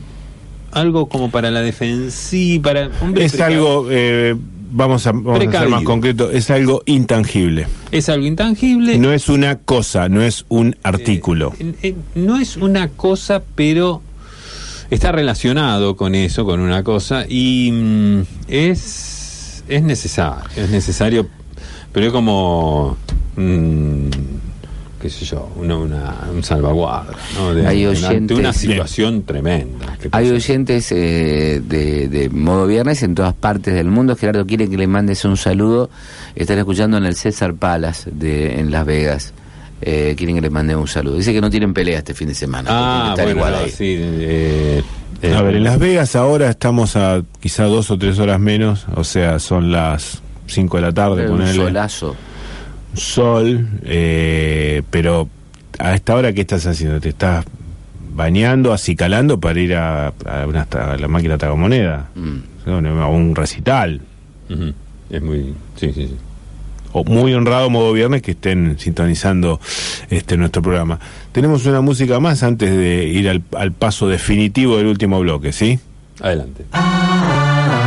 algo 0.72 1.08
como 1.08 1.32
para 1.32 1.50
la 1.50 1.62
defensiva, 1.62 2.64
para... 2.74 2.90
hombre, 3.02 3.24
Es 3.26 3.40
algo, 3.40 3.88
eh, 3.90 4.36
vamos, 4.72 5.08
a, 5.08 5.12
vamos 5.12 5.48
a 5.48 5.60
ser 5.60 5.70
más 5.70 5.84
concreto, 5.84 6.32
es 6.32 6.50
algo 6.50 6.84
intangible. 6.86 7.68
Es 7.92 8.10
algo 8.10 8.26
intangible. 8.26 8.98
No 8.98 9.12
es 9.12 9.30
una 9.30 9.58
cosa, 9.58 10.10
no 10.10 10.22
es 10.22 10.46
un 10.50 10.76
artículo. 10.84 11.54
Eh, 11.60 11.74
eh, 11.84 11.96
no 12.16 12.38
es 12.38 12.58
una 12.58 12.90
cosa, 12.90 13.44
pero 13.56 14.02
está 14.90 15.12
relacionado 15.12 15.96
con 15.96 16.16
eso, 16.16 16.46
con 16.46 16.60
una 16.60 16.84
cosa, 16.84 17.26
y 17.28 17.72
mm, 17.72 18.22
es, 18.48 19.64
es 19.68 19.84
necesario, 19.84 20.44
es 20.56 20.70
necesario, 20.70 21.28
pero 21.92 22.08
es 22.08 22.12
como, 22.12 22.98
mm, 23.36 24.10
qué 25.02 25.10
sé 25.10 25.26
yo, 25.26 25.50
una, 25.56 25.78
una- 25.78 26.16
un 26.34 26.44
salvaguarda, 26.44 27.14
¿no? 27.38 27.54
De- 27.54 27.68
Hay 27.68 27.86
ante 27.86 28.00
oyentes- 28.00 28.38
una 28.38 28.54
situación 28.54 29.24
tremenda. 29.24 29.98
Hay 30.12 30.30
oyentes 30.30 30.92
eh, 30.92 31.62
de, 31.64 32.08
de 32.08 32.30
modo 32.30 32.66
viernes 32.68 33.04
en 33.04 33.14
todas 33.16 33.34
partes 33.34 33.74
del 33.74 33.88
mundo. 33.88 34.16
Gerardo 34.16 34.46
quiere 34.46 34.70
que 34.70 34.78
le 34.78 34.88
mandes 34.88 35.24
un 35.26 35.38
saludo. 35.38 35.90
Están 36.36 36.58
escuchando 36.60 36.98
en 36.98 37.06
el 37.06 37.16
César 37.16 37.54
Palace 37.54 38.10
de, 38.12 38.60
en 38.60 38.72
Las 38.72 38.86
Vegas. 38.86 39.34
Eh, 39.82 40.16
quieren 40.18 40.36
que 40.36 40.42
le 40.42 40.50
mande 40.50 40.76
un 40.76 40.88
saludo. 40.88 41.18
Dice 41.18 41.32
que 41.34 41.42
no 41.42 41.50
tienen 41.52 41.74
pelea 41.74 42.00
este 42.00 42.14
fin 42.16 42.28
de 42.28 42.34
semana. 42.34 42.68
Ah, 42.72 43.14
bueno, 43.16 43.32
igual 43.32 43.52
no, 43.54 43.58
ahí. 43.60 43.70
sí, 43.70 43.96
eh, 44.00 44.82
eh, 45.22 45.34
A 45.36 45.42
ver, 45.44 45.56
en 45.58 45.64
Las 45.64 45.78
Vegas 45.78 46.16
ahora 46.16 46.50
estamos 46.50 46.96
a 46.96 47.22
quizá 47.40 47.66
dos 47.66 47.92
o 47.92 47.98
tres 48.00 48.18
horas 48.18 48.40
menos, 48.40 48.88
o 48.96 49.04
sea, 49.04 49.38
son 49.38 49.72
las 49.72 50.22
5 50.48 50.78
de 50.78 50.82
la 50.82 50.92
tarde, 50.94 51.30
un 51.30 51.46
solazo. 51.54 52.16
Sol, 52.98 53.68
eh, 53.84 54.82
pero 54.90 55.30
a 55.80 55.94
esta 55.94 56.16
hora, 56.16 56.34
¿qué 56.34 56.42
estás 56.42 56.66
haciendo? 56.66 57.00
¿Te 57.00 57.10
estás 57.10 57.46
bañando, 58.14 58.74
acicalando 58.74 59.40
para 59.40 59.60
ir 59.60 59.76
a, 59.76 60.08
a 60.08 60.46
una 60.48 60.68
a 60.72 60.98
la 60.98 61.08
máquina 61.08 61.38
tragamoneda? 61.38 62.10
Mm. 62.16 62.70
A 63.00 63.08
un 63.08 63.36
recital. 63.36 64.02
es 65.10 65.22
muy, 65.22 65.54
sí, 65.76 65.94
sí, 65.94 66.08
sí. 66.08 66.16
O 66.92 67.04
muy 67.04 67.34
honrado 67.34 67.70
modo 67.70 67.94
viernes 67.94 68.22
que 68.22 68.32
estén 68.32 68.78
sintonizando 68.80 69.60
este 70.10 70.36
nuestro 70.36 70.62
programa. 70.62 71.00
Tenemos 71.32 71.66
una 71.66 71.82
música 71.82 72.20
más 72.20 72.44
antes 72.44 72.72
de 72.72 73.06
ir 73.06 73.30
al, 73.30 73.44
al 73.56 73.72
paso 73.72 74.08
definitivo 74.08 74.78
del 74.78 74.88
último 74.88 75.20
bloque, 75.20 75.54
¿sí? 75.54 75.80
Adelante. 76.22 76.66
Caliente, 76.72 77.87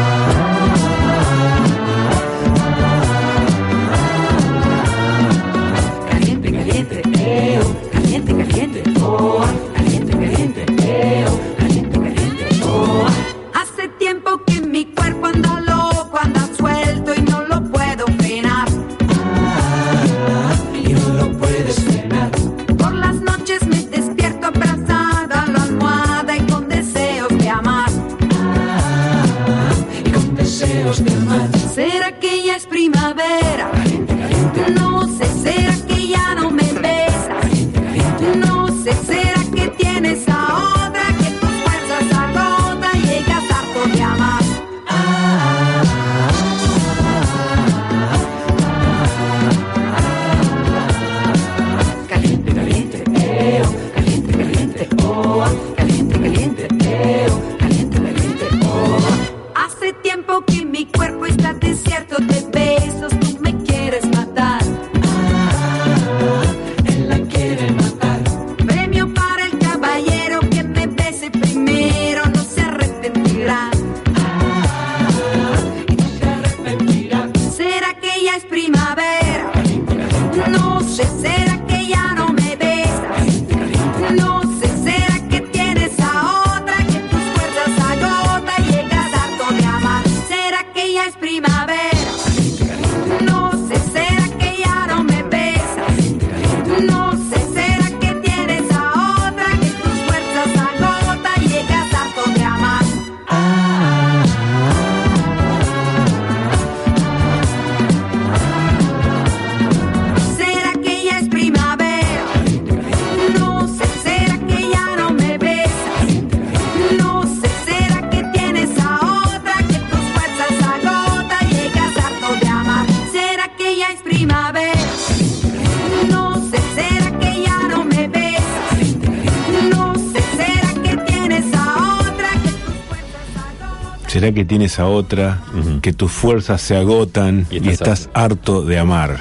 ¿Será 134.10 134.32
que 134.32 134.44
tienes 134.44 134.80
a 134.80 134.88
otra? 134.88 135.38
Que 135.82 135.92
tus 135.92 136.10
fuerzas 136.10 136.60
se 136.60 136.76
agotan 136.76 137.46
Y 137.48 137.64
y 137.64 137.68
estás 137.68 138.10
harto 138.12 138.62
de 138.62 138.76
amar. 138.76 139.20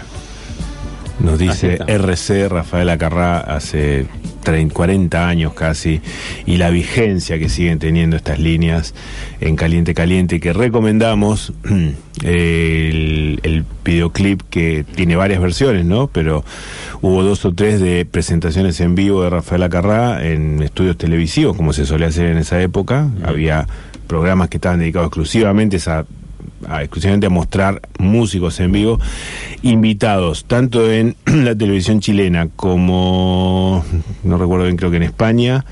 Nos 1.19 1.37
dice. 1.37 1.77
RC 1.85 2.49
Rafael 2.49 2.89
Acarrá 2.89 3.37
hace 3.37 4.07
30, 4.41 4.73
40 4.73 5.27
años 5.29 5.53
casi 5.53 6.01
y 6.47 6.57
la 6.57 6.71
vigencia 6.71 7.37
que 7.37 7.49
siguen 7.49 7.77
teniendo 7.77 8.15
estas 8.15 8.39
líneas 8.39 8.95
en 9.41 9.55
Caliente 9.55 9.93
Caliente 9.93 10.39
que 10.39 10.53
recomendamos 10.53 11.53
el, 12.23 13.39
el 13.43 13.65
videoclip 13.85 14.41
que 14.49 14.85
tiene 14.95 15.15
varias 15.15 15.39
versiones, 15.39 15.85
¿no? 15.85 16.07
Pero 16.07 16.43
hubo 17.01 17.21
dos 17.21 17.45
o 17.45 17.53
tres 17.53 17.79
de 17.79 18.05
presentaciones 18.05 18.81
en 18.81 18.95
vivo 18.95 19.21
de 19.21 19.29
Rafael 19.29 19.61
Acarrá 19.61 20.25
en 20.25 20.63
estudios 20.63 20.97
televisivos, 20.97 21.55
como 21.55 21.73
se 21.73 21.85
solía 21.85 22.07
hacer 22.07 22.25
en 22.31 22.39
esa 22.39 22.59
época. 22.59 23.07
Había 23.23 23.67
programas 24.09 24.49
que 24.49 24.57
estaban 24.57 24.79
dedicados 24.79 25.07
exclusivamente 25.07 25.77
a 25.87 26.03
a- 26.67 26.81
exclusivamente 26.83 27.27
a 27.27 27.29
mostrar 27.29 27.81
músicos 27.99 28.59
en 28.59 28.73
vivo, 28.73 28.99
invitados 29.61 30.43
tanto 30.43 30.91
en 30.91 31.15
la 31.25 31.55
televisión 31.55 32.01
chilena 32.01 32.49
como, 32.53 33.85
no 34.23 34.37
recuerdo 34.37 34.65
bien, 34.65 34.75
creo 34.75 34.91
que 34.91 34.97
en 34.97 35.03
España, 35.03 35.63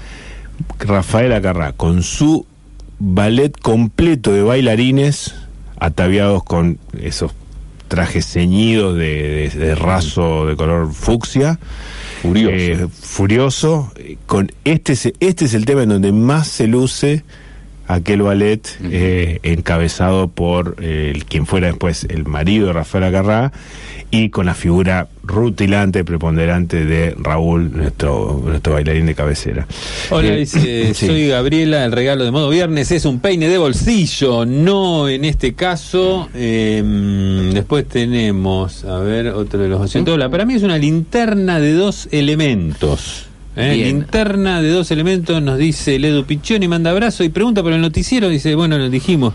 Rafael 0.80 1.34
Acarrá, 1.34 1.74
con 1.74 2.04
su 2.04 2.46
ballet 3.00 3.52
completo 3.60 4.32
de 4.32 4.44
bailarines, 4.44 5.36
ataviados 5.80 6.44
con 6.46 6.80
esos 7.02 7.34
trajes 7.90 8.26
ceñidos 8.26 8.96
de, 8.96 9.50
de- 9.54 9.60
de 9.66 9.76
raso 9.76 10.46
de 10.46 10.56
color 10.56 10.94
fucsia. 10.94 11.60
Furioso. 12.22 12.56
Eh, 12.56 12.88
furioso. 13.02 13.92
eh, 13.98 14.18
Con 14.26 14.52
este, 14.64 14.94
es- 14.94 15.14
este 15.20 15.46
es 15.46 15.54
el 15.54 15.66
tema 15.66 15.84
en 15.84 15.90
donde 15.90 16.12
más 16.14 16.48
se 16.48 16.68
luce 16.68 17.24
aquel 17.88 18.22
ballet 18.22 18.62
eh, 18.84 19.40
encabezado 19.44 20.28
por 20.28 20.76
eh, 20.82 21.12
el, 21.16 21.26
quien 21.26 21.46
fuera 21.46 21.68
después 21.68 22.06
el 22.10 22.26
marido 22.26 22.68
de 22.68 22.74
Rafael 22.74 23.06
Acarrá 23.06 23.52
y 24.10 24.30
con 24.30 24.46
la 24.46 24.54
figura 24.54 25.10
rutilante, 25.24 26.06
preponderante 26.06 26.86
de 26.86 27.14
Raúl, 27.20 27.72
nuestro, 27.76 28.42
nuestro 28.46 28.74
bailarín 28.74 29.06
de 29.06 29.16
cabecera. 29.16 29.68
Hola, 30.10 30.30
Eh, 30.30 30.38
dice, 30.38 30.94
sí. 30.94 31.08
soy 31.08 31.28
Gabriela, 31.28 31.84
el 31.84 31.92
regalo 31.92 32.24
de 32.24 32.32
modo 32.32 32.50
viernes 32.50 32.90
es 32.92 33.04
un 33.04 33.20
peine 33.20 33.50
de 33.50 33.58
bolsillo, 33.58 34.46
no 34.46 35.10
en 35.10 35.26
este 35.26 35.56
caso. 35.56 36.30
eh, 36.34 36.82
después 37.54 37.86
tenemos, 37.88 38.86
a 38.86 39.00
ver, 39.00 39.28
otro 39.28 39.60
de 39.60 39.68
los 39.68 39.82
oyentes. 39.82 40.14
Hola, 40.14 40.30
para 40.30 40.46
mí 40.46 40.54
es 40.54 40.64
una 40.64 40.78
linterna 40.78 41.60
de 41.60 41.74
dos 41.74 42.08
elementos. 42.12 43.27
¿Eh? 43.58 43.76
Linterna 43.76 44.62
de 44.62 44.70
dos 44.70 44.90
elementos, 44.92 45.42
nos 45.42 45.58
dice 45.58 45.98
Ledu 46.00 46.26
Piccioni, 46.26 46.68
manda 46.68 46.92
abrazo 46.92 47.24
y 47.24 47.30
pregunta 47.30 47.64
por 47.64 47.74
el 47.74 47.82
noticiero. 47.82 48.30
Dice, 48.30 48.56
bueno, 48.56 48.78
nos 48.78 48.92
dijimos 48.92 49.34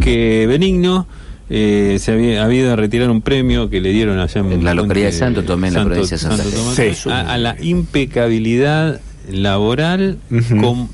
que 0.00 0.46
Benigno 0.48 1.06
eh, 1.50 1.96
se 2.00 2.12
había, 2.12 2.44
había 2.44 2.60
ido 2.60 2.72
a 2.72 2.76
retirar 2.76 3.10
un 3.10 3.22
premio 3.22 3.70
que 3.70 3.80
le 3.80 3.90
dieron 3.90 4.18
allá 4.18 4.40
en, 4.40 4.52
En 4.52 4.64
la 4.64 4.74
localidad 4.74 5.06
de 5.06 5.12
Santo 5.12 5.42
Tomé, 5.44 5.68
en 5.68 5.74
la 5.74 5.84
provincia 5.84 6.16
de 6.16 6.22
Santa 6.22 6.42
Fe. 6.42 6.50
Tomé, 6.50 6.94
Sí. 6.94 7.08
a, 7.10 7.32
a 7.32 7.38
la 7.38 7.56
impecabilidad 7.60 9.00
laboral 9.30 10.18
con- 10.60 10.88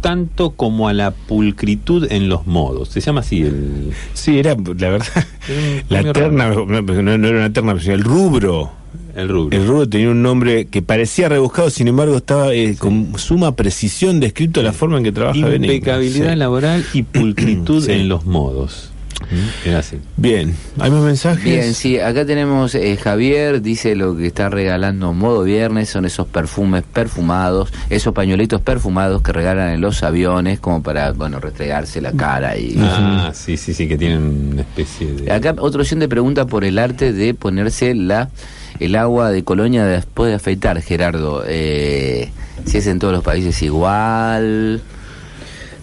tanto 0.00 0.50
como 0.50 0.88
a 0.88 0.92
la 0.92 1.10
pulcritud 1.10 2.06
en 2.10 2.28
los 2.28 2.46
modos. 2.46 2.88
Se 2.90 3.00
llama 3.00 3.20
así 3.20 3.42
el... 3.42 3.90
Sí, 4.14 4.38
era, 4.38 4.54
la 4.54 4.90
verdad, 4.90 5.06
la 5.88 6.12
terna, 6.12 6.50
no 6.50 7.12
era 7.26 7.38
una 7.38 7.52
terna, 7.52 7.78
sino 7.80 7.94
el 7.94 8.04
rubro. 8.04 8.70
El 9.18 9.28
rubro. 9.28 9.56
El 9.56 9.66
rubro 9.66 9.88
tenía 9.88 10.10
un 10.10 10.22
nombre 10.22 10.66
que 10.66 10.80
parecía 10.80 11.28
rebuscado, 11.28 11.70
sin 11.70 11.88
embargo 11.88 12.16
estaba 12.16 12.54
eh, 12.54 12.76
con 12.78 13.18
suma 13.18 13.56
precisión 13.56 14.20
descrito 14.20 14.62
la 14.62 14.72
forma 14.72 14.98
en 14.98 15.04
que 15.04 15.12
trabaja 15.12 15.40
Benigno. 15.46 15.72
Impecabilidad 15.72 16.32
Sí. 16.32 16.36
laboral 16.38 16.84
y 16.94 17.02
pulcritud 17.02 17.84
Sí. 17.84 17.92
en 17.92 18.08
los 18.08 18.24
modos. 18.26 18.90
Era 19.66 19.80
así. 19.80 19.96
Bien, 20.16 20.54
¿hay 20.78 20.90
más 20.92 21.02
mensajes? 21.02 21.42
Bien, 21.44 21.74
sí, 21.74 21.98
acá 21.98 22.24
tenemos 22.24 22.76
eh, 22.76 22.96
Javier, 22.96 23.60
dice 23.60 23.96
lo 23.96 24.16
que 24.16 24.28
está 24.28 24.48
regalando 24.48 25.12
modo 25.12 25.42
viernes, 25.42 25.88
son 25.90 26.04
esos 26.04 26.28
perfumes 26.28 26.84
perfumados, 26.90 27.70
esos 27.90 28.14
pañuelitos 28.14 28.60
perfumados 28.60 29.20
que 29.22 29.32
regalan 29.32 29.70
en 29.74 29.80
los 29.80 30.04
aviones 30.04 30.60
como 30.60 30.82
para, 30.84 31.10
bueno, 31.12 31.40
restregarse 31.40 32.00
la 32.00 32.12
cara 32.12 32.56
y... 32.56 32.76
Ah, 32.78 33.32
sí, 33.34 33.56
sí, 33.56 33.74
sí, 33.74 33.88
que 33.88 33.98
tienen 33.98 34.50
una 34.52 34.60
especie 34.62 35.12
de... 35.12 35.32
Acá 35.32 35.56
otro 35.58 35.80
oyente 35.80 36.08
pregunta 36.08 36.46
por 36.46 36.64
el 36.64 36.78
arte 36.78 37.12
de 37.12 37.34
ponerse 37.34 37.94
la 37.96 38.30
el 38.80 38.94
agua 38.96 39.30
de 39.30 39.42
colonia 39.44 39.84
después 39.84 40.30
de 40.30 40.36
afeitar, 40.36 40.80
Gerardo. 40.82 41.44
Eh, 41.46 42.30
si 42.64 42.78
es 42.78 42.86
en 42.86 42.98
todos 42.98 43.12
los 43.14 43.24
países 43.24 43.60
igual. 43.62 44.80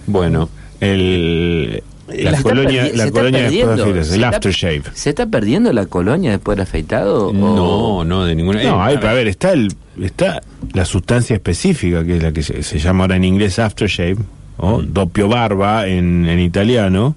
Bueno, 0.07 0.49
El, 0.79 1.81
la 2.07 2.13
¿Se 2.13 2.21
está 2.23 2.43
colonia, 2.43 2.89
la 2.93 3.11
colonia 3.11 3.49
después 3.49 3.77
de 3.95 4.03
¿Se 4.03 4.15
el 4.15 4.23
está- 4.23 4.35
aftershave. 4.37 4.83
¿Se 4.93 5.09
está 5.09 5.25
perdiendo 5.25 5.73
la 5.73 5.85
colonia 5.87 6.31
después 6.31 6.57
de 6.57 6.63
afeitado? 6.63 7.29
o- 7.29 7.33
no, 7.33 8.03
no, 8.03 8.25
de 8.25 8.35
ninguna... 8.35 8.61
No, 8.63 8.83
hay, 8.83 8.95
a 8.95 9.09
a 9.09 9.13
ver, 9.13 9.27
está 9.27 9.53
el, 9.53 9.73
está 9.99 10.41
la 10.73 10.85
sustancia 10.85 11.33
específica, 11.35 12.03
que 12.03 12.17
es 12.17 12.23
la 12.23 12.31
que 12.31 12.43
se, 12.43 12.61
se 12.61 12.77
llama 12.77 13.05
ahora 13.05 13.15
en 13.15 13.23
inglés 13.23 13.57
aftershave, 13.57 14.17
o 14.57 14.79
Mm. 14.79 14.93
doppio 14.93 15.27
barba 15.27 15.87
en, 15.87 16.27
en 16.29 16.39
italiano, 16.39 17.15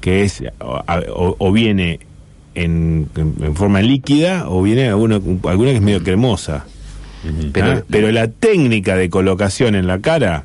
que 0.00 0.24
es 0.24 0.42
o, 0.60 0.80
o- 1.14 1.36
o 1.38 1.52
viene 1.52 2.00
en, 2.62 3.08
en- 3.16 3.34
en 3.42 3.54
forma 3.56 3.80
líquida 3.82 4.48
o 4.48 4.62
viene 4.62 4.88
alguna, 4.88 5.16
alguna 5.16 5.70
que 5.70 5.76
es 5.76 5.82
medio 5.82 6.02
cremosa. 6.02 6.64
Pero- 7.52 7.72
¿ah? 7.72 7.82
Pero 7.90 8.10
la 8.12 8.28
técnica 8.28 8.96
de 8.96 9.10
colocación 9.10 9.74
en 9.74 9.86
la 9.86 9.98
cara, 10.00 10.44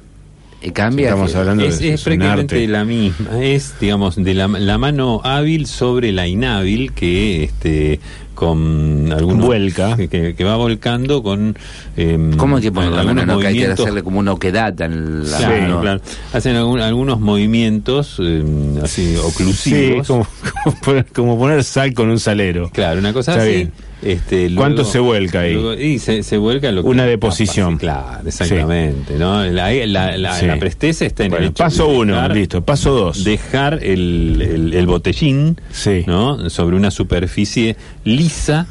cambia. 0.74 1.10
Estamos 1.10 1.36
hablando- 1.36 1.64
Es, 1.66 1.80
de- 1.80 1.88
es 1.90 1.94
es 1.96 2.04
prácticamente 2.04 2.56
arte. 2.56 2.68
la 2.68 2.86
misma, 2.86 3.44
es 3.44 3.74
digamos 3.80 4.16
de 4.16 4.34
la, 4.34 4.48
la 4.48 4.78
mano 4.78 5.22
hábil 5.24 5.66
sobre 5.68 6.12
la 6.12 6.28
inhábil 6.28 6.94
que 6.94 7.44
este 7.46 8.00
con 8.36 9.14
algunos 9.14 9.46
Vuelca. 9.46 9.96
que, 9.96 10.10
que- 10.36 10.44
va 10.44 10.58
volcando 10.58 11.24
con 11.24 11.58
em, 11.96 12.36
¿Cómo 12.36 12.58
hay 12.58 12.64
que 12.64 12.72
poner 12.72 12.92
la 12.92 12.98
mano? 13.04 13.22
algunos 13.22 13.36
No, 13.38 13.40
que 13.42 13.48
hay 13.48 13.58
que 13.58 13.68
hacerle 13.68 14.04
como 14.04 14.20
una 14.20 14.34
oquedata 14.34 14.84
en 14.86 15.32
la 15.32 15.38
Claro, 15.38 15.62
mano. 15.62 15.82
claro. 15.82 16.02
hacen 16.34 16.56
algún- 16.58 16.82
algunos 16.82 17.22
movimientos 17.22 18.18
em, 18.20 18.78
así 18.84 19.14
sí, 19.14 19.16
oclusivos 19.16 20.06
como, 20.08 20.28
como 20.66 20.76
poner, 20.82 21.06
como 21.16 21.38
poner 21.40 21.64
sal 21.64 21.94
con 21.94 22.10
un 22.10 22.20
salero. 22.20 22.70
Claro, 22.74 23.00
una 23.00 23.14
cosa 23.14 23.32
Está 23.32 23.44
así. 23.44 23.54
bien. 23.54 23.72
Este, 24.06 24.54
¿Cuánto 24.56 24.86
se 24.86 25.00
vuelca 25.00 25.42
ahí? 25.42 25.54
luego- 25.54 25.74
y 25.74 26.00
se, 26.00 26.22
se 26.24 26.38
vuelca 26.38 26.72
lo 26.72 26.84
que 26.84 26.90
Una 26.90 27.06
deposición. 27.06 27.78
capaz, 27.78 27.80
Claro, 28.22 28.28
exactamente. 28.30 29.16
¿no? 29.18 29.44
La, 29.46 29.72
la, 29.74 30.16
la- 30.18 30.40
Sí. 30.40 30.46
la 30.46 30.58
presteza 30.60 31.06
está 31.06 31.24
en 31.24 31.32
Bueno, 31.32 31.46
el 31.46 31.50
hecho 31.52 31.64
paso 31.64 31.88
de 31.88 31.98
uno, 31.98 32.14
dejar- 32.16 32.36
listo. 32.36 32.62
Paso 32.64 32.92
dos. 32.92 33.24
Dejar 33.24 33.80
el, 33.84 34.42
el, 34.42 34.74
el 34.74 34.86
botellín 34.88 35.60
Sí. 35.72 36.04
¿no? 36.06 36.50
sobre 36.50 36.76
una 36.76 36.92
superficie 36.92 37.76
lisa. 38.04 38.68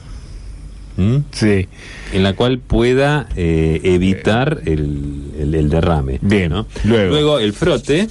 Sí. 1.32 1.66
en 2.12 2.22
la 2.22 2.34
cual 2.34 2.60
pueda 2.60 3.26
eh, 3.34 3.80
evitar 3.82 4.60
el, 4.64 5.32
el- 5.40 5.68
derrame. 5.68 6.20
Bien, 6.22 6.50
¿no? 6.52 6.66
luego. 6.84 7.40
el 7.40 7.52
frote 7.52 8.06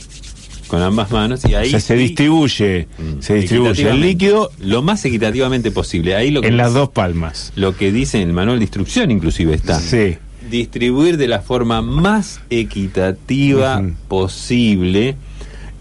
con 0.73 0.81
ambas 0.81 1.11
manos 1.11 1.45
y 1.47 1.53
ahí 1.53 1.67
o 1.67 1.69
sea, 1.69 1.79
se 1.79 1.95
distribuye, 1.95 2.87
mm, 2.97 3.21
se 3.21 3.35
distribuye 3.35 3.87
el 3.91 4.01
líquido 4.01 4.49
lo 4.59 4.81
más 4.81 5.05
equitativamente 5.05 5.69
posible. 5.69 6.15
Ahí 6.15 6.31
lo 6.31 6.41
que 6.41 6.47
en 6.47 6.57
las 6.57 6.73
dos 6.73 6.89
palmas. 6.89 7.53
lo 7.55 7.77
que 7.77 7.91
dice 7.91 8.19
en 8.19 8.29
el 8.29 8.33
manual 8.33 8.57
de 8.57 8.63
instrucción 8.63 9.11
inclusive 9.11 9.53
está. 9.53 9.79
Sí. 9.79 10.17
Distribuir 10.49 11.17
de 11.17 11.27
la 11.27 11.41
forma 11.43 11.83
más 11.83 12.39
equitativa 12.49 13.83
posible, 14.07 15.15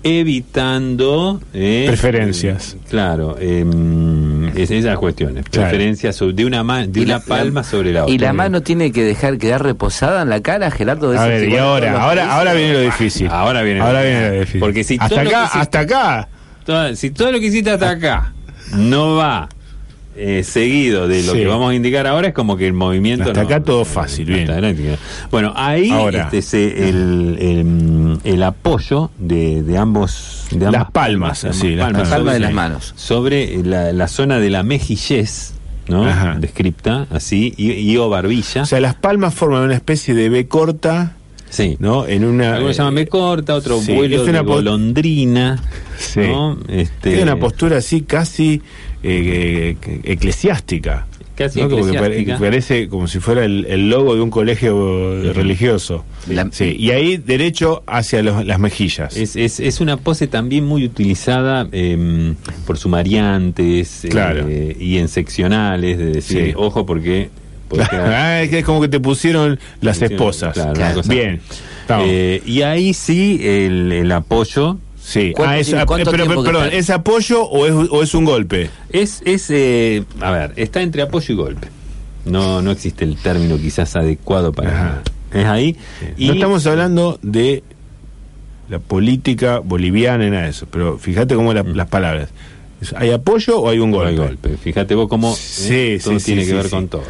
evitando... 0.02 1.40
eh, 1.54 1.84
Preferencias. 1.86 2.74
eh, 2.74 2.78
claro, 2.90 3.38
em, 3.40 4.31
es, 4.54 4.70
esas 4.70 4.98
cuestiones. 4.98 5.44
Claro. 5.50 5.68
Preferencias 5.68 6.18
de 6.34 6.44
una, 6.44 6.62
ma- 6.62 6.86
de 6.86 7.00
Y 7.00 7.04
una 7.04 7.14
la- 7.14 7.20
palma 7.20 7.64
sobre 7.64 7.92
la 7.92 8.02
otra. 8.04 8.14
¿Y 8.14 8.18
la 8.18 8.32
mano 8.32 8.62
tiene 8.62 8.92
que 8.92 9.02
dejar 9.04 9.38
quedar 9.38 9.62
reposada 9.62 10.22
en 10.22 10.28
la 10.30 10.40
cara, 10.40 10.70
Gerardo? 10.70 11.10
A 11.10 11.14
Eso 11.14 11.24
ver, 11.28 11.48
y 11.48 11.56
ahora, 11.56 11.92
ahora, 12.02 12.22
países. 12.22 12.30
ahora 12.30 12.52
viene 12.54 12.72
lo 12.74 12.80
difícil. 12.80 13.28
Ahora 13.30 13.62
viene 13.62 13.78
lo 13.80 13.86
ahora 13.86 14.00
difícil. 14.02 14.20
viene 14.20 14.34
lo 14.34 14.40
difícil. 14.40 14.60
Porque 14.60 14.84
si 14.84 14.94
hasta 15.00 15.08
todo 15.08 15.22
lo 15.24 15.30
acá, 15.30 15.40
hiciste- 15.44 15.58
hasta 15.60 15.80
acá. 15.80 16.28
Toda- 16.64 16.96
si 16.96 17.10
todo 17.10 17.32
lo 17.32 17.40
que 17.40 17.46
hiciste 17.46 17.70
hasta 17.70 17.90
acá 17.90 18.32
no 18.76 19.16
va 19.16 19.48
eh, 20.16 20.42
seguido 20.44 21.08
de 21.08 21.22
lo 21.22 21.32
Sí. 21.32 21.38
que 21.38 21.46
vamos 21.46 21.70
a 21.70 21.74
indicar 21.74 22.06
ahora, 22.06 22.28
es 22.28 22.34
como 22.34 22.56
que 22.56 22.66
el 22.66 22.72
movimiento. 22.74 23.24
Hasta 23.24 23.40
no- 23.42 23.46
acá 23.48 23.62
todo 23.62 23.84
fácil, 23.84 24.26
bien. 24.26 24.48
Bueno, 25.30 25.52
ahí 25.56 25.90
Ahora. 25.90 26.24
este, 26.24 26.42
se- 26.42 26.88
el, 26.88 27.38
el, 27.40 28.18
el 28.24 28.42
apoyo 28.42 29.10
de, 29.18 29.62
de 29.62 29.78
ambos. 29.78 30.46
De 30.50 30.66
ambas 30.66 30.72
Las 30.82 30.90
palmas, 30.90 31.42
de 31.42 31.48
ambas 31.48 31.60
sí, 31.60 31.74
las 31.74 31.86
palmas. 31.86 32.08
Palma 32.10 32.32
de 32.34 32.40
las 32.40 32.52
manos. 32.52 32.92
Sobre 32.96 33.62
la, 33.64 33.92
la 33.92 34.06
zona 34.08 34.38
de 34.38 34.50
la 34.50 34.62
mejillez, 34.62 35.54
¿no? 35.88 36.04
Ajá. 36.06 36.36
Descripta, 36.38 37.06
así, 37.10 37.54
y, 37.56 37.72
y 37.72 37.96
o 37.96 38.08
barbilla. 38.10 38.62
O 38.62 38.66
sea, 38.66 38.80
las 38.80 38.94
palmas 38.94 39.32
forman 39.34 39.62
una 39.62 39.74
especie 39.74 40.12
de 40.14 40.28
B 40.28 40.46
corta, 40.46 41.16
sí. 41.48 41.76
¿no? 41.80 42.06
En 42.06 42.24
una. 42.26 42.54
Algunos 42.56 42.76
eh, 42.76 42.78
llaman 42.78 42.94
B 42.96 43.06
corta, 43.08 43.54
otro 43.54 43.80
sí, 43.80 43.94
vuelo 43.94 44.22
es 44.22 44.28
una 44.28 44.40
de 44.40 44.44
golondrina. 44.44 45.58
Sí. 45.98 46.20
¿no? 46.20 46.58
Este, 46.68 47.10
Tiene 47.10 47.22
una 47.22 47.36
postura 47.38 47.78
así 47.78 48.02
casi 48.02 48.60
eh, 49.02 49.76
eh, 49.86 50.00
eclesiástica. 50.04 51.06
casi 51.34 51.60
¿no? 51.62 51.70
Como 51.70 51.86
que 51.86 52.36
parece 52.38 52.88
como 52.88 53.08
si 53.08 53.18
fuera 53.18 53.44
el, 53.44 53.66
el 53.68 53.88
logo 53.90 54.14
de 54.14 54.20
un 54.20 54.30
colegio 54.30 55.32
religioso. 55.32 56.04
La- 56.28 56.48
Sí, 56.52 56.76
y 56.78 56.90
ahí 56.90 57.16
derecho 57.16 57.82
hacia 57.86 58.22
los- 58.22 58.44
las 58.44 58.58
mejillas. 58.60 59.16
Es, 59.16 59.34
es, 59.36 59.58
es 59.58 59.80
una 59.80 59.96
pose 59.96 60.26
también 60.26 60.64
muy 60.64 60.84
utilizada 60.84 61.66
eh, 61.72 62.34
por 62.66 62.76
sumariantes 62.78 64.04
eh, 64.04 64.08
Claro. 64.08 64.46
y 64.50 64.98
en 64.98 65.08
seccionales, 65.08 65.98
de 65.98 66.06
decir, 66.06 66.46
Sí. 66.48 66.52
ojo 66.56 66.84
porque... 66.86 67.30
Ah, 67.90 68.42
es 68.50 68.64
como 68.64 68.82
que 68.82 68.88
te 68.88 69.00
pusieron 69.00 69.58
las 69.80 70.02
esposas. 70.02 70.52
Claro, 70.52 70.74
Claro. 70.74 71.00
Bien. 71.06 71.40
Eh, 71.88 72.42
y 72.46 72.62
ahí 72.62 72.92
sí 72.94 73.40
el, 73.42 73.90
el 73.92 74.12
apoyo 74.12 74.78
sí. 75.02 75.32
¿cuánto 75.34 75.50
Ah, 75.52 75.58
es- 75.58 75.70
pero, 76.10 76.42
perdón? 76.44 76.68
¿es 76.72 76.90
apoyo 76.90 77.42
o 77.44 77.66
es, 77.66 77.88
o 77.90 78.02
es 78.02 78.14
un 78.14 78.24
golpe? 78.24 78.70
es, 78.90 79.22
es 79.24 79.46
eh, 79.50 80.04
a 80.20 80.30
ver, 80.30 80.52
está 80.56 80.80
entre 80.82 81.02
apoyo 81.02 81.32
y 81.34 81.36
golpe. 81.36 81.68
No, 82.24 82.62
no 82.62 82.70
existe 82.70 83.04
el 83.04 83.16
término 83.16 83.56
quizás 83.58 83.96
adecuado 83.96 84.52
para... 84.52 85.02
Es 85.32 85.44
ahí. 85.46 85.76
Y 86.16 86.28
No 86.28 86.34
estamos 86.34 86.66
hablando 86.66 87.18
de 87.22 87.62
la 88.68 88.78
política 88.78 89.58
boliviana 89.58 90.24
ni 90.24 90.30
nada 90.30 90.44
de 90.44 90.50
eso, 90.50 90.66
pero 90.70 90.98
fíjate 90.98 91.34
cómo 91.34 91.52
la- 91.52 91.62
las 91.64 91.88
palabras. 91.88 92.28
¿Hay 92.96 93.10
apoyo 93.10 93.58
o 93.60 93.68
hay 93.70 93.78
un 93.78 93.90
no 93.90 93.96
golpe? 93.98 94.10
hay 94.10 94.16
golpe. 94.28 94.56
Fíjate 94.56 94.94
vos 94.94 95.08
cómo 95.08 95.34
Sí, 95.34 95.72
eh, 95.74 96.00
todo 96.02 96.18
sí, 96.18 96.24
tiene 96.26 96.44
que 96.46 96.52
ver 96.54 96.68
con 96.70 96.88
todo. 96.88 97.04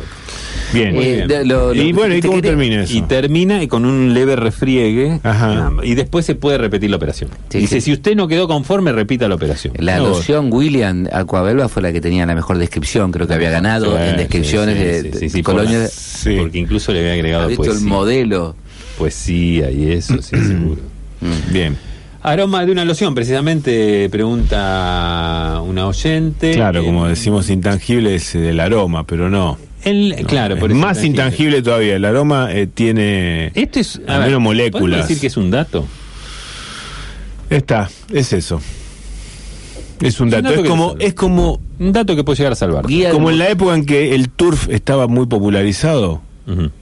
Bien. 0.73 0.97
Eh, 0.97 1.25
bien. 1.29 1.49
lo- 1.49 1.75
lo- 1.75 1.83
y 1.83 1.93
bueno, 1.93 2.14
¿y 2.14 2.20
cómo 2.23 2.41
termina 2.41 2.85
eso? 2.85 2.95
Y 2.97 3.03
termina 3.03 3.62
y 3.62 3.68
con 3.68 3.85
un 3.85 4.14
leve 4.14 4.37
refriegue. 4.37 5.20
Ajá. 5.23 5.68
Ah, 5.68 5.73
Y 5.83 5.95
después 5.95 6.25
se 6.27 6.35
puede 6.35 6.59
repetir 6.59 6.91
la 6.91 6.97
operación. 6.97 7.31
Sí, 7.51 7.59
Dice, 7.59 7.77
sí. 7.77 7.81
si 7.87 7.93
usted 7.93 8.14
no 8.16 8.29
quedó 8.29 8.49
conforme, 8.49 8.93
repita 8.93 9.29
la 9.29 9.35
operación. 9.35 9.75
La 9.79 9.99
No, 9.99 10.09
loción 10.09 10.49
William 10.53 11.07
Aquabelva 11.12 11.68
fue 11.68 11.83
la 11.83 11.93
que 11.93 12.01
tenía 12.01 12.25
la 12.27 12.35
mejor 12.35 12.59
descripción, 12.59 13.12
creo 13.12 13.27
que 13.27 13.35
había 13.35 13.51
ganado 13.51 13.97
Sí, 13.97 14.03
en 14.11 14.16
descripciones 14.16 14.77
sí, 14.79 14.85
de, 14.85 15.03
sí, 15.03 15.09
de 15.11 15.18
sí, 15.18 15.29
sí, 15.31 15.43
por 15.43 15.55
colonias. 15.57 15.93
Sí. 15.93 16.37
Porque 16.39 16.59
incluso 16.59 16.93
le 16.93 17.01
había 17.01 17.12
agregado 17.14 17.43
¿Has 17.45 17.49
visto 17.51 17.73
el 17.73 17.81
modelo? 17.81 18.55
poesía 18.99 19.70
y 19.70 19.93
eso, 19.93 20.20
sí, 20.23 20.37
seguro. 20.47 20.81
Mm. 21.20 21.53
Bien. 21.53 21.77
Aroma 22.25 22.64
de 22.64 22.70
una 22.70 22.85
loción, 22.85 23.14
precisamente 23.16 24.09
pregunta 24.11 25.61
una 25.66 25.89
oyente. 25.89 26.53
Claro, 26.53 26.83
Eh, 26.83 26.85
como 26.85 27.09
decimos 27.09 27.51
intangible 27.51 28.14
es 28.14 28.35
el 28.37 28.61
aroma, 28.61 29.05
pero 29.05 29.29
no. 29.29 29.59
el- 29.85 30.14
claro, 30.29 30.55
es 30.55 30.61
por 30.61 30.73
más 30.75 31.03
intangible 31.03 31.62
todavía. 31.62 31.97
El 31.97 32.05
aroma 32.05 32.49
eh, 32.53 32.68
tiene 32.68 33.51
Esto 33.55 33.81
es. 33.81 33.97
a 33.97 33.99
al 33.99 34.05
ver, 34.07 34.07
menos 34.07 34.23
¿podemos 34.29 34.43
moléculas. 34.45 35.09
decir 35.09 35.20
que 35.20 35.27
es 35.27 35.37
un 35.37 35.51
dato? 35.51 35.85
Está, 37.51 37.91
es 38.12 38.33
eso. 38.33 38.61
Es 40.01 40.20
un 40.20 40.27
un 40.27 40.31
dato. 40.31 40.43
dato 40.45 40.55
Es 40.57 40.62
que 40.62 40.68
como, 40.68 40.95
es 41.01 41.14
como, 41.14 41.61
Un 41.81 41.93
dato 41.93 42.14
que 42.14 42.23
puede 42.23 42.37
llegar 42.39 42.53
a 42.53 42.57
salvar. 42.57 42.85
Como 43.11 43.18
mo- 43.20 43.31
en 43.31 43.39
la 43.39 43.49
época 43.51 43.75
en 43.75 43.85
que 43.85 44.14
el 44.14 44.29
turf 44.31 44.68
estaba 44.68 45.09
muy 45.09 45.27
popularizado. 45.27 46.23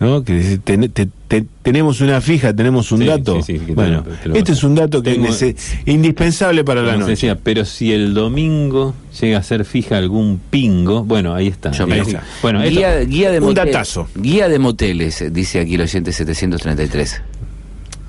¿No? 0.00 0.24
Que 0.24 0.58
te- 0.64 0.88
te- 0.88 1.44
tenemos 1.62 2.00
una 2.00 2.20
fija, 2.20 2.54
tenemos 2.54 2.90
un 2.92 3.00
Sí, 3.00 3.06
dato. 3.06 3.42
sí, 3.42 3.52
sí, 3.52 3.58
que 3.60 3.66
te 3.66 3.72
bueno, 3.74 4.04
lo- 4.06 4.14
te 4.16 4.28
lo- 4.30 4.34
este 4.34 4.52
es 4.52 4.64
un 4.64 4.74
dato 4.74 5.02
que 5.02 5.12
Tengo- 5.12 5.28
es 5.28 5.76
indispensable 5.86 6.64
para 6.64 6.82
la 6.82 6.96
noche. 6.96 7.10
decía, 7.10 7.36
pero 7.36 7.64
si 7.64 7.92
el 7.92 8.14
domingo 8.14 8.94
llega 9.20 9.38
a 9.38 9.42
ser 9.42 9.64
fija 9.64 9.98
algún 9.98 10.40
pingo, 10.50 11.04
bueno, 11.04 11.34
ahí 11.34 11.48
está. 11.48 11.70
Yo. 11.72 11.86
Bueno, 11.86 12.62
esto- 12.62 12.80
guía, 13.06 13.30
de 13.30 13.38
un 13.38 13.44
motel- 13.46 13.66
datazo. 13.66 14.08
Guía 14.14 14.48
de 14.48 14.58
moteles, 14.58 15.20
eh, 15.22 15.30
dice 15.30 15.60
aquí 15.60 15.74
el 15.74 15.82
oyente 15.82 16.12
733. 16.12 17.22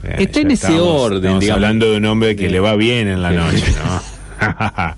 Eh, 0.04 0.16
Está 0.20 0.40
en 0.40 0.52
ese 0.52 0.80
orden, 0.80 1.18
Estamos 1.18 1.40
digamos. 1.42 1.58
hablando 1.58 1.92
de 1.92 1.98
un 1.98 2.06
hombre 2.06 2.36
que 2.36 2.46
Sí. 2.48 2.52
le 2.52 2.60
va 2.60 2.76
bien 2.76 3.08
en 3.08 3.22
la 3.22 3.30
Sí. 3.30 3.36
noche, 3.36 3.66
¿no? 3.84 4.02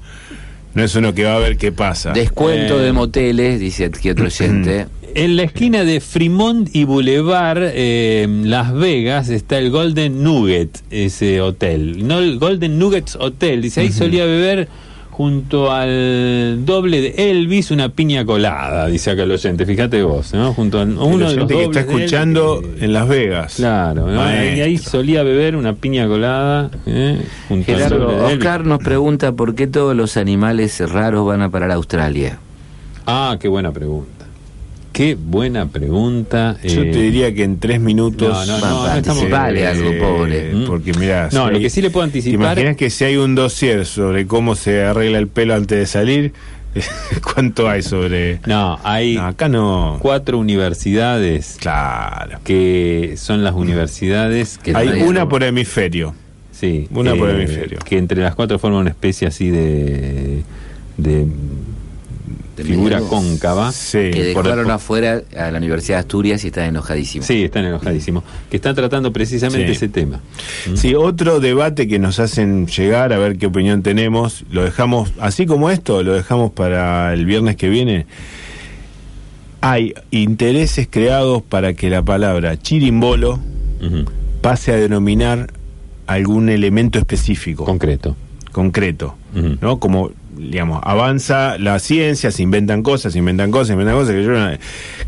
no 0.76 0.84
es 0.84 0.96
uno 0.96 1.14
que 1.14 1.24
va 1.26 1.36
a 1.36 1.40
ver 1.40 1.58
qué 1.58 1.72
pasa. 1.72 2.14
Descuento 2.14 2.80
Eh. 2.80 2.86
de 2.86 2.94
moteles, 2.94 3.60
dice 3.60 3.86
aquí 3.86 4.10
otro 4.10 4.26
oyente. 4.26 4.88
En 5.16 5.36
la 5.36 5.44
esquina 5.44 5.84
de 5.84 6.02
Fremont 6.02 6.68
y 6.74 6.86
Boulevard, 6.86 7.60
eh, 7.62 8.28
Las 8.44 8.74
Vegas, 8.74 9.30
está 9.30 9.60
el 9.60 9.70
Golden 9.70 10.24
Nugget, 10.24 10.82
ese 10.90 11.40
hotel. 11.40 12.08
No 12.08 12.18
el 12.20 12.40
Golden 12.40 12.80
Nuggets 12.80 13.16
Hotel. 13.20 13.62
Dice, 13.62 13.82
ahí 13.82 13.92
solía 13.92 14.26
beber 14.26 14.68
junto 15.12 15.72
al 15.72 16.66
doble 16.66 17.00
de 17.00 17.30
Elvis 17.30 17.70
una 17.70 17.90
piña 17.90 18.26
colada, 18.26 18.88
dice 18.88 19.12
acá 19.12 19.22
el 19.22 19.32
oyente. 19.32 19.68
Fíjate 19.68 20.02
vos, 20.02 20.34
¿no? 20.34 20.52
Junto 20.56 20.80
a 20.80 20.82
El 20.82 20.94
uno 20.98 21.30
de 21.30 21.36
los 21.36 21.46
oyente 21.46 21.54
que 21.54 21.64
está 21.66 21.80
escuchando 21.82 22.62
que- 22.80 22.86
en 22.86 22.94
Las 22.94 23.08
Vegas. 23.08 23.54
Claro, 23.58 24.08
¿no? 24.08 24.24
Y 24.34 24.62
ahí 24.62 24.80
solía 24.80 25.22
beber 25.22 25.56
una 25.56 25.74
piña 25.76 26.08
colada 26.08 26.72
¿eh? 26.88 27.20
junto 27.48 27.72
al 27.72 27.78
Gerardo 27.78 27.98
doble 28.00 28.16
de 28.16 28.24
Elvis. 28.24 28.38
Oscar 28.40 28.66
nos 28.66 28.80
pregunta 28.80 29.32
por 29.34 29.54
qué 29.54 29.68
todos 29.68 29.96
los 29.96 30.18
animales 30.18 30.80
raros 30.90 31.28
van 31.28 31.44
a 31.44 31.50
parar 31.52 31.70
a 31.70 31.76
Australia. 31.76 32.40
Ah, 33.06 33.38
qué 33.40 33.48
buena 33.48 33.72
pregunta. 33.72 34.23
Qué 34.94 35.16
buena 35.16 35.66
pregunta. 35.68 36.58
Yo 36.64 36.84
eh, 36.84 36.92
te 36.92 37.02
diría 37.02 37.34
que 37.34 37.44
en 37.44 37.60
tres 37.60 37.82
minutos. 37.82 38.48
No, 38.48 38.60
no, 38.60 38.66
no, 38.66 38.88
no 38.88 38.96
estamos- 38.96 39.08
anticipale 39.24 39.68
algo, 39.68 39.92
pobre. 40.00 40.54
Mm. 40.54 40.66
Porque 40.68 40.94
mira. 40.94 41.30
No, 41.34 41.50
lo 41.50 41.60
que 41.60 41.70
sí 41.72 41.82
le 41.82 41.90
puedo 41.90 42.06
anticipar- 42.06 42.54
¿Te 42.56 42.62
imaginas 42.62 42.78
que 42.78 42.90
si 42.92 43.04
hay 43.04 43.18
un 43.18 43.34
dossier 43.36 43.86
sobre 43.88 44.28
cómo 44.28 44.56
se 44.56 44.84
arregla 44.84 45.18
el 45.18 45.28
pelo 45.28 45.56
antes 45.56 45.78
de 45.80 45.86
salir? 45.88 46.34
¿Cuánto 47.34 47.68
hay 47.70 47.82
sobre.? 47.82 48.40
No, 48.46 48.80
hay 48.84 49.16
No, 49.16 49.26
acá 49.28 49.50
no. 49.50 49.98
cuatro 50.02 50.38
universidades 50.40 51.58
Claro. 51.60 52.40
que 52.44 53.16
son 53.18 53.44
las 53.44 53.54
universidades 53.56 54.58
que 54.60 54.76
Hay 54.76 55.02
una 55.04 55.28
por 55.28 55.44
hemisferio. 55.44 56.14
sí, 56.52 56.88
una 56.92 57.16
por 57.16 57.30
hemisferio. 57.32 57.80
que 57.84 57.98
entre 57.98 58.22
las 58.22 58.34
cuatro 58.36 58.58
forman 58.60 58.82
una 58.82 58.90
especie 58.92 59.28
así 59.28 59.50
de 59.50 60.44
de 60.98 61.26
De 62.56 62.64
figura 62.64 63.00
cóncava 63.00 63.72
Sí. 63.72 64.12
que 64.12 64.24
dejaron 64.26 64.66
por- 64.66 64.72
afuera 64.74 65.24
a 65.36 65.50
la 65.50 65.58
Universidad 65.58 65.98
de 65.98 66.00
Asturias 66.02 66.44
y 66.44 66.48
está 66.48 66.66
enojadísimo. 66.68 67.26
Sí, 67.26 67.44
están 67.46 67.66
enojadísimos. 67.66 68.24
Que 68.52 68.58
están 68.58 68.76
tratando 68.76 69.12
precisamente 69.12 69.68
Sí. 69.70 69.74
ese 69.74 69.90
tema. 69.90 70.20
¿Mm? 70.70 70.76
Sí, 70.76 70.94
otro 70.94 71.40
debate 71.40 71.88
que 71.88 71.98
nos 71.98 72.20
hacen 72.20 72.68
llegar, 72.68 73.12
a 73.12 73.18
ver 73.18 73.38
qué 73.40 73.48
opinión 73.48 73.82
tenemos, 73.82 74.46
lo 74.52 74.64
dejamos, 74.64 75.12
así 75.20 75.48
como 75.48 75.72
esto, 75.72 76.04
lo 76.04 76.14
dejamos 76.14 76.52
para 76.52 77.12
el 77.14 77.26
viernes 77.26 77.56
que 77.56 77.70
viene. 77.70 78.06
Hay 79.62 79.94
intereses 80.12 80.88
creados 80.90 81.42
para 81.42 81.74
que 81.74 81.90
la 81.90 82.02
palabra 82.02 82.60
chirimbolo 82.60 83.40
pase 84.42 84.74
a 84.74 84.76
denominar 84.76 85.52
algún 86.06 86.50
elemento 86.50 87.00
específico, 87.00 87.64
Concreto. 87.66 88.16
concreto. 88.52 89.16
¿no? 89.62 89.80
Como, 89.80 90.12
digamos, 90.50 90.82
avanza 90.84 91.58
la 91.58 91.80
ciencia, 91.80 92.32
se 92.32 92.44
inventan 92.44 92.84
cosas, 92.84 93.14
se 93.14 93.20
inventan 93.20 93.52
cosas, 93.52 93.68
se 93.68 93.74
inventan 93.74 93.96
cosas, 93.96 94.16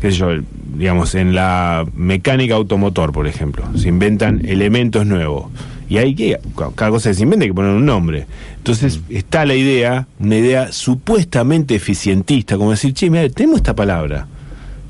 que 0.00 0.10
yo, 0.10 0.34
yo, 0.34 0.42
digamos, 0.76 1.14
en 1.14 1.34
la 1.34 1.86
mecánica 1.94 2.54
automotor, 2.54 3.12
por 3.12 3.26
ejemplo, 3.26 3.64
se 3.76 3.88
inventan 3.88 4.44
elementos 4.46 5.06
nuevos. 5.06 5.46
Y 5.88 5.98
hay 5.98 6.14
que, 6.14 6.38
cada 6.74 6.90
cosa 6.90 7.10
que 7.10 7.14
se 7.14 7.22
inventa 7.22 7.44
hay 7.44 7.50
que 7.50 7.54
poner 7.54 7.70
un 7.70 7.86
nombre. 7.86 8.26
Entonces 8.56 9.00
está 9.08 9.44
la 9.44 9.54
idea, 9.54 10.08
una 10.18 10.36
idea 10.36 10.72
supuestamente 10.72 11.76
eficientista, 11.76 12.56
como 12.56 12.72
decir, 12.72 12.92
che, 12.92 13.08
mira, 13.08 13.28
tenemos 13.28 13.58
esta 13.58 13.76
palabra, 13.76 14.26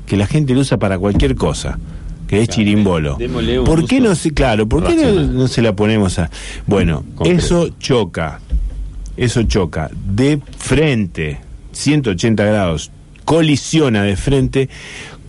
que 0.07 0.17
la 0.17 0.25
gente 0.25 0.55
lo 0.55 0.61
usa 0.61 0.77
para 0.77 0.97
cualquier 0.97 1.35
cosa, 1.35 1.77
que 2.27 2.41
es 2.41 2.47
Claro, 2.47 2.55
chirimbolo. 2.55 3.17
¿Por 3.63 3.85
qué 3.85 4.01
no 4.01 4.15
se, 4.15 4.31
claro, 4.31 4.67
por 4.67 4.85
qué 4.87 4.95
no, 4.95 5.47
se 5.47 5.61
la 5.61 5.75
ponemos 5.75 6.17
a... 6.17 6.31
Bueno, 6.65 7.03
Concreto. 7.15 7.39
eso 7.39 7.69
choca, 7.79 8.39
eso 9.17 9.43
choca 9.43 9.89
de 9.93 10.39
frente, 10.57 11.39
180 11.73 12.45
grados, 12.45 12.91
colisiona 13.25 14.03
de 14.03 14.15
frente 14.15 14.69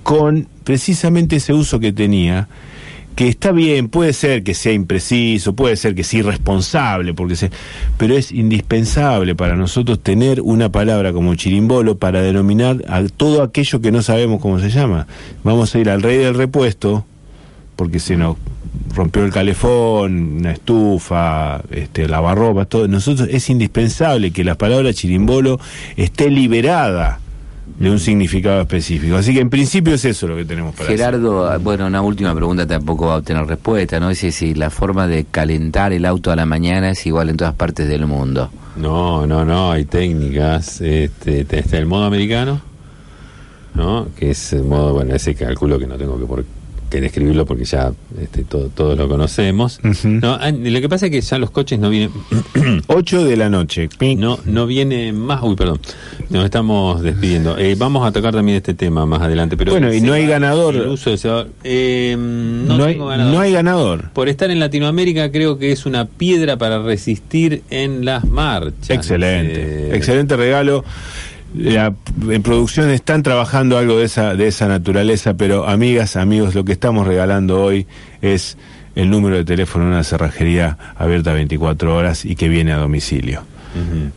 con 0.03 0.47
precisamente 0.65 1.37
ese 1.37 1.53
uso 1.53 1.81
que 1.81 1.93
tenía, 1.93 2.49
que 3.17 3.27
está 3.27 3.51
bien, 3.51 3.89
puede 3.89 4.13
ser 4.13 4.45
que 4.45 4.55
sea 4.55 4.73
impreciso, 4.73 5.55
puede 5.55 5.75
ser 5.75 5.97
que 5.97 6.05
sea 6.05 6.21
irresponsable, 6.21 7.15
porque 7.15 7.35
se, 7.35 7.51
pero 7.97 8.15
es 8.15 8.31
indispensable 8.31 9.35
para 9.35 9.57
nosotros 9.57 10.01
tener 10.01 10.41
una 10.41 10.71
palabra 10.71 11.13
como 11.13 11.35
chirimbolo 11.35 11.99
para 11.99 12.23
denominar 12.23 12.85
a 12.87 13.03
todo 13.09 13.43
aquello 13.43 13.81
que 13.81 13.91
no 13.91 14.03
sabemos 14.03 14.41
cómo 14.41 14.61
se 14.61 14.71
llama. 14.71 15.09
Vamos 15.43 15.75
a 15.75 15.79
ir 15.81 15.91
al 15.91 16.01
rey 16.01 16.19
del 16.19 16.35
repuesto, 16.35 17.05
porque 17.75 17.99
se 17.99 18.17
nos 18.17 18.37
rompió 18.95 19.25
el 19.25 19.33
calefón, 19.33 20.39
una 20.39 20.53
estufa, 20.53 21.61
este, 21.71 22.09
lavarropas, 22.09 22.69
todo. 22.69 22.89
Nosotros 22.89 23.29
es 23.31 23.49
indispensable 23.51 24.31
que 24.31 24.45
la 24.45 24.55
palabra 24.57 24.93
chirimbolo 24.93 25.59
esté 25.97 26.31
liberada 26.31 27.21
de 27.79 27.91
un 27.91 28.01
significado 28.01 28.61
específico. 28.63 29.17
Así 29.17 29.33
que 29.35 29.41
en 29.41 29.51
principio 29.51 29.95
es 29.95 30.05
eso 30.05 30.27
lo 30.27 30.35
que 30.37 30.45
tenemos 30.45 30.75
para 30.75 30.87
hacer. 30.87 30.97
Gerardo, 30.99 31.49
ah, 31.49 31.59
bueno, 31.59 31.87
una 31.87 32.01
última 32.03 32.35
pregunta 32.35 32.67
tampoco 32.67 33.07
va 33.07 33.15
a 33.15 33.17
obtener 33.19 33.45
respuesta, 33.47 34.01
¿no? 34.01 34.09
Dice 34.09 34.33
si 34.33 34.55
la 34.55 34.71
forma 34.71 35.07
de 35.07 35.25
calentar 35.31 35.93
el 35.93 36.05
auto 36.05 36.33
a 36.33 36.37
la 36.37 36.47
mañana 36.47 36.91
es 36.91 37.07
igual 37.07 37.29
en 37.29 37.37
todas 37.37 37.55
partes 37.55 37.87
del 37.89 38.07
mundo. 38.07 38.51
No, 38.77 39.27
no, 39.27 39.45
no, 39.45 39.71
hay 39.71 39.85
técnicas. 39.85 40.81
Este, 40.81 41.45
te- 41.45 41.59
está 41.61 41.79
el 41.79 41.87
modo 41.87 42.05
americano, 42.05 42.61
¿no? 43.75 44.09
Que 44.17 44.31
es 44.31 44.53
el 44.55 44.65
modo, 44.65 44.95
bueno, 44.95 45.15
ese 45.15 45.35
cálculo 45.35 45.79
que 45.79 45.87
no 45.87 45.97
tengo 45.97 46.19
que 46.19 46.27
por 46.27 46.45
que 46.89 47.01
describirlo 47.01 47.47
porque 47.47 47.65
ya 47.65 47.93
este, 48.21 48.43
todo, 48.45 48.69
todos 48.69 48.97
lo 48.99 49.09
conocemos. 49.09 49.81
No, 50.05 50.35
ah, 50.35 50.51
lo 50.51 50.81
que 50.81 50.89
pasa 50.89 51.07
es 51.07 51.13
que 51.13 51.21
ya 51.21 51.39
los 51.39 51.51
coches 51.51 51.79
no 51.79 51.91
vienen, 51.91 52.11
8 52.87 53.25
de 53.25 53.37
la 53.37 53.49
noche. 53.51 53.89
no, 54.17 54.39
no 54.45 54.67
viene 54.67 55.13
más, 55.13 55.43
uy, 55.43 55.55
perdón, 55.57 55.81
nos 56.31 56.45
estamos 56.45 57.03
despidiendo. 57.03 57.59
Eh, 57.59 57.75
vamos 57.77 58.07
a 58.07 58.13
tocar 58.13 58.35
también 58.35 58.57
este 58.57 58.75
tema 58.75 59.07
más 59.07 59.23
adelante, 59.23 59.57
pero 59.57 59.73
Bueno, 59.73 59.93
y 59.93 60.01
no 60.01 60.13
hay 60.13 60.25
el 60.25 60.29
ganador. 60.31 60.75
El 60.77 60.89
uso 60.89 61.11
de 61.11 61.19
cebador, 61.19 61.49
eh, 61.65 62.17
no, 62.19 62.79
No, 62.79 62.85
hay, 62.85 62.95
ganador. 62.97 63.33
no 63.35 63.41
hay 63.41 63.53
ganador. 63.53 64.11
Por 64.13 64.29
estar 64.29 64.51
en 64.51 64.59
Latinoamérica 64.61 65.31
creo 65.31 65.59
que 65.59 65.73
es 65.73 65.87
una 65.87 66.07
piedra 66.07 66.57
para 66.57 66.83
resistir 66.83 67.63
en 67.71 68.05
las 68.05 68.25
marchas. 68.25 68.91
Excelente, 68.91 69.89
Eh, 69.91 69.97
excelente 69.97 70.37
regalo. 70.37 70.85
La- 71.57 71.95
en 72.31 72.43
producción 72.43 72.91
están 72.91 73.23
trabajando 73.23 73.79
algo 73.79 73.99
de 73.99 74.05
esa, 74.05 74.35
de 74.35 74.47
esa 74.49 74.69
naturaleza, 74.69 75.35
pero 75.35 75.67
amigas, 75.69 76.17
amigos, 76.17 76.55
lo 76.55 76.65
que 76.65 76.73
estamos 76.73 77.07
regalando 77.07 77.63
hoy 77.63 77.87
es 78.23 78.57
el 78.95 79.11
número 79.11 79.37
de 79.37 79.45
teléfono 79.45 79.85
de 79.87 79.91
una 79.93 80.05
cerrajería 80.05 80.77
abierta 80.97 81.33
24 81.33 81.95
horas 81.97 82.25
y 82.25 82.37
que 82.37 82.49
viene 82.49 82.73
a 82.73 82.77
domicilio. 82.79 83.43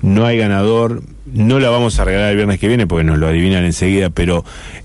No 0.01 0.25
hay 0.25 0.37
ganador, 0.39 1.03
no 1.31 1.59
la 1.59 1.69
vamos 1.69 1.99
a 1.99 2.03
regalar 2.05 2.31
el 2.31 2.35
viernes 2.37 2.59
que 2.59 2.67
viene 2.67 2.87
porque 2.87 3.03
nos 3.03 3.19
lo 3.19 3.27
adivinan 3.27 3.63
enseguida, 3.63 4.09
pero 4.09 4.43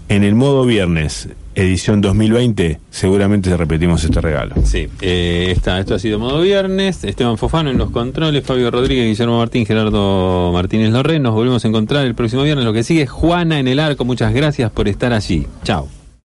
en 0.09 0.23
el 0.23 0.35
modo 0.35 0.67
viernes, 0.67 1.29
edición 1.57 2.01
2020, 2.01 2.79
seguramente 2.91 3.57
repetimos 3.57 4.05
este 4.05 4.21
regalo. 4.21 4.55
Sí, 4.65 4.89
eh, 5.01 5.53
está, 5.57 5.81
esto 5.81 5.95
ha 5.95 5.99
sido 5.99 6.19
modo 6.19 6.43
viernes. 6.43 7.03
Esteban 7.03 7.39
Fofano 7.39 7.71
en 7.71 7.79
los 7.79 7.91
controles, 7.91 8.45
Fabio 8.45 8.71
Rodríguez, 8.71 9.07
Guillermo 9.07 9.39
Martín, 9.39 9.67
Gerardo 9.67 10.53
Martínez 10.53 10.91
Lorre. 10.91 11.19
Nos 11.19 11.35
volvemos 11.35 11.65
a 11.65 11.69
encontrar 11.69 12.07
el 12.07 12.15
próximo 12.15 12.43
viernes. 12.43 12.65
Lo 12.65 12.73
que 12.73 12.85
sigue 12.85 13.03
es 13.03 13.11
Juana 13.11 13.59
en 13.59 13.69
el 13.69 13.81
arco. 13.81 14.05
Muchas 14.05 14.33
gracias 14.33 14.71
por 14.71 14.87
estar 14.87 15.13
allí. 15.13 15.47
Chao. 15.65 15.89